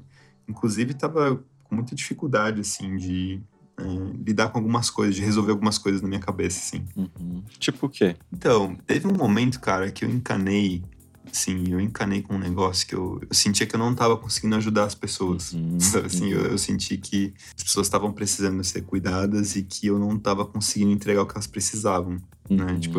inclusive, 0.48 0.94
tava 0.94 1.42
com 1.74 1.80
muita 1.80 1.94
dificuldade, 1.94 2.60
assim, 2.60 2.96
de 2.96 3.42
é, 3.78 3.82
lidar 4.24 4.48
com 4.48 4.58
algumas 4.58 4.88
coisas, 4.88 5.16
de 5.16 5.22
resolver 5.22 5.50
algumas 5.50 5.76
coisas 5.76 6.00
na 6.00 6.08
minha 6.08 6.20
cabeça, 6.20 6.60
assim. 6.60 6.84
Uhum. 6.96 7.42
Tipo 7.58 7.86
o 7.86 7.88
quê? 7.88 8.16
Então, 8.32 8.76
teve 8.86 9.06
um 9.06 9.12
momento, 9.12 9.60
cara, 9.60 9.90
que 9.90 10.04
eu 10.04 10.10
encanei, 10.10 10.82
assim, 11.30 11.72
eu 11.72 11.80
encanei 11.80 12.22
com 12.22 12.34
um 12.34 12.38
negócio 12.38 12.86
que 12.86 12.94
eu, 12.94 13.20
eu 13.28 13.34
sentia 13.34 13.66
que 13.66 13.74
eu 13.74 13.78
não 13.78 13.94
tava 13.94 14.16
conseguindo 14.16 14.54
ajudar 14.56 14.84
as 14.84 14.94
pessoas. 14.94 15.52
Uhum. 15.52 15.78
Sabe, 15.80 16.06
Assim, 16.06 16.30
eu, 16.30 16.46
eu 16.46 16.58
senti 16.58 16.96
que 16.96 17.34
as 17.56 17.64
pessoas 17.64 17.88
estavam 17.88 18.12
precisando 18.12 18.62
ser 18.62 18.82
cuidadas 18.82 19.56
e 19.56 19.62
que 19.62 19.88
eu 19.88 19.98
não 19.98 20.16
tava 20.16 20.46
conseguindo 20.46 20.92
entregar 20.92 21.22
o 21.22 21.26
que 21.26 21.34
elas 21.34 21.48
precisavam, 21.48 22.18
né? 22.50 22.72
Uhum. 22.72 22.80
Tipo, 22.80 22.98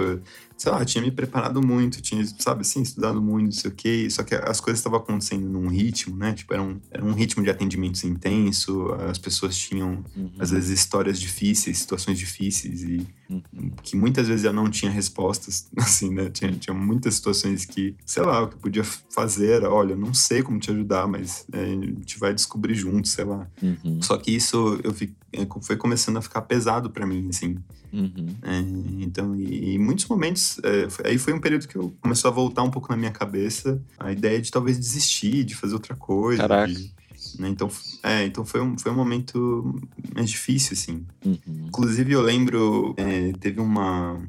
sei 0.57 0.71
lá, 0.71 0.83
tinha 0.85 1.03
me 1.03 1.11
preparado 1.11 1.61
muito, 1.65 2.01
tinha, 2.01 2.25
sabe, 2.39 2.61
assim, 2.61 2.81
estudado 2.81 3.21
muito, 3.21 3.45
não 3.45 3.51
sei 3.51 3.69
o 3.71 3.73
quê, 3.73 4.07
só 4.09 4.23
que 4.23 4.33
as 4.35 4.59
coisas 4.59 4.79
estavam 4.79 4.99
acontecendo 4.99 5.47
num 5.47 5.67
ritmo, 5.67 6.15
né? 6.15 6.33
Tipo, 6.33 6.53
era 6.53 6.63
um, 6.63 6.79
era 6.89 7.03
um 7.05 7.11
ritmo 7.13 7.43
de 7.43 7.49
atendimentos 7.49 8.03
intenso, 8.03 8.91
as 9.09 9.17
pessoas 9.17 9.55
tinham, 9.57 10.03
Uhum. 10.15 10.31
às 10.39 10.51
vezes, 10.51 10.69
histórias 10.69 11.19
difíceis, 11.19 11.77
situações 11.77 12.17
difíceis 12.17 12.83
e 12.83 13.05
Uhum. 13.27 13.71
que 13.81 13.95
muitas 13.97 14.27
vezes 14.27 14.45
eu 14.45 14.53
não 14.53 14.69
tinha 14.69 14.91
respostas, 14.91 15.67
assim, 15.77 16.11
né? 16.13 16.29
Tinha, 16.29 16.51
tinha 16.51 16.73
muitas 16.75 17.15
situações 17.15 17.65
que, 17.65 17.95
sei 18.05 18.21
lá, 18.23 18.43
o 18.43 18.47
que 18.47 18.55
eu 18.55 18.59
podia 18.59 18.83
fazer 18.83 19.49
era, 19.49 19.69
olha, 19.71 19.95
não 19.95 20.13
sei 20.13 20.43
como 20.43 20.59
te 20.59 20.69
ajudar, 20.71 21.07
mas 21.07 21.45
é, 21.51 21.59
a 21.63 21.65
gente 21.65 22.19
vai 22.19 22.33
descobrir 22.35 22.75
junto, 22.75 23.07
sei 23.07 23.25
lá. 23.25 23.47
Uhum. 23.61 23.99
Só 24.01 24.15
que 24.17 24.29
isso 24.31 24.79
eu 24.83 24.93
fi, 24.93 25.11
é, 25.33 25.45
foi 25.61 25.75
começando 25.75 26.17
a 26.17 26.21
ficar 26.21 26.41
pesado 26.43 26.89
pra 26.91 27.05
mim, 27.07 27.27
assim. 27.29 27.57
Uhum. 27.91 28.27
É, 28.43 28.59
então, 29.03 29.34
e, 29.39 29.73
e 29.73 29.79
muitos 29.79 30.05
momentos, 30.07 30.59
é, 30.63 30.89
foi- 30.89 31.07
aí 31.07 31.17
foi 31.17 31.33
um 31.33 31.39
período 31.39 31.67
que 31.67 31.75
eu 31.75 31.93
começou 32.01 32.29
a 32.29 32.33
voltar 32.33 32.63
um 32.63 32.71
pouco 32.71 32.89
na 32.89 32.97
minha 32.97 33.11
cabeça 33.11 33.81
a 33.99 34.11
ideia 34.11 34.41
de 34.41 34.51
talvez 34.51 34.77
desistir, 34.77 35.43
de 35.43 35.55
fazer 35.55 35.73
outra 35.73 35.95
coisa. 35.95 36.41
Caraca. 36.41 36.71
de- 36.71 36.93
né? 37.39 37.49
Então, 37.49 37.69
é, 38.03 38.25
então 38.25 38.45
foi, 38.45 38.61
um, 38.61 38.77
foi 38.77 38.91
um 38.91 38.95
momento 38.95 39.79
mais 40.15 40.29
difícil, 40.29 40.73
assim. 40.73 41.05
Uhum. 41.25 41.39
Inclusive, 41.67 42.11
eu 42.13 42.21
lembro, 42.21 42.93
é, 42.97 43.31
teve 43.39 43.59
uma, 43.59 44.21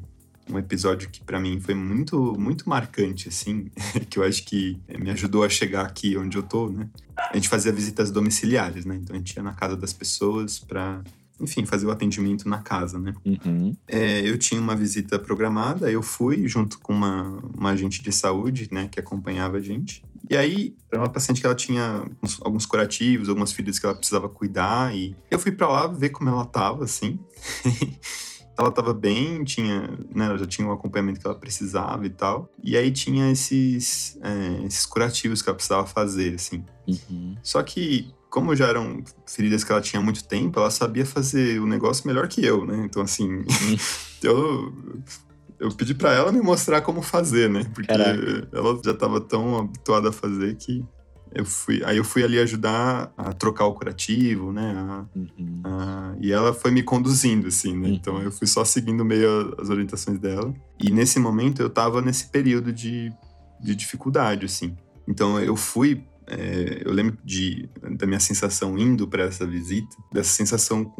um 0.49 0.57
episódio 0.57 1.09
que 1.09 1.23
pra 1.23 1.39
mim 1.39 1.59
foi 1.61 1.75
muito, 1.75 2.35
muito 2.39 2.67
marcante, 2.67 3.29
assim, 3.29 3.69
que 4.09 4.17
eu 4.19 4.23
acho 4.23 4.43
que 4.43 4.77
me 4.99 5.09
ajudou 5.11 5.43
a 5.43 5.49
chegar 5.49 5.85
aqui 5.85 6.17
onde 6.17 6.37
eu 6.37 6.43
tô, 6.43 6.69
né? 6.69 6.89
A 7.31 7.35
gente 7.35 7.47
fazia 7.49 7.71
visitas 7.71 8.09
domiciliares, 8.11 8.83
né? 8.83 8.95
Então 9.01 9.15
a 9.15 9.19
gente 9.19 9.35
ia 9.35 9.43
na 9.43 9.53
casa 9.53 9.75
das 9.77 9.93
pessoas 9.93 10.59
pra, 10.59 11.01
enfim, 11.39 11.65
fazer 11.65 11.85
o 11.85 11.91
atendimento 11.91 12.47
na 12.47 12.59
casa, 12.59 12.99
né? 12.99 13.13
Uhum. 13.25 13.75
É, 13.87 14.21
eu 14.27 14.37
tinha 14.37 14.59
uma 14.59 14.75
visita 14.75 15.19
programada, 15.19 15.91
eu 15.91 16.01
fui 16.01 16.47
junto 16.47 16.79
com 16.79 16.93
uma, 16.93 17.39
uma 17.55 17.69
agente 17.71 18.01
de 18.01 18.11
saúde, 18.11 18.67
né, 18.71 18.87
que 18.91 18.99
acompanhava 18.99 19.57
a 19.57 19.61
gente. 19.61 20.03
E 20.29 20.35
aí, 20.35 20.75
era 20.91 21.01
uma 21.01 21.09
paciente 21.09 21.39
que 21.39 21.45
ela 21.47 21.55
tinha 21.55 22.03
uns- 22.21 22.39
alguns 22.41 22.65
curativos, 22.65 23.29
algumas 23.29 23.51
feridas 23.53 23.79
que 23.79 23.85
ela 23.85 23.95
precisava 23.95 24.27
cuidar, 24.27 24.93
e 24.95 25.15
eu 25.31 25.39
fui 25.39 25.51
pra 25.51 25.67
lá 25.67 25.87
ver 25.87 26.09
como 26.09 26.29
ela 26.29 26.45
tava, 26.45 26.83
assim. 26.83 27.19
ela 28.57 28.71
tava 28.71 28.93
bem, 28.93 29.43
tinha, 29.43 29.81
né, 30.13 30.25
ela 30.25 30.37
já 30.37 30.45
tinha 30.47 30.67
o 30.67 30.71
acompanhamento 30.71 31.19
que 31.19 31.27
ela 31.27 31.37
precisava 31.37 32.05
e 32.05 32.09
tal. 32.09 32.51
E 32.63 32.75
aí 32.75 32.91
tinha 32.91 33.31
esses, 33.31 34.17
é, 34.21 34.65
esses 34.65 34.85
curativos 34.85 35.41
que 35.41 35.49
ela 35.49 35.55
precisava 35.55 35.85
fazer, 35.85 36.33
assim. 36.35 36.65
Uhum. 36.87 37.35
Só 37.43 37.61
que, 37.61 38.11
como 38.29 38.55
já 38.55 38.67
eram 38.67 39.03
feridas 39.25 39.63
que 39.63 39.71
ela 39.71 39.81
tinha 39.81 39.99
há 40.01 40.03
muito 40.03 40.23
tempo, 40.27 40.59
ela 40.59 40.69
sabia 40.71 41.05
fazer 41.05 41.59
o 41.61 41.65
negócio 41.67 42.05
melhor 42.07 42.27
que 42.27 42.43
eu, 42.45 42.65
né? 42.65 42.83
Então, 42.85 43.01
assim, 43.01 43.43
eu, 44.21 44.73
eu 45.59 45.71
pedi 45.71 45.93
pra 45.93 46.13
ela 46.13 46.31
me 46.31 46.41
mostrar 46.41 46.81
como 46.81 47.01
fazer, 47.01 47.49
né? 47.49 47.63
Porque 47.73 47.87
Caraca. 47.87 48.47
ela 48.51 48.79
já 48.83 48.93
tava 48.93 49.21
tão 49.21 49.57
habituada 49.57 50.09
a 50.09 50.11
fazer 50.13 50.55
que 50.55 50.83
eu 51.33 51.45
fui. 51.45 51.81
Aí 51.83 51.97
eu 51.97 52.03
fui 52.03 52.23
ali 52.23 52.39
ajudar 52.39 53.11
a 53.17 53.33
trocar 53.33 53.65
o 53.65 53.73
curativo, 53.73 54.51
né? 54.51 54.73
A- 54.77 55.05
Uhum. 55.15 55.61
a- 55.65 56.15
e 56.21 56.31
ela 56.31 56.53
foi 56.53 56.71
me 56.71 56.81
conduzindo, 56.83 57.47
assim, 57.47 57.75
né? 57.77 57.89
Uhum. 57.89 57.93
Então 57.95 58.21
eu 58.21 58.31
fui 58.31 58.47
só 58.47 58.63
seguindo 58.65 59.03
meio 59.05 59.55
as 59.59 59.69
orientações 59.69 60.19
dela. 60.19 60.53
E 60.81 60.89
nesse 60.91 61.19
momento 61.19 61.61
eu 61.61 61.69
tava 61.69 62.01
nesse 62.01 62.27
período 62.27 62.71
de, 62.73 63.11
de 63.59 63.75
dificuldade, 63.75 64.45
assim. 64.45 64.75
Então 65.07 65.39
eu 65.39 65.55
fui. 65.55 66.03
É, 66.27 66.81
eu 66.85 66.91
lembro 66.91 67.17
de, 67.23 67.69
da 67.97 68.05
minha 68.05 68.19
sensação 68.19 68.77
indo 68.77 69.07
para 69.07 69.23
essa 69.23 69.45
visita, 69.47 69.95
dessa 70.11 70.29
sensação 70.29 70.93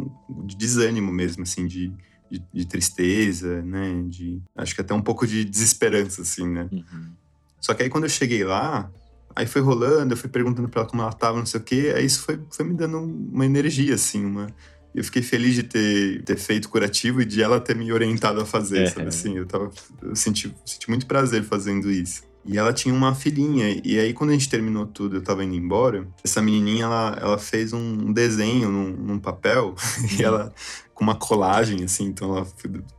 de 0.46 0.56
desânimo 0.56 1.12
mesmo, 1.12 1.44
assim, 1.44 1.68
de, 1.68 1.92
de, 2.32 2.42
de 2.54 2.66
tristeza, 2.66 3.62
né? 3.62 4.04
De, 4.08 4.42
acho 4.56 4.74
que 4.74 4.82
até 4.82 4.94
um 4.94 5.02
pouco 5.02 5.28
de 5.28 5.44
desesperança, 5.44 6.22
assim, 6.22 6.48
né? 6.48 6.70
Uhum. 6.72 7.12
Só 7.60 7.74
que 7.74 7.84
aí 7.84 7.90
quando 7.90 8.06
eu 8.06 8.10
cheguei 8.10 8.44
lá, 8.46 8.90
aí 9.36 9.46
foi 9.46 9.62
rolando, 9.62 10.14
eu 10.14 10.18
fui 10.18 10.30
perguntando 10.30 10.70
pra 10.70 10.82
ela 10.82 10.90
como 10.90 11.02
ela 11.02 11.12
tava, 11.14 11.38
não 11.38 11.46
sei 11.46 11.60
o 11.60 11.64
quê, 11.64 11.94
aí 11.96 12.06
isso 12.06 12.22
foi, 12.22 12.40
foi 12.50 12.66
me 12.66 12.74
dando 12.74 13.00
uma 13.00 13.46
energia, 13.46 13.96
assim, 13.96 14.26
uma... 14.26 14.48
Eu 14.96 15.04
fiquei 15.04 15.22
feliz 15.22 15.54
de 15.54 15.62
ter, 15.62 16.24
ter 16.24 16.38
feito 16.38 16.70
curativo 16.70 17.22
e 17.22 17.26
de 17.26 17.44
ela 17.44 17.60
ter 17.60 17.76
me 17.76 17.92
orientado 17.92 18.42
a 18.42 18.46
fazer, 18.46 18.84
É. 18.84 18.86
sabe 18.88 19.08
assim? 19.08 19.38
Eu, 19.38 19.46
tava, 19.46 19.70
eu 20.02 20.16
senti, 20.16 20.52
senti 20.66 20.90
muito 20.90 21.06
prazer 21.06 21.44
fazendo 21.44 21.92
isso. 21.92 22.24
E 22.48 22.58
ela 22.58 22.72
tinha 22.72 22.94
uma 22.94 23.14
filhinha, 23.14 23.80
e 23.84 24.00
aí 24.00 24.14
quando 24.14 24.30
a 24.30 24.34
gente 24.34 24.50
terminou 24.50 24.86
tudo, 24.86 25.18
eu 25.18 25.22
tava 25.22 25.44
indo 25.44 25.56
embora, 25.56 26.08
essa 26.24 26.42
menininha, 26.42 26.86
ela, 26.86 27.18
ela 27.20 27.38
fez 27.38 27.74
um 27.74 28.12
desenho 28.14 28.70
num, 28.70 28.90
num 28.90 29.20
papel, 29.20 29.76
e 30.18 30.24
ela, 30.24 30.54
com 30.94 31.04
uma 31.04 31.16
colagem, 31.16 31.84
assim, 31.84 32.06
então 32.06 32.36
ela 32.36 32.48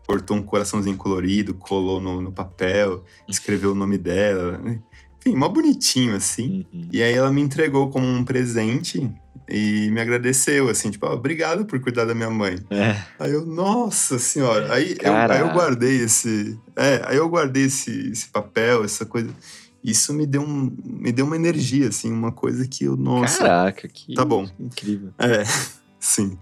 cortou 0.07 0.37
um 0.37 0.43
coraçãozinho 0.43 0.97
colorido, 0.97 1.55
colou 1.55 2.01
no, 2.01 2.21
no 2.21 2.31
papel, 2.31 3.05
escreveu 3.27 3.73
o 3.73 3.75
nome 3.75 3.97
dela, 3.97 4.59
né? 4.59 4.81
enfim, 5.29 5.37
mó 5.37 5.49
bonitinho, 5.49 6.15
assim. 6.15 6.65
Uhum. 6.73 6.89
E 6.93 7.03
aí 7.03 7.13
ela 7.13 7.31
me 7.31 7.41
entregou 7.41 7.91
como 7.91 8.07
um 8.07 8.25
presente 8.25 9.11
e 9.49 9.91
me 9.91 10.01
agradeceu, 10.01 10.69
assim, 10.69 10.91
tipo, 10.91 11.07
"Ah, 11.07 11.15
obrigado 11.15 11.65
por 11.65 11.81
cuidar 11.81 12.05
da 12.05 12.15
minha 12.15 12.31
mãe. 12.31 12.57
É, 12.71 12.97
Aí 13.19 13.33
eu, 13.33 13.47
nossa 13.47 14.19
senhora, 14.19 14.73
aí 14.73 14.97
eu, 15.03 15.15
aí 15.15 15.41
eu 15.41 15.51
guardei 15.51 16.03
esse. 16.03 16.59
É, 16.77 17.03
aí 17.07 17.17
eu 17.17 17.29
guardei 17.29 17.65
esse, 17.65 18.11
esse 18.11 18.29
papel, 18.29 18.85
essa 18.85 19.05
coisa. 19.07 19.31
Isso 19.83 20.13
me 20.13 20.27
deu, 20.27 20.43
um, 20.43 20.77
me 20.85 21.13
deu 21.13 21.25
uma 21.25 21.37
energia, 21.37 21.89
assim, 21.89 22.13
uma 22.13 22.33
coisa 22.33 22.67
que 22.67 22.85
eu, 22.85 22.97
nossa. 22.97 23.39
caraca, 23.39 23.89
que 23.89 24.15
Tá 24.15 24.25
bom. 24.25 24.49
incrível. 24.59 25.11
É, 25.19 25.45
sim. 26.01 26.37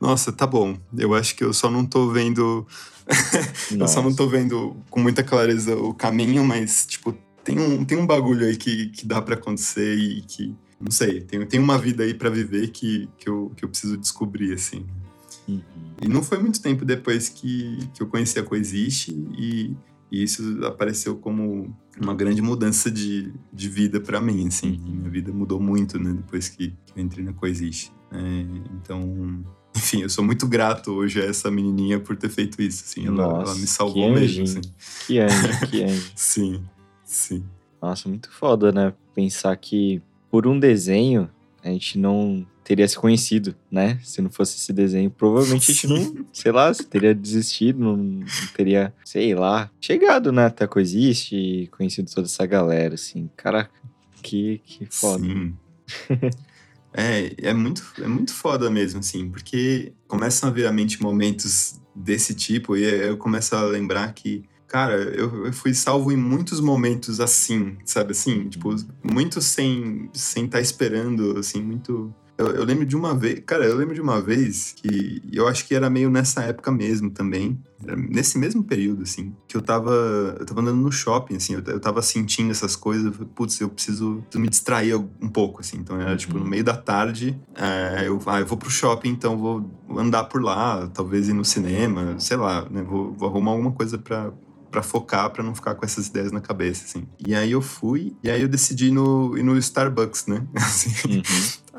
Nossa, 0.00 0.30
tá 0.30 0.46
bom. 0.46 0.76
Eu 0.96 1.14
acho 1.14 1.34
que 1.34 1.42
eu 1.42 1.52
só 1.52 1.70
não 1.70 1.84
tô 1.86 2.10
vendo. 2.10 2.66
eu 3.78 3.88
só 3.88 4.02
não 4.02 4.14
tô 4.14 4.28
vendo 4.28 4.76
com 4.90 5.00
muita 5.00 5.22
clareza 5.24 5.74
o 5.76 5.94
caminho, 5.94 6.44
mas, 6.44 6.84
tipo, 6.86 7.16
tem 7.42 7.58
um, 7.58 7.84
tem 7.84 7.96
um 7.98 8.06
bagulho 8.06 8.46
aí 8.46 8.56
que, 8.56 8.88
que 8.90 9.06
dá 9.06 9.20
pra 9.22 9.34
acontecer 9.34 9.94
e 9.96 10.20
que. 10.22 10.54
Não 10.84 10.90
sei, 10.90 11.22
tem, 11.22 11.46
tem 11.46 11.58
uma 11.58 11.78
vida 11.78 12.04
aí 12.04 12.12
pra 12.12 12.28
viver 12.28 12.68
que, 12.68 13.08
que, 13.16 13.26
eu, 13.26 13.50
que 13.56 13.64
eu 13.64 13.68
preciso 13.70 13.96
descobrir, 13.96 14.52
assim. 14.52 14.84
Uhum. 15.48 15.62
E 16.02 16.06
não 16.06 16.22
foi 16.22 16.36
muito 16.38 16.60
tempo 16.60 16.84
depois 16.84 17.30
que, 17.30 17.78
que 17.94 18.02
eu 18.02 18.06
conheci 18.06 18.38
a 18.38 18.42
Coexiste 18.42 19.10
e, 19.38 19.74
e 20.12 20.22
isso 20.22 20.62
apareceu 20.66 21.16
como 21.16 21.74
uma 21.98 22.14
grande 22.14 22.42
mudança 22.42 22.90
de, 22.90 23.32
de 23.50 23.68
vida 23.70 23.98
pra 23.98 24.20
mim, 24.20 24.46
assim. 24.46 24.72
Uhum. 24.72 24.96
Minha 24.96 25.10
vida 25.10 25.32
mudou 25.32 25.58
muito, 25.58 25.98
né, 25.98 26.12
depois 26.12 26.50
que, 26.50 26.74
que 26.84 26.98
eu 26.98 27.02
entrei 27.02 27.24
na 27.24 27.32
Coexiste. 27.32 27.90
É, 28.12 28.40
então, 28.74 29.42
enfim, 29.74 30.02
eu 30.02 30.10
sou 30.10 30.22
muito 30.22 30.46
grato 30.46 30.92
hoje 30.92 31.18
a 31.18 31.24
essa 31.24 31.50
menininha 31.50 31.98
por 31.98 32.14
ter 32.14 32.28
feito 32.28 32.60
isso, 32.60 32.84
assim. 32.84 33.06
Ela, 33.06 33.16
Nossa, 33.16 33.52
ela 33.52 33.54
me 33.58 33.66
salvou 33.66 34.12
mesmo, 34.12 34.44
assim. 34.44 34.60
Que 35.06 35.18
anjo, 35.18 35.66
que 35.70 35.82
anjo. 35.82 36.12
Sim, 36.14 36.62
sim. 37.04 37.42
Nossa, 37.80 38.06
muito 38.06 38.30
foda, 38.30 38.70
né? 38.70 38.92
Pensar 39.14 39.56
que 39.56 40.02
por 40.34 40.48
um 40.48 40.58
desenho 40.58 41.30
a 41.62 41.68
gente 41.68 41.96
não 41.96 42.44
teria 42.64 42.88
se 42.88 42.98
conhecido, 42.98 43.54
né? 43.70 44.00
Se 44.02 44.20
não 44.20 44.28
fosse 44.28 44.56
esse 44.56 44.72
desenho, 44.72 45.08
provavelmente 45.08 45.70
a 45.70 45.74
gente 45.74 45.86
não, 45.86 46.26
sei 46.34 46.50
lá, 46.50 46.74
se 46.74 46.84
teria 46.84 47.14
desistido, 47.14 47.78
não, 47.78 47.96
não 47.96 48.26
teria, 48.52 48.92
sei 49.04 49.32
lá, 49.32 49.70
chegado, 49.80 50.32
né? 50.32 50.46
Até 50.46 50.64
a 50.64 50.68
Coexiste 50.68 51.36
e 51.36 51.66
conhecido 51.68 52.10
toda 52.12 52.26
essa 52.26 52.44
galera, 52.46 52.94
assim. 52.94 53.30
Caraca, 53.36 53.70
que, 54.24 54.60
que 54.66 54.88
foda. 54.90 55.22
Sim. 55.22 55.54
é, 56.92 57.32
é 57.38 57.54
muito, 57.54 57.84
é 58.02 58.08
muito 58.08 58.34
foda 58.34 58.68
mesmo, 58.68 58.98
assim, 58.98 59.30
porque 59.30 59.92
começam 60.08 60.48
a 60.48 60.52
vir 60.52 60.66
à 60.66 60.72
mente 60.72 61.00
momentos 61.00 61.80
desse 61.94 62.34
tipo 62.34 62.76
e 62.76 62.82
eu 62.82 63.16
começo 63.16 63.54
a 63.54 63.62
lembrar 63.62 64.12
que, 64.12 64.42
cara, 64.68 64.94
eu, 64.94 65.46
eu 65.46 65.52
fui 65.52 65.74
salvo 65.74 66.10
em 66.10 66.16
muitos 66.16 66.60
momentos 66.60 67.20
assim, 67.20 67.76
sabe 67.84 68.12
assim? 68.12 68.48
Tipo, 68.48 68.74
muito 69.02 69.40
sem 69.40 70.10
estar 70.12 70.18
sem 70.18 70.46
tá 70.48 70.60
esperando, 70.60 71.38
assim, 71.38 71.62
muito. 71.62 72.14
Eu, 72.36 72.48
eu 72.48 72.64
lembro 72.64 72.84
de 72.84 72.96
uma 72.96 73.14
vez, 73.14 73.40
cara, 73.46 73.64
eu 73.64 73.76
lembro 73.76 73.94
de 73.94 74.00
uma 74.00 74.20
vez 74.20 74.74
que 74.76 75.22
eu 75.32 75.46
acho 75.46 75.64
que 75.66 75.74
era 75.74 75.88
meio 75.88 76.10
nessa 76.10 76.42
época 76.42 76.72
mesmo 76.72 77.08
também, 77.08 77.60
nesse 77.96 78.36
mesmo 78.38 78.64
período, 78.64 79.02
assim, 79.02 79.32
que 79.46 79.56
eu 79.56 79.62
tava, 79.62 79.92
eu 80.40 80.44
tava 80.44 80.60
andando 80.60 80.80
no 80.80 80.90
shopping, 80.90 81.36
assim, 81.36 81.54
eu, 81.54 81.62
eu 81.66 81.78
tava 81.78 82.02
sentindo 82.02 82.50
essas 82.50 82.74
coisas, 82.74 83.06
eu 83.06 83.12
falei, 83.12 83.28
putz, 83.34 83.60
eu 83.60 83.68
preciso, 83.68 84.22
preciso 84.22 84.40
me 84.42 84.48
distrair 84.48 84.96
um 84.96 85.28
pouco, 85.28 85.60
assim, 85.60 85.76
então 85.76 86.00
era, 86.00 86.16
tipo, 86.16 86.36
no 86.36 86.44
meio 86.44 86.64
da 86.64 86.76
tarde, 86.76 87.38
é, 87.54 88.08
eu, 88.08 88.20
ah, 88.26 88.40
eu 88.40 88.46
vou 88.46 88.58
pro 88.58 88.70
shopping, 88.70 89.10
então 89.10 89.38
vou 89.38 89.70
andar 89.96 90.24
por 90.24 90.42
lá, 90.42 90.88
talvez 90.92 91.28
ir 91.28 91.34
no 91.34 91.44
cinema, 91.44 92.18
sei 92.18 92.36
lá, 92.36 92.68
né, 92.68 92.82
vou, 92.82 93.12
vou 93.12 93.28
arrumar 93.28 93.52
alguma 93.52 93.70
coisa 93.70 93.96
pra, 93.96 94.32
pra 94.74 94.82
focar, 94.82 95.30
pra 95.30 95.40
não 95.44 95.54
ficar 95.54 95.76
com 95.76 95.84
essas 95.84 96.08
ideias 96.08 96.32
na 96.32 96.40
cabeça, 96.40 96.84
assim. 96.84 97.06
E 97.24 97.32
aí 97.32 97.52
eu 97.52 97.62
fui, 97.62 98.16
e 98.24 98.28
aí 98.28 98.42
eu 98.42 98.48
decidi 98.48 98.86
ir 98.88 98.90
no, 98.90 99.38
ir 99.38 99.44
no 99.44 99.56
Starbucks, 99.56 100.26
né, 100.26 100.44
assim, 100.56 100.90
Uhum. 101.08 101.22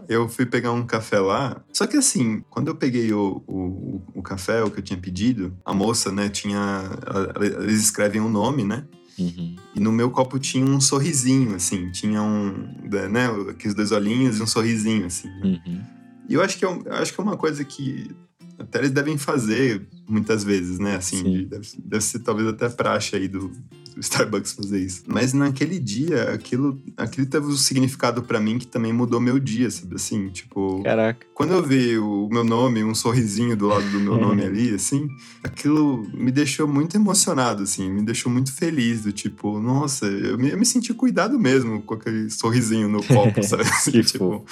eu 0.08 0.30
fui 0.30 0.46
pegar 0.46 0.72
um 0.72 0.86
café 0.86 1.20
lá. 1.20 1.62
Só 1.74 1.86
que 1.86 1.98
assim, 1.98 2.42
quando 2.50 2.70
eu 2.70 2.76
peguei 2.76 3.12
o, 3.12 3.44
o, 3.46 4.02
o 4.16 4.22
café, 4.24 4.64
o 4.64 4.72
que 4.72 4.80
eu 4.80 4.84
tinha 4.84 4.98
pedido, 4.98 5.54
a 5.66 5.74
moça, 5.74 6.10
né, 6.10 6.30
tinha. 6.30 6.90
Eles 7.62 7.82
escrevem 7.82 8.22
o 8.22 8.30
nome, 8.30 8.64
né? 8.64 8.86
Uhum. 9.20 9.56
E 9.76 9.80
no 9.82 9.92
meu 9.92 10.10
copo 10.10 10.40
tinha 10.40 10.66
um 10.66 10.80
sorrisinho, 10.80 11.54
assim. 11.56 11.92
Tinha 11.92 12.22
um. 12.22 12.70
né, 13.12 13.28
aqueles 13.50 13.76
dois 13.76 13.92
olhinhos 13.92 14.40
e 14.40 14.44
um 14.44 14.48
sorrisinho, 14.48 15.06
assim. 15.06 15.28
né? 15.28 15.60
Uhum. 15.66 15.82
E 16.30 16.34
eu 16.34 16.42
acho 16.42 16.58
que 16.58 16.64
é, 16.66 16.70
um- 16.70 16.82
eu 16.86 16.94
acho 16.96 17.14
que 17.14 17.20
é 17.20 17.24
uma 17.24 17.38
coisa 17.38 17.64
que 17.66 18.10
até 18.60 18.80
eles 18.80 18.92
devem 18.92 19.18
fazer 19.18 19.82
muitas 20.08 20.44
vezes, 20.44 20.80
né? 20.80 20.96
Assim, 20.96 21.18
Sim. 21.18 21.32
de- 21.32 21.46
deve, 21.46 21.68
deve 21.84 22.04
ser 22.04 22.20
talvez 22.20 22.48
até 22.48 22.70
praxe 22.70 23.16
aí 23.16 23.28
do, 23.28 23.50
do 23.94 24.00
Starbucks 24.00 24.54
fazer 24.54 24.80
isso. 24.80 25.04
Mas 25.08 25.34
naquele 25.34 25.80
dia, 25.80 26.32
aquilo, 26.34 26.80
aquilo 26.98 27.26
teve 27.28 27.48
um 27.48 27.56
significado 27.58 28.22
pra 28.24 28.40
mim 28.40 28.58
que 28.58 28.68
também 28.68 28.94
mudou 28.94 29.20
meu 29.20 29.40
dia, 29.40 29.70
sabe? 29.72 29.96
Assim, 29.96 30.30
tipo. 30.30 30.82
Caraca. 30.84 31.26
Quando 31.34 31.54
eu 31.54 31.64
vi 31.64 31.98
o 31.98 32.30
meu 32.32 32.44
nome, 32.44 32.84
um 32.84 32.94
sorrisinho 32.96 33.56
do 33.58 33.68
lado 33.68 33.90
do 33.90 34.00
meu 34.00 34.18
nome 34.18 34.44
ali, 34.46 34.74
assim, 34.74 35.08
aquilo 35.44 36.08
me 36.14 36.32
deixou 36.32 36.68
muito 36.68 36.96
emocionado, 36.96 37.64
assim, 37.64 37.90
me 37.92 38.04
deixou 38.04 38.32
muito 38.32 38.52
feliz, 38.54 39.02
do 39.04 39.12
tipo, 39.12 39.60
nossa, 39.60 40.06
eu 40.06 40.38
me, 40.38 40.50
eu 40.52 40.58
me 40.58 40.66
senti 40.66 40.94
cuidado 40.94 41.40
mesmo 41.40 41.82
com 41.82 41.94
aquele 41.96 42.30
sorrisinho 42.30 42.88
no 42.88 43.04
copo, 43.04 43.42
sabe? 43.44 43.64
Assim, 43.64 43.92
Que 43.92 44.04
tipo, 44.04 44.46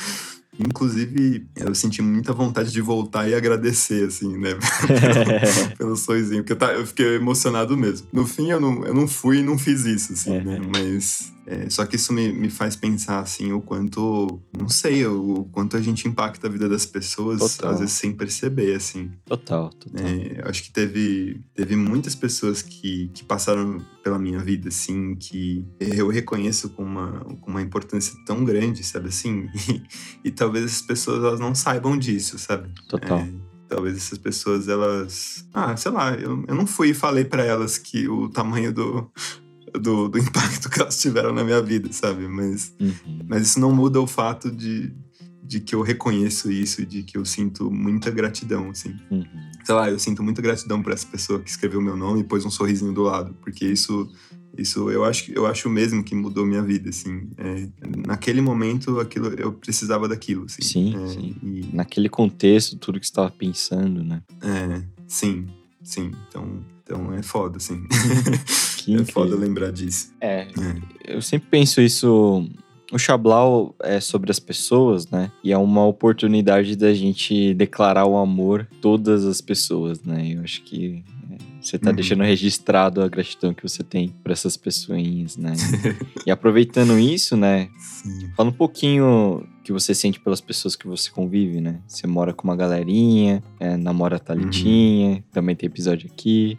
inclusive, 0.60 1.46
eu 1.56 1.74
senti 1.76 2.02
muita 2.02 2.34
vontade 2.34 2.72
de 2.72 2.82
voltar 2.82 3.28
e 3.28 3.34
agradecer, 3.34 4.08
assim, 4.08 4.38
né? 4.38 4.52
pelo, 4.54 5.76
pelo 5.78 5.96
sorrisinho, 5.98 6.44
porque 6.44 6.54
eu, 6.54 6.58
tá- 6.58 6.74
eu 6.74 6.86
fiquei 6.86 7.16
emocionado 7.16 7.76
mesmo. 7.78 8.08
No 8.12 8.26
fim, 8.26 8.50
eu 8.52 8.60
não, 8.60 8.86
eu 8.86 8.94
não 8.94 9.08
fui 9.08 9.40
e 9.40 9.44
não 9.44 9.58
fiz 9.58 9.86
isso, 9.86 10.14
assim, 10.14 10.40
né? 10.42 10.60
Uhum. 10.60 10.70
Mas 10.76 11.32
é, 11.46 11.70
só 11.70 11.86
que 11.86 11.98
isso 11.98 12.14
me, 12.14 12.32
me 12.32 12.50
faz 12.50 12.76
pensar 12.76 13.20
assim 13.20 13.52
o 13.52 13.62
quanto, 13.62 14.42
não 14.58 14.70
sei, 14.70 15.06
o, 15.06 15.48
quanto 15.52 15.76
a 15.76 15.82
gente 15.82 16.08
impacta 16.08 16.48
a 16.48 16.50
vida 16.50 16.70
das 16.70 16.86
pessoas, 16.86 17.40
Total. 17.40 17.72
às 17.72 17.80
vezes 17.80 17.94
sem 17.96 18.14
perceber, 18.14 18.76
assim. 18.76 19.12
Total, 19.26 19.70
total. 19.70 20.06
É, 20.06 20.48
acho 20.48 20.64
que 20.64 20.72
teve, 20.72 21.42
teve 21.54 21.76
muitas 21.76 22.16
pessoas 22.16 22.62
que, 22.62 23.10
que 23.14 23.24
passaram 23.24 23.86
pela 24.02 24.18
minha 24.18 24.40
vida, 24.40 24.70
assim, 24.70 25.16
que 25.16 25.66
eu 25.80 26.08
reconheço 26.10 26.70
com 26.70 26.84
uma, 26.84 27.20
com 27.42 27.52
uma 27.52 27.62
importância 27.62 28.14
tão 28.26 28.44
grande, 28.44 28.84
sabe 28.84 29.10
assim? 29.10 29.48
E, 29.74 29.82
e 30.26 30.32
talvez 30.32 30.66
essas 30.66 30.82
pessoas 30.82 31.24
elas 31.24 31.40
não 31.40 31.56
saibam 31.56 31.98
disso, 31.98 32.38
sabe? 32.38 32.70
Total. 32.90 33.20
É, 33.20 33.30
talvez 33.68 33.98
essas 33.98 34.18
pessoas, 34.18 34.68
elas. 34.68 35.48
Ah, 35.54 35.76
sei 35.76 35.92
lá, 35.92 36.14
eu, 36.14 36.44
eu 36.48 36.56
não 36.56 36.68
fui 36.68 36.90
e 36.90 36.94
falei 36.94 37.24
pra 37.24 37.44
elas 37.44 37.78
que 37.78 38.08
o 38.08 38.30
tamanho 38.30 38.74
do, 38.74 39.10
do, 39.80 40.08
do 40.10 40.18
impacto 40.20 40.70
que 40.70 40.80
elas 40.82 41.00
tiveram 41.00 41.34
na 41.34 41.44
minha 41.44 41.62
vida, 41.62 41.92
sabe? 41.92 42.28
Mas, 42.28 42.74
Uhum. 42.80 43.20
mas 43.28 43.44
isso 43.48 43.60
não 43.60 43.74
muda 43.74 44.00
o 44.02 44.08
fato 44.08 44.52
de, 44.52 44.94
de 45.44 45.60
que 45.60 45.76
eu 45.76 45.82
reconheço 45.82 46.52
isso 46.52 46.86
de 46.86 47.04
que 47.04 47.18
eu 47.18 47.26
sinto 47.26 47.70
muita 47.72 48.10
gratidão, 48.12 48.70
assim. 48.70 48.96
Uhum. 49.12 49.26
Sei 49.64 49.76
lá, 49.76 49.90
eu 49.90 49.98
sinto 50.00 50.22
muita 50.24 50.42
gratidão 50.42 50.82
por 50.82 50.92
essa 50.94 51.08
pessoa 51.08 51.40
que 51.40 51.50
escreveu 51.50 51.82
meu 51.82 51.96
nome 51.98 52.22
e 52.22 52.24
pôs 52.24 52.46
um 52.46 52.50
sorrisinho 52.52 52.94
do 52.94 53.04
lado, 53.04 53.34
porque 53.42 53.66
isso. 53.66 54.10
Isso 54.56 54.92
eu 54.92 55.04
acho, 55.04 55.32
eu 55.32 55.48
acho 55.48 55.68
mesmo 55.68 56.04
que 56.04 56.14
mudou 56.14 56.46
minha 56.46 56.62
vida, 56.62 56.92
assim. 56.92 57.28
É, 57.40 57.68
naquele 58.06 58.40
momento, 58.40 59.00
aquilo, 59.00 59.30
eu 59.30 59.52
precisava 59.52 60.08
daquilo, 60.08 60.46
assim. 60.46 60.62
Sim, 60.62 60.96
É, 60.96 61.08
sim. 61.08 61.36
E, 61.42 61.76
Naquele 61.76 62.08
contexto, 62.08 62.78
tudo 62.78 63.00
que 63.00 63.06
você 63.08 63.12
estava 63.12 63.32
pensando, 63.32 64.04
né? 64.04 64.22
É, 64.44 64.84
sim, 65.08 65.48
sim. 65.82 66.12
Então, 66.30 66.64
então 66.84 67.14
é 67.14 67.24
foda, 67.24 67.58
assim. 67.58 67.84
Que 68.78 68.96
é 69.00 69.06
foda 69.06 69.36
lembrar 69.36 69.72
disso. 69.72 70.12
É, 70.20 70.42
É. 71.06 71.16
eu 71.16 71.22
sempre 71.22 71.48
penso 71.50 71.82
isso. 71.82 72.48
O 72.92 73.00
Xablau 73.00 73.74
é 73.82 74.00
sobre 74.00 74.30
as 74.30 74.40
pessoas, 74.40 75.10
né? 75.10 75.32
E 75.44 75.52
é 75.52 75.58
uma 75.58 75.84
oportunidade 75.86 76.76
da 76.76 76.94
gente 76.94 77.54
declarar 77.56 78.06
o 78.06 78.18
amor 78.18 78.68
a 78.72 78.76
todas 78.82 79.26
as 79.26 79.42
pessoas, 79.42 80.04
né? 80.04 80.36
Eu 80.36 80.42
acho 80.44 80.62
que 80.64 81.04
você 81.68 81.78
tá 81.80 81.90
Uhum. 81.90 81.96
deixando 81.96 82.24
registrado 82.24 83.02
a 83.02 83.08
gratidão 83.08 83.54
que 83.54 83.64
você 83.64 83.84
tem 83.84 84.10
por 84.24 84.32
essas 84.32 84.56
pessoinhas, 84.58 85.38
né? 85.38 85.54
e 86.28 86.32
aproveitando 86.32 86.98
isso, 87.00 87.36
né? 87.38 87.70
Sim. 87.78 88.30
Fala 88.36 88.50
um 88.50 88.54
pouquinho 88.54 89.46
que 89.64 89.72
você 89.72 89.96
sente 89.96 90.20
pelas 90.20 90.42
pessoas 90.42 90.76
que 90.76 90.86
você 90.88 91.10
convive, 91.10 91.62
né? 91.62 91.80
Você 91.88 92.06
mora 92.08 92.34
com 92.34 92.44
uma 92.46 92.56
galerinha, 92.56 93.42
é, 93.60 93.78
namora 93.78 94.18
a 94.18 94.20
Thalitinha, 94.20 95.24
também 95.32 95.56
tem 95.56 95.68
episódio 95.68 96.10
aqui. 96.12 96.58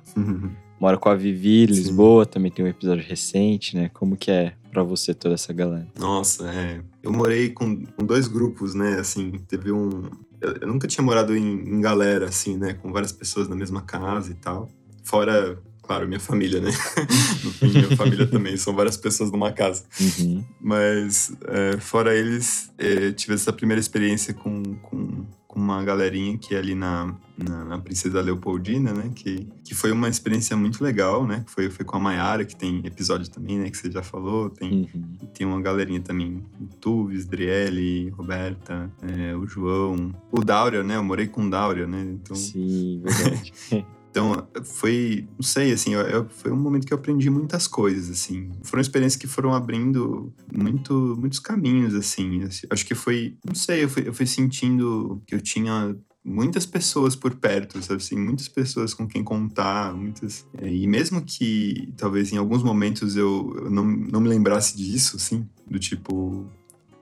Mora 0.80 0.98
com 0.98 1.08
a 1.08 1.14
Vivi, 1.14 1.66
Sim. 1.68 1.74
Lisboa, 1.74 2.26
também 2.26 2.50
tem 2.50 2.64
um 2.64 2.68
episódio 2.68 3.04
recente, 3.06 3.76
né? 3.76 3.88
Como 3.94 4.16
que 4.16 4.30
é 4.30 4.54
pra 4.70 4.82
você 4.82 5.14
toda 5.14 5.34
essa 5.34 5.52
galera? 5.52 5.86
Nossa, 5.98 6.50
é. 6.50 6.80
Eu 7.02 7.12
morei 7.12 7.48
com, 7.50 7.84
com 7.86 8.04
dois 8.04 8.26
grupos, 8.26 8.74
né? 8.74 8.98
Assim, 8.98 9.32
teve 9.48 9.70
um. 9.72 10.10
Eu, 10.40 10.54
eu 10.62 10.68
nunca 10.68 10.86
tinha 10.88 11.02
morado 11.04 11.34
em, 11.36 11.60
em 11.60 11.80
galera, 11.80 12.26
assim, 12.26 12.56
né? 12.58 12.74
Com 12.74 12.92
várias 12.92 13.12
pessoas 13.12 13.48
na 13.48 13.54
mesma 13.56 13.80
casa 13.82 14.32
e 14.32 14.34
tal. 14.34 14.68
Fora, 15.04 15.58
claro, 15.82 16.08
minha 16.08 16.18
família, 16.18 16.60
né? 16.60 16.70
no 17.44 17.52
fim, 17.52 17.68
minha 17.68 17.96
família 17.96 18.26
também. 18.26 18.56
São 18.56 18.74
várias 18.74 18.96
pessoas 18.96 19.30
numa 19.30 19.52
casa. 19.52 19.84
Uhum. 20.00 20.42
Mas, 20.60 21.32
é, 21.46 21.78
fora 21.78 22.16
eles, 22.16 22.72
é, 22.78 23.12
tive 23.12 23.34
essa 23.34 23.52
primeira 23.52 23.78
experiência 23.78 24.32
com, 24.32 24.62
com, 24.76 25.24
uma 25.56 25.84
galerinha 25.84 26.36
que 26.36 26.52
é 26.52 26.58
ali 26.58 26.74
na, 26.74 27.14
na, 27.38 27.64
na, 27.64 27.78
Princesa 27.78 28.20
Leopoldina, 28.20 28.92
né? 28.92 29.12
Que, 29.14 29.46
que 29.62 29.72
foi 29.72 29.92
uma 29.92 30.08
experiência 30.08 30.56
muito 30.56 30.82
legal, 30.82 31.24
né? 31.24 31.44
Foi, 31.46 31.70
foi 31.70 31.84
com 31.84 31.96
a 31.96 32.00
Mayara, 32.00 32.44
que 32.44 32.56
tem 32.56 32.82
episódio 32.84 33.30
também, 33.30 33.60
né? 33.60 33.70
Que 33.70 33.76
você 33.76 33.88
já 33.88 34.02
falou. 34.02 34.50
Tem, 34.50 34.90
uhum. 34.92 35.28
tem 35.32 35.46
uma 35.46 35.60
galerinha 35.62 36.00
também. 36.00 36.44
Tuves, 36.80 37.24
Driele, 37.24 38.08
Roberta, 38.10 38.90
é, 39.02 39.36
o 39.36 39.46
João. 39.46 40.12
O 40.32 40.40
Dáurea, 40.44 40.82
né? 40.82 40.96
Eu 40.96 41.04
morei 41.04 41.28
com 41.28 41.46
o 41.46 41.50
Dáurea, 41.50 41.86
né? 41.86 42.02
Então... 42.02 42.34
Sim, 42.34 43.00
verdade. 43.04 43.52
Então, 44.14 44.46
foi, 44.62 45.26
não 45.32 45.42
sei, 45.42 45.72
assim, 45.72 45.92
eu, 45.92 46.02
eu, 46.02 46.28
foi 46.28 46.52
um 46.52 46.56
momento 46.56 46.86
que 46.86 46.94
eu 46.94 46.98
aprendi 46.98 47.28
muitas 47.28 47.66
coisas, 47.66 48.08
assim. 48.08 48.52
Foram 48.62 48.80
experiências 48.80 49.20
que 49.20 49.26
foram 49.26 49.52
abrindo 49.52 50.32
muito, 50.56 51.16
muitos 51.18 51.40
caminhos, 51.40 51.96
assim. 51.96 52.42
Acho 52.70 52.86
que 52.86 52.94
foi, 52.94 53.36
não 53.44 53.56
sei, 53.56 53.82
eu 53.82 53.88
fui, 53.88 54.06
eu 54.06 54.14
fui 54.14 54.24
sentindo 54.24 55.20
que 55.26 55.34
eu 55.34 55.40
tinha 55.40 55.96
muitas 56.24 56.64
pessoas 56.64 57.16
por 57.16 57.34
perto, 57.34 57.82
sabe 57.82 58.00
assim, 58.00 58.14
muitas 58.14 58.46
pessoas 58.46 58.94
com 58.94 59.04
quem 59.08 59.24
contar, 59.24 59.92
muitas... 59.92 60.46
É, 60.58 60.72
e 60.72 60.86
mesmo 60.86 61.20
que, 61.20 61.92
talvez, 61.96 62.32
em 62.32 62.36
alguns 62.36 62.62
momentos 62.62 63.16
eu, 63.16 63.52
eu 63.64 63.68
não, 63.68 63.84
não 63.84 64.20
me 64.20 64.28
lembrasse 64.28 64.76
disso, 64.76 65.16
assim, 65.16 65.44
do 65.68 65.80
tipo... 65.80 66.48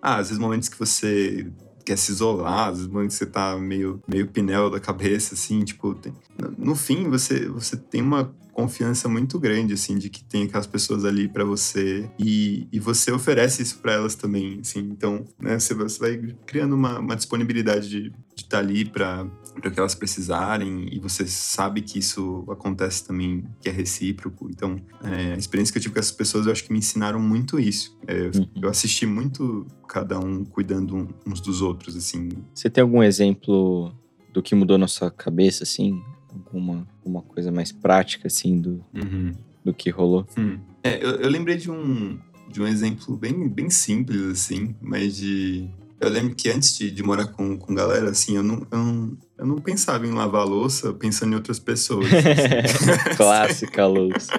Ah, 0.00 0.16
às 0.16 0.28
vezes 0.28 0.40
momentos 0.40 0.70
que 0.70 0.78
você 0.78 1.52
quer 1.82 1.96
se 1.96 2.12
isolar, 2.12 2.68
às 2.68 2.86
vezes 2.86 3.14
você 3.14 3.26
tá 3.26 3.56
meio, 3.58 4.02
meio 4.08 4.26
pinel 4.28 4.70
da 4.70 4.80
cabeça, 4.80 5.34
assim, 5.34 5.60
tipo, 5.64 5.94
tem... 5.94 6.12
no 6.58 6.74
fim 6.74 7.08
você, 7.08 7.48
você 7.48 7.76
tem 7.76 8.02
uma 8.02 8.34
confiança 8.52 9.08
muito 9.08 9.38
grande, 9.38 9.72
assim, 9.72 9.96
de 9.96 10.10
que 10.10 10.22
tem 10.22 10.44
aquelas 10.44 10.66
pessoas 10.66 11.04
ali 11.04 11.26
para 11.26 11.44
você 11.44 12.08
e, 12.18 12.68
e 12.70 12.78
você 12.78 13.10
oferece 13.10 13.62
isso 13.62 13.78
para 13.78 13.94
elas 13.94 14.14
também, 14.14 14.60
assim, 14.60 14.80
então, 14.80 15.24
né, 15.40 15.58
você, 15.58 15.74
você 15.74 15.98
vai 15.98 16.34
criando 16.46 16.74
uma, 16.74 16.98
uma 16.98 17.16
disponibilidade 17.16 17.88
de 17.88 18.12
estar 18.36 18.48
tá 18.48 18.58
ali 18.58 18.84
para 18.84 19.26
para 19.60 19.70
que 19.70 19.78
elas 19.78 19.94
precisarem 19.94 20.88
e 20.90 20.98
você 20.98 21.26
sabe 21.26 21.82
que 21.82 21.98
isso 21.98 22.44
acontece 22.48 23.06
também, 23.06 23.44
que 23.60 23.68
é 23.68 23.72
recíproco. 23.72 24.48
Então, 24.50 24.76
é, 25.02 25.34
a 25.34 25.36
experiência 25.36 25.72
que 25.72 25.78
eu 25.78 25.82
tive 25.82 25.94
com 25.94 26.00
essas 26.00 26.12
pessoas, 26.12 26.46
eu 26.46 26.52
acho 26.52 26.64
que 26.64 26.72
me 26.72 26.78
ensinaram 26.78 27.20
muito 27.20 27.58
isso. 27.60 27.96
É, 28.06 28.30
uhum. 28.34 28.48
Eu 28.62 28.68
assisti 28.68 29.06
muito 29.06 29.66
cada 29.88 30.18
um 30.18 30.44
cuidando 30.44 31.08
uns 31.26 31.40
dos 31.40 31.60
outros, 31.60 31.96
assim. 31.96 32.30
Você 32.54 32.70
tem 32.70 32.82
algum 32.82 33.02
exemplo 33.02 33.94
do 34.32 34.42
que 34.42 34.54
mudou 34.54 34.78
na 34.78 34.88
sua 34.88 35.10
cabeça, 35.10 35.64
assim? 35.64 36.02
Alguma, 36.32 36.86
alguma 36.98 37.22
coisa 37.22 37.52
mais 37.52 37.70
prática, 37.70 38.28
assim, 38.28 38.58
do, 38.58 38.84
uhum. 38.94 39.32
do 39.64 39.74
que 39.74 39.90
rolou? 39.90 40.26
Hum. 40.38 40.58
É, 40.82 41.04
eu, 41.04 41.10
eu 41.16 41.28
lembrei 41.28 41.56
de 41.56 41.70
um, 41.70 42.18
de 42.48 42.60
um 42.60 42.66
exemplo 42.66 43.16
bem, 43.16 43.48
bem 43.48 43.68
simples, 43.68 44.22
assim, 44.22 44.74
mas 44.80 45.16
de 45.16 45.70
eu 46.02 46.08
lembro 46.08 46.34
que 46.34 46.50
antes 46.50 46.76
de, 46.76 46.90
de 46.90 47.02
morar 47.02 47.28
com, 47.28 47.56
com 47.56 47.72
galera, 47.72 48.10
assim, 48.10 48.36
eu 48.36 48.42
não, 48.42 48.66
eu 48.72 48.78
não, 48.78 49.16
eu 49.42 49.46
não 49.46 49.56
pensava 49.56 50.06
em 50.06 50.12
lavar 50.12 50.46
louça 50.46 50.92
pensando 50.94 51.32
em 51.32 51.34
outras 51.34 51.58
pessoas. 51.58 52.06
Assim. 52.06 53.14
clássica 53.16 53.86
louça. 53.86 54.32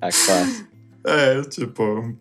A 0.00 0.10
clássica. 0.10 0.70
É, 1.04 1.42
tipo, 1.42 2.16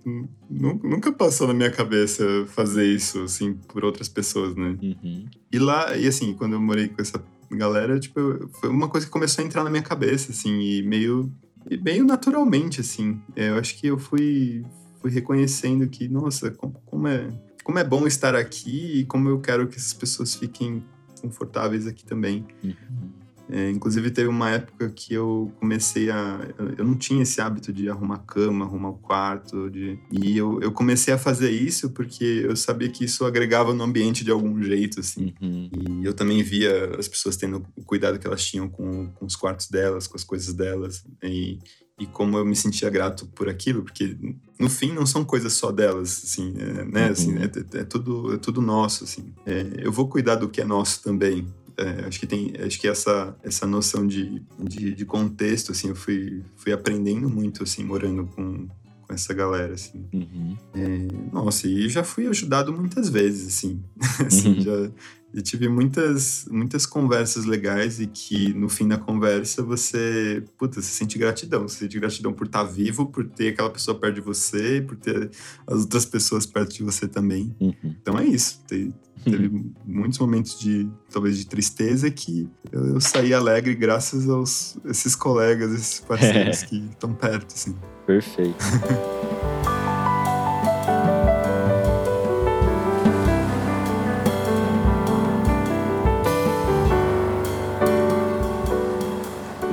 nunca 0.49 1.11
passou 1.11 1.47
na 1.47 1.53
minha 1.53 1.69
cabeça 1.69 2.23
fazer 2.47 2.85
isso, 2.87 3.21
assim, 3.23 3.53
por 3.53 3.85
outras 3.85 4.09
pessoas, 4.09 4.55
né? 4.55 4.77
Uhum. 4.81 5.25
E 5.51 5.59
lá, 5.59 5.95
e 5.95 6.07
assim, 6.07 6.33
quando 6.33 6.53
eu 6.53 6.61
morei 6.61 6.87
com 6.87 7.01
essa 7.01 7.23
galera, 7.51 7.99
tipo, 7.99 8.49
foi 8.59 8.69
uma 8.69 8.87
coisa 8.87 9.05
que 9.05 9.11
começou 9.11 9.43
a 9.43 9.45
entrar 9.45 9.63
na 9.63 9.69
minha 9.69 9.83
cabeça, 9.83 10.31
assim, 10.31 10.59
e 10.59 10.81
meio, 10.81 11.31
e 11.69 11.77
meio 11.77 12.03
naturalmente, 12.03 12.81
assim. 12.81 13.21
É, 13.35 13.49
eu 13.49 13.59
acho 13.59 13.77
que 13.77 13.85
eu 13.85 13.99
fui, 13.99 14.65
fui 15.01 15.11
reconhecendo 15.11 15.87
que, 15.87 16.07
nossa, 16.07 16.49
como, 16.49 16.73
como 16.85 17.07
é 17.07 17.27
como 17.69 17.77
é 17.77 17.83
bom 17.83 18.07
estar 18.07 18.35
aqui 18.35 19.01
e 19.01 19.05
como 19.05 19.29
eu 19.29 19.39
quero 19.39 19.67
que 19.67 19.77
essas 19.77 19.93
pessoas 19.93 20.33
fiquem 20.33 20.83
confortáveis 21.19 21.85
aqui 21.87 22.05
também. 22.05 22.45
Uhum. 22.63 23.19
É, 23.51 23.71
inclusive, 23.71 24.11
teve 24.11 24.29
uma 24.29 24.51
época 24.51 24.89
que 24.91 25.11
eu 25.11 25.51
comecei 25.59 26.11
a. 26.11 26.39
Eu 26.77 26.85
não 26.85 26.95
tinha 26.95 27.23
esse 27.23 27.41
hábito 27.41 27.73
de 27.73 27.89
arrumar 27.89 28.19
cama, 28.19 28.63
arrumar 28.63 28.89
o 28.89 28.97
quarto. 28.97 29.71
De, 29.71 29.97
e 30.11 30.37
eu, 30.37 30.59
eu 30.61 30.71
comecei 30.71 31.11
a 31.11 31.17
fazer 31.17 31.49
isso 31.49 31.89
porque 31.89 32.23
eu 32.23 32.55
sabia 32.55 32.89
que 32.89 33.03
isso 33.03 33.25
agregava 33.25 33.73
no 33.73 33.83
ambiente 33.83 34.23
de 34.23 34.29
algum 34.29 34.61
jeito, 34.61 34.99
assim. 34.99 35.33
Uhum. 35.41 36.01
E 36.03 36.05
eu 36.05 36.13
também 36.13 36.43
via 36.43 36.95
as 36.99 37.07
pessoas 37.07 37.35
tendo 37.37 37.65
o 37.75 37.83
cuidado 37.83 38.19
que 38.19 38.27
elas 38.27 38.45
tinham 38.45 38.69
com, 38.69 39.07
com 39.07 39.25
os 39.25 39.35
quartos 39.35 39.67
delas, 39.67 40.05
com 40.05 40.15
as 40.15 40.23
coisas 40.23 40.53
delas. 40.53 41.03
E, 41.23 41.57
e 41.99 42.05
como 42.05 42.37
eu 42.37 42.45
me 42.45 42.55
sentia 42.55 42.89
grato 42.89 43.27
por 43.27 43.49
aquilo, 43.49 43.83
porque 43.83 44.17
no 44.57 44.69
fim 44.69 44.93
não 44.93 45.05
são 45.05 45.25
coisas 45.25 45.53
só 45.53 45.71
delas, 45.71 46.21
assim, 46.23 46.53
é, 46.57 46.85
né? 46.85 47.05
Uhum. 47.05 47.11
Assim, 47.11 47.35
é, 47.37 47.79
é, 47.79 47.83
tudo, 47.83 48.33
é 48.33 48.37
tudo 48.37 48.61
nosso, 48.61 49.03
assim. 49.03 49.33
É, 49.45 49.65
eu 49.79 49.91
vou 49.91 50.07
cuidar 50.07 50.35
do 50.35 50.47
que 50.47 50.61
é 50.61 50.65
nosso 50.65 51.03
também. 51.03 51.45
É, 51.77 52.05
acho 52.05 52.19
que 52.19 52.27
tem, 52.27 52.53
acho 52.65 52.79
que 52.79 52.87
essa 52.87 53.35
essa 53.43 53.67
noção 53.67 54.07
de, 54.07 54.41
de, 54.59 54.93
de, 54.93 55.05
contexto, 55.05 55.71
assim, 55.71 55.89
eu 55.89 55.95
fui, 55.95 56.43
fui 56.55 56.71
aprendendo 56.71 57.29
muito, 57.29 57.63
assim, 57.63 57.83
morando 57.83 58.25
com, 58.27 58.67
com 59.01 59.13
essa 59.13 59.33
galera, 59.33 59.73
assim. 59.73 60.05
Uhum. 60.13 60.57
É, 60.73 61.07
nossa, 61.33 61.67
e 61.67 61.87
já 61.89 62.03
fui 62.03 62.27
ajudado 62.27 62.73
muitas 62.73 63.09
vezes, 63.09 63.47
assim. 63.47 63.83
assim 64.25 64.55
uhum. 64.55 64.61
já, 64.61 64.91
eu 65.33 65.41
tive 65.43 65.69
muitas, 65.69 66.47
muitas 66.49 66.85
conversas 66.85 67.45
legais 67.45 67.99
e 67.99 68.07
que 68.07 68.51
no 68.53 68.67
fim 68.67 68.87
da 68.87 68.97
conversa 68.97 69.61
você, 69.61 70.43
puta, 70.57 70.81
você 70.81 70.89
sente 70.89 71.17
gratidão. 71.19 71.67
Você 71.67 71.79
sente 71.79 71.99
gratidão 71.99 72.33
por 72.33 72.47
estar 72.47 72.63
vivo, 72.63 73.05
por 73.05 73.25
ter 73.25 73.49
aquela 73.49 73.69
pessoa 73.69 73.97
perto 73.97 74.15
de 74.15 74.21
você, 74.21 74.81
por 74.81 74.97
ter 74.97 75.29
as 75.67 75.81
outras 75.81 76.05
pessoas 76.05 76.45
perto 76.45 76.73
de 76.75 76.83
você 76.83 77.07
também. 77.07 77.55
Uhum. 77.59 77.95
Então 78.01 78.17
é 78.17 78.25
isso. 78.25 78.63
Teve, 78.67 78.91
teve 79.23 79.47
uhum. 79.47 79.71
muitos 79.85 80.17
momentos 80.17 80.59
de, 80.59 80.89
talvez, 81.11 81.37
de 81.37 81.45
tristeza 81.45 82.09
que 82.09 82.49
eu, 82.71 82.95
eu 82.95 83.01
saí 83.01 83.31
alegre 83.31 83.75
graças 83.75 84.27
aos 84.27 84.77
esses 84.85 85.15
colegas, 85.15 85.71
esses 85.73 85.99
parceiros 85.99 86.63
que 86.63 86.77
estão 86.89 87.13
perto, 87.13 87.53
assim. 87.53 87.75
Perfeito. 88.07 88.57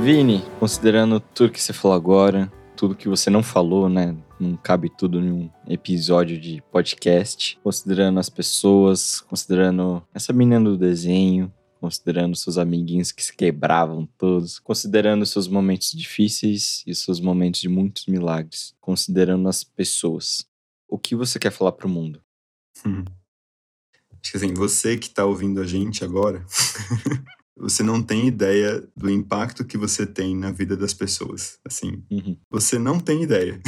Vini, 0.07 0.41
considerando 0.61 1.19
tudo 1.19 1.51
que 1.51 1.61
você 1.61 1.73
falou 1.73 1.97
agora, 1.97 2.47
tudo 2.77 2.95
que 2.95 3.09
você 3.09 3.29
não 3.29 3.43
falou, 3.43 3.89
né? 3.89 4.17
Não 4.39 4.57
cabe 4.57 4.89
tudo 4.89 5.19
em 5.19 5.33
um 5.33 5.51
episódio 5.67 6.41
de 6.41 6.63
podcast. 6.71 7.59
Considerando 7.61 8.21
as 8.21 8.29
pessoas, 8.29 9.21
considerando 9.23 10.01
essa 10.15 10.33
menina 10.33 10.61
do 10.61 10.79
desenho, 10.79 11.53
considerando 11.81 12.37
seus 12.37 12.57
amiguinhos 12.57 13.11
que 13.11 13.21
se 13.21 13.35
quebravam 13.35 14.09
todos, 14.17 14.61
considerando 14.61 15.27
seus 15.27 15.49
momentos 15.49 15.91
difíceis 15.91 16.85
e 16.87 16.95
seus 16.95 17.19
momentos 17.19 17.61
de 17.61 17.69
muitos 17.69 18.07
milagres, 18.07 18.77
considerando 18.81 19.49
as 19.49 19.65
pessoas. 19.65 20.47
O 20.89 21.01
que 21.01 21.17
você 21.17 21.37
quer 21.37 21.51
falar 21.51 21.73
pro 21.73 21.89
mundo? 21.89 22.23
Hum. 22.87 23.03
Acho 24.23 24.31
que 24.31 24.37
assim, 24.37 24.55
você 24.55 24.97
que 24.97 25.11
tá 25.11 25.25
ouvindo 25.25 25.61
a 25.61 25.67
gente 25.67 26.05
agora, 26.05 26.47
você 27.59 27.83
não 27.83 28.03
tem 28.03 28.27
ideia 28.27 28.87
do 28.95 29.11
impacto 29.11 29.65
que 29.65 29.79
você 29.79 30.07
tem 30.07 30.37
na 30.37 30.51
vida 30.51 30.77
das 30.77 30.93
pessoas. 30.93 31.59
Assim, 31.65 32.03
uhum. 32.11 32.37
você 32.51 32.79
não 32.79 33.01
tem 33.01 33.23
ideia. 33.23 33.59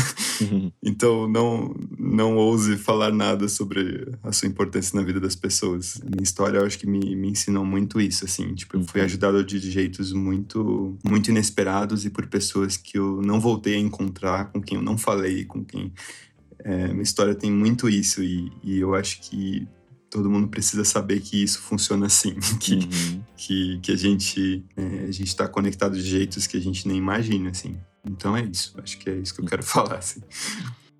Uhum. 0.42 0.70
então, 0.84 1.26
não, 1.26 1.74
não 1.98 2.36
ouse 2.36 2.76
falar 2.76 3.10
nada 3.10 3.48
sobre 3.48 4.12
a 4.22 4.30
sua 4.30 4.46
importância 4.46 4.98
na 4.98 5.04
vida 5.04 5.18
das 5.18 5.34
pessoas. 5.34 6.00
A 6.02 6.04
minha 6.04 6.22
história, 6.22 6.58
eu 6.58 6.66
acho 6.66 6.78
que 6.78 6.86
me, 6.86 7.16
me 7.16 7.30
ensinou 7.30 7.64
muito 7.64 7.98
isso, 7.98 8.26
assim. 8.26 8.54
Tipo, 8.54 8.76
eu 8.76 8.84
fui 8.84 9.00
uhum. 9.00 9.06
ajudado 9.06 9.42
de 9.42 9.58
jeitos 9.58 10.12
muito, 10.12 10.98
muito 11.02 11.30
inesperados 11.30 12.04
e 12.04 12.10
por 12.10 12.26
pessoas 12.26 12.76
que 12.76 12.98
eu 12.98 13.22
não 13.22 13.40
voltei 13.40 13.74
a 13.74 13.78
encontrar, 13.78 14.52
com 14.52 14.60
quem 14.60 14.76
eu 14.76 14.82
não 14.82 14.98
falei, 14.98 15.46
com 15.46 15.64
quem... 15.64 15.92
É, 16.60 16.88
minha 16.88 17.02
história 17.02 17.36
tem 17.36 17.52
muito 17.52 17.88
isso 17.88 18.22
e, 18.22 18.50
e 18.64 18.80
eu 18.80 18.92
acho 18.94 19.20
que 19.22 19.66
todo 20.10 20.30
mundo 20.30 20.48
precisa 20.48 20.84
saber 20.84 21.20
que 21.20 21.42
isso 21.42 21.60
funciona 21.60 22.06
assim, 22.06 22.34
que, 22.60 22.74
uhum. 22.74 23.22
que, 23.36 23.78
que 23.80 23.92
a 23.92 23.96
gente 23.96 24.64
é, 24.76 25.04
a 25.04 25.12
gente 25.12 25.28
está 25.28 25.46
conectado 25.48 25.96
de 25.96 26.02
jeitos 26.02 26.46
que 26.46 26.56
a 26.56 26.60
gente 26.60 26.86
nem 26.86 26.96
imagina, 26.96 27.50
assim. 27.50 27.76
Então 28.04 28.36
é 28.36 28.44
isso, 28.44 28.74
acho 28.82 28.98
que 28.98 29.10
é 29.10 29.16
isso 29.16 29.34
que 29.34 29.40
eu 29.40 29.46
quero 29.46 29.62
falar, 29.64 29.96
assim. 29.96 30.20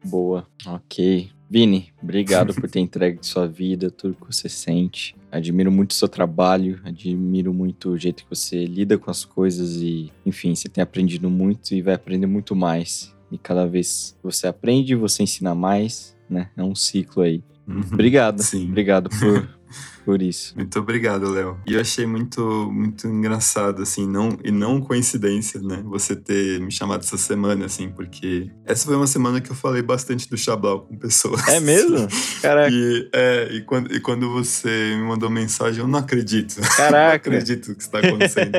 Boa, 0.05 0.47
ok. 0.67 1.31
Vini, 1.51 1.89
obrigado 2.03 2.55
por 2.55 2.69
ter 2.69 2.81
entregue 2.81 3.19
sua 3.23 3.49
vida, 3.49 3.91
tudo 3.91 4.15
que 4.15 4.27
você 4.27 4.49
sente. 4.51 5.17
Admiro 5.33 5.73
muito 5.73 5.93
o 5.93 5.95
seu 5.95 6.09
trabalho, 6.09 6.79
admiro 6.85 7.55
muito 7.55 7.91
o 7.91 7.99
jeito 7.99 8.25
que 8.25 8.31
você 8.31 8.67
lida 8.67 8.99
com 8.99 9.11
as 9.11 9.25
coisas 9.25 9.77
e, 9.77 10.13
enfim, 10.27 10.55
você 10.55 10.69
tem 10.69 10.83
aprendido 10.83 11.31
muito 11.31 11.75
e 11.75 11.81
vai 11.81 11.95
aprender 11.95 12.27
muito 12.27 12.55
mais. 12.55 13.15
E 13.33 13.39
cada 13.39 13.67
vez 13.67 14.15
que 14.19 14.23
você 14.23 14.47
aprende, 14.47 14.95
você 14.95 15.23
ensina 15.23 15.55
mais, 15.55 16.17
né? 16.29 16.51
É 16.57 16.63
um 16.63 16.75
ciclo 16.75 17.23
aí. 17.23 17.43
Uhum. 17.69 17.83
Obrigado. 17.93 18.43
Sim. 18.43 18.69
Obrigado 18.69 19.11
por, 19.11 19.49
por 20.05 20.23
isso. 20.23 20.55
Muito 20.57 20.79
obrigado, 20.79 21.31
Léo. 21.31 21.61
E 21.67 21.75
eu 21.75 21.81
achei 21.81 22.07
muito, 22.07 22.41
muito 22.73 23.07
engraçado, 23.07 23.83
assim, 23.83 24.09
não, 24.09 24.39
e 24.43 24.51
não 24.51 24.81
coincidência, 24.81 25.61
né? 25.61 25.83
Você 25.85 26.17
ter 26.17 26.61
me 26.61 26.73
chamado 26.73 27.01
essa 27.01 27.19
semana, 27.19 27.67
assim, 27.67 27.91
porque 27.91 28.51
essa 28.65 28.87
foi 28.87 28.97
uma 28.97 29.07
semana 29.07 29.41
que 29.41 29.51
eu 29.51 29.57
falei 29.57 29.83
bastante 29.83 30.29
do 30.31 30.37
Chablau 30.39 30.87
com 30.87 30.97
pessoas. 30.97 31.47
É 31.47 31.61
mesmo? 31.61 32.09
Caraca. 32.41 32.71
E, 32.73 33.11
é, 33.13 33.49
e, 33.53 33.61
quando, 33.61 33.95
e 33.95 34.01
quando 34.01 34.33
você 34.33 34.95
me 34.97 35.03
mandou 35.03 35.29
mensagem, 35.29 35.81
eu 35.81 35.89
não 35.89 35.99
acredito. 35.99 36.61
Caraca. 36.77 37.29
não 37.31 37.37
acredito 37.37 37.75
que 37.75 37.83
está 37.83 37.99
acontecendo. 37.99 38.53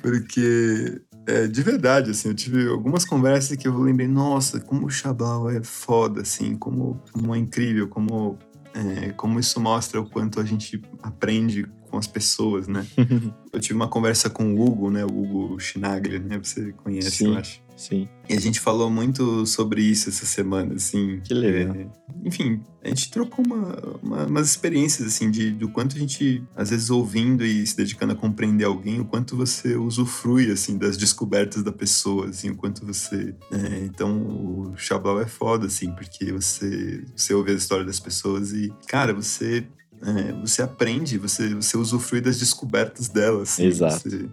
porque 0.00 1.00
é, 1.26 1.46
de 1.46 1.62
verdade, 1.62 2.10
assim, 2.10 2.28
eu 2.28 2.34
tive 2.34 2.68
algumas 2.68 3.04
conversas 3.04 3.56
que 3.56 3.68
eu 3.68 3.78
lembrei, 3.78 4.08
nossa, 4.08 4.60
como 4.60 4.86
o 4.86 4.90
Chablau 4.90 5.50
é 5.50 5.62
foda, 5.62 6.22
assim, 6.22 6.56
como, 6.56 7.02
como 7.12 7.34
é 7.34 7.38
incrível, 7.38 7.88
como 7.88 8.38
é, 8.74 9.10
como 9.12 9.38
isso 9.38 9.60
mostra 9.60 10.00
o 10.00 10.08
quanto 10.08 10.40
a 10.40 10.44
gente 10.44 10.80
aprende 11.02 11.66
as 12.00 12.06
pessoas, 12.06 12.66
né? 12.66 12.84
eu 13.52 13.60
tive 13.60 13.74
uma 13.74 13.88
conversa 13.88 14.28
com 14.28 14.54
o 14.54 14.60
Hugo, 14.60 14.90
né? 14.90 15.04
O 15.04 15.22
Hugo 15.22 15.60
Chinaglia, 15.60 16.18
né? 16.18 16.38
Você 16.38 16.72
conhece, 16.72 17.10
sim, 17.10 17.26
eu 17.26 17.38
acho. 17.38 17.62
Sim. 17.80 18.06
E 18.28 18.34
a 18.34 18.40
gente 18.40 18.60
falou 18.60 18.90
muito 18.90 19.46
sobre 19.46 19.80
isso 19.80 20.10
essa 20.10 20.26
semana, 20.26 20.74
assim. 20.74 21.18
Que 21.24 21.32
legal. 21.32 21.74
É, 21.74 21.86
enfim, 22.22 22.62
a 22.84 22.88
gente 22.88 23.10
trocou 23.10 23.42
uma, 23.42 23.98
uma, 24.02 24.26
umas 24.26 24.50
experiências, 24.50 25.08
assim, 25.08 25.30
de, 25.30 25.50
do 25.50 25.66
quanto 25.66 25.96
a 25.96 25.98
gente, 25.98 26.44
às 26.54 26.68
vezes, 26.68 26.90
ouvindo 26.90 27.42
e 27.42 27.66
se 27.66 27.74
dedicando 27.74 28.12
a 28.12 28.16
compreender 28.16 28.64
alguém, 28.64 29.00
o 29.00 29.06
quanto 29.06 29.34
você 29.34 29.76
usufrui, 29.76 30.50
assim, 30.50 30.76
das 30.76 30.98
descobertas 30.98 31.62
da 31.62 31.72
pessoa, 31.72 32.28
assim, 32.28 32.50
o 32.50 32.54
quanto 32.54 32.84
você... 32.84 33.34
É, 33.50 33.78
então, 33.82 34.14
o 34.14 34.74
Chablau 34.76 35.18
é 35.18 35.26
foda, 35.26 35.66
assim, 35.66 35.90
porque 35.92 36.30
você, 36.30 37.02
você 37.16 37.32
ouve 37.32 37.52
a 37.52 37.54
história 37.54 37.86
das 37.86 37.98
pessoas 37.98 38.52
e, 38.52 38.70
cara, 38.88 39.14
você 39.14 39.66
é, 40.02 40.32
você 40.40 40.62
aprende, 40.62 41.18
você, 41.18 41.54
você 41.54 41.76
usufrui 41.76 42.20
das 42.20 42.38
descobertas 42.38 43.08
delas. 43.08 43.50
Assim, 43.50 43.66
Exato. 43.66 44.08
Você, 44.08 44.28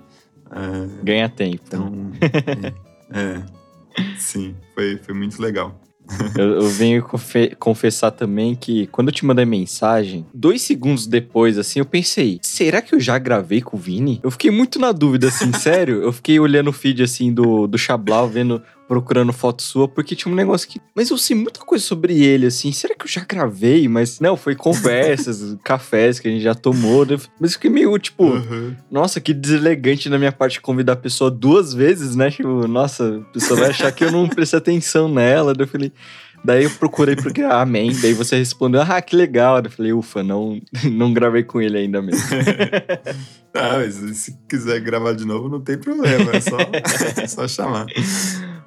é, 0.51 1.03
Ganha 1.03 1.29
tempo. 1.29 1.61
então, 1.67 2.11
é, 3.11 3.19
é, 3.19 3.43
sim, 4.17 4.55
foi, 4.73 4.97
foi 4.97 5.13
muito 5.13 5.41
legal. 5.41 5.79
Eu, 6.37 6.61
eu 6.61 6.69
venho 6.69 7.03
confe 7.03 7.53
confessar 7.59 8.11
também 8.11 8.55
que 8.55 8.87
quando 8.87 9.09
eu 9.09 9.13
te 9.13 9.25
mandei 9.25 9.43
mensagem, 9.45 10.25
dois 10.33 10.61
segundos 10.61 11.05
depois, 11.05 11.57
assim, 11.57 11.79
eu 11.79 11.85
pensei, 11.85 12.39
será 12.41 12.81
que 12.81 12.95
eu 12.95 12.99
já 12.99 13.17
gravei 13.17 13.61
com 13.61 13.75
o 13.75 13.79
Vini? 13.79 14.19
Eu 14.23 14.31
fiquei 14.31 14.49
muito 14.49 14.79
na 14.79 14.93
dúvida, 14.93 15.27
assim, 15.27 15.51
sério. 15.59 16.01
Eu 16.01 16.13
fiquei 16.13 16.39
olhando 16.39 16.69
o 16.69 16.73
feed, 16.73 17.03
assim, 17.03 17.33
do, 17.33 17.67
do 17.67 17.77
Chablau, 17.77 18.29
vendo, 18.29 18.63
procurando 18.87 19.33
foto 19.33 19.61
sua, 19.61 19.87
porque 19.87 20.15
tinha 20.15 20.31
um 20.31 20.35
negócio 20.35 20.67
que. 20.67 20.79
Mas 20.95 21.09
eu 21.09 21.17
sei 21.17 21.35
muita 21.35 21.59
coisa 21.59 21.83
sobre 21.83 22.23
ele, 22.23 22.45
assim. 22.47 22.71
Será 22.71 22.95
que 22.95 23.03
eu 23.05 23.09
já 23.09 23.23
gravei? 23.23 23.87
Mas 23.87 24.19
não, 24.19 24.37
foi 24.37 24.55
conversas, 24.55 25.57
cafés 25.63 26.19
que 26.19 26.27
a 26.27 26.31
gente 26.31 26.43
já 26.43 26.55
tomou. 26.55 27.05
Mas 27.39 27.51
eu 27.51 27.53
fiquei 27.53 27.69
meio, 27.69 27.97
tipo, 27.97 28.23
Uhum. 28.23 28.75
nossa, 28.89 29.19
que 29.19 29.33
deselegante 29.33 30.09
da 30.09 30.17
minha 30.17 30.31
parte 30.31 30.61
convidar 30.61 30.93
a 30.93 30.97
pessoa 30.97 31.29
duas 31.29 31.73
vezes, 31.73 32.15
né? 32.15 32.31
Tipo, 32.31 32.67
nossa, 32.67 33.17
a 33.17 33.33
pessoa 33.33 33.59
vai 33.59 33.69
achar 33.69 33.91
que 33.91 34.03
eu 34.03 34.11
não 34.11 34.27
prestei 34.27 34.57
atenção 34.57 35.07
nela. 35.09 35.53
Daí 35.53 35.65
eu 35.65 35.69
falei. 35.69 35.91
Daí 36.47 36.63
eu 36.63 36.69
procurei 36.69 37.13
porque, 37.13 37.41
ah, 37.41 37.59
amém. 37.59 37.91
Daí 38.01 38.13
você 38.13 38.37
respondeu, 38.37 38.81
ah, 38.81 39.01
que 39.01 39.17
legal. 39.17 39.59
Eu 39.59 39.69
falei, 39.69 39.91
ufa, 39.91 40.23
não, 40.23 40.61
não 40.89 41.11
gravei 41.11 41.43
com 41.43 41.61
ele 41.61 41.77
ainda 41.77 42.01
mesmo. 42.01 42.23
Ah, 43.53 43.77
mas 43.77 43.95
se 43.95 44.37
quiser 44.47 44.79
gravar 44.81 45.13
de 45.13 45.25
novo, 45.25 45.49
não 45.49 45.59
tem 45.59 45.79
problema. 45.79 46.31
É 46.31 46.39
só, 46.39 46.57
é 46.59 47.25
só 47.25 47.47
chamar. 47.47 47.87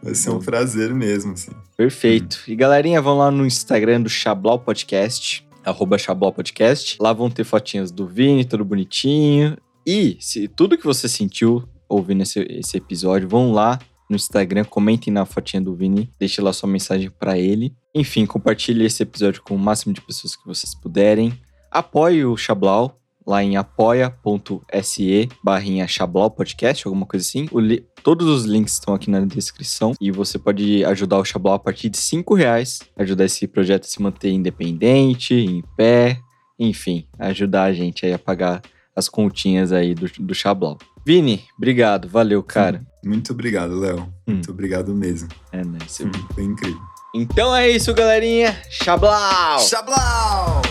Vai 0.02 0.16
ser 0.16 0.30
um 0.30 0.40
prazer 0.40 0.92
mesmo, 0.92 1.34
assim. 1.34 1.52
Perfeito. 1.76 2.42
E 2.48 2.56
galerinha, 2.56 3.00
vão 3.00 3.16
lá 3.16 3.30
no 3.30 3.46
Instagram 3.46 4.00
do 4.00 4.08
Chablau 4.08 4.58
Podcast, 4.58 5.46
arroba 5.64 5.96
Chablau 5.96 6.32
Podcast. 6.32 6.96
Lá 7.00 7.12
vão 7.12 7.30
ter 7.30 7.44
fotinhas 7.44 7.92
do 7.92 8.04
Vini, 8.04 8.44
tudo 8.44 8.64
bonitinho. 8.64 9.56
E 9.86 10.16
se 10.18 10.48
tudo 10.48 10.76
que 10.76 10.84
você 10.84 11.08
sentiu 11.08 11.62
ouvindo 11.88 12.24
esse, 12.24 12.40
esse 12.50 12.76
episódio, 12.76 13.28
vão 13.28 13.52
lá 13.52 13.78
no 14.10 14.16
Instagram, 14.16 14.64
comentem 14.64 15.12
na 15.12 15.24
fotinha 15.24 15.62
do 15.62 15.74
Vini, 15.74 16.10
deixe 16.18 16.40
lá 16.40 16.52
sua 16.52 16.68
mensagem 16.68 17.10
para 17.10 17.38
ele. 17.38 17.74
Enfim, 17.94 18.26
compartilhe 18.26 18.84
esse 18.84 19.02
episódio 19.02 19.42
com 19.42 19.54
o 19.54 19.58
máximo 19.58 19.92
de 19.92 20.00
pessoas 20.00 20.36
que 20.36 20.46
vocês 20.46 20.74
puderem. 20.74 21.32
Apoie 21.70 22.24
o 22.24 22.36
Chablau 22.36 23.00
lá 23.26 23.44
em 23.44 23.56
apoia.se 23.56 25.28
barrinha 25.44 25.86
Chablau 25.86 26.30
Podcast, 26.30 26.86
alguma 26.86 27.06
coisa 27.06 27.24
assim. 27.24 27.46
Li 27.54 27.84
todos 28.02 28.26
os 28.26 28.44
links 28.44 28.74
estão 28.74 28.94
aqui 28.94 29.10
na 29.10 29.20
descrição 29.20 29.92
e 30.00 30.10
você 30.10 30.38
pode 30.38 30.84
ajudar 30.84 31.18
o 31.18 31.24
Chablau 31.24 31.54
a 31.54 31.58
partir 31.58 31.90
de 31.90 31.98
5 31.98 32.34
reais, 32.34 32.80
ajudar 32.96 33.26
esse 33.26 33.46
projeto 33.46 33.84
a 33.84 33.88
se 33.88 34.02
manter 34.02 34.30
independente, 34.30 35.34
em 35.34 35.62
pé, 35.76 36.18
enfim, 36.58 37.06
ajudar 37.18 37.64
a 37.64 37.72
gente 37.72 38.04
aí 38.04 38.12
a 38.12 38.18
pagar 38.18 38.62
as 38.96 39.08
continhas 39.08 39.70
aí 39.70 39.94
do, 39.94 40.10
do 40.18 40.34
Chablau. 40.34 40.78
Vini, 41.06 41.44
obrigado, 41.56 42.08
valeu, 42.08 42.42
cara. 42.42 42.84
Muito 43.04 43.32
obrigado, 43.32 43.78
Léo. 43.78 44.00
Hum. 44.26 44.34
Muito 44.34 44.50
obrigado 44.50 44.94
mesmo. 44.94 45.28
É, 45.52 45.64
né? 45.64 45.78
Foi 46.34 46.44
incrível. 46.44 46.80
Então 47.14 47.54
é 47.54 47.68
isso, 47.68 47.92
galerinha. 47.92 48.56
Chablau! 48.70 49.58
Chablau! 49.60 50.62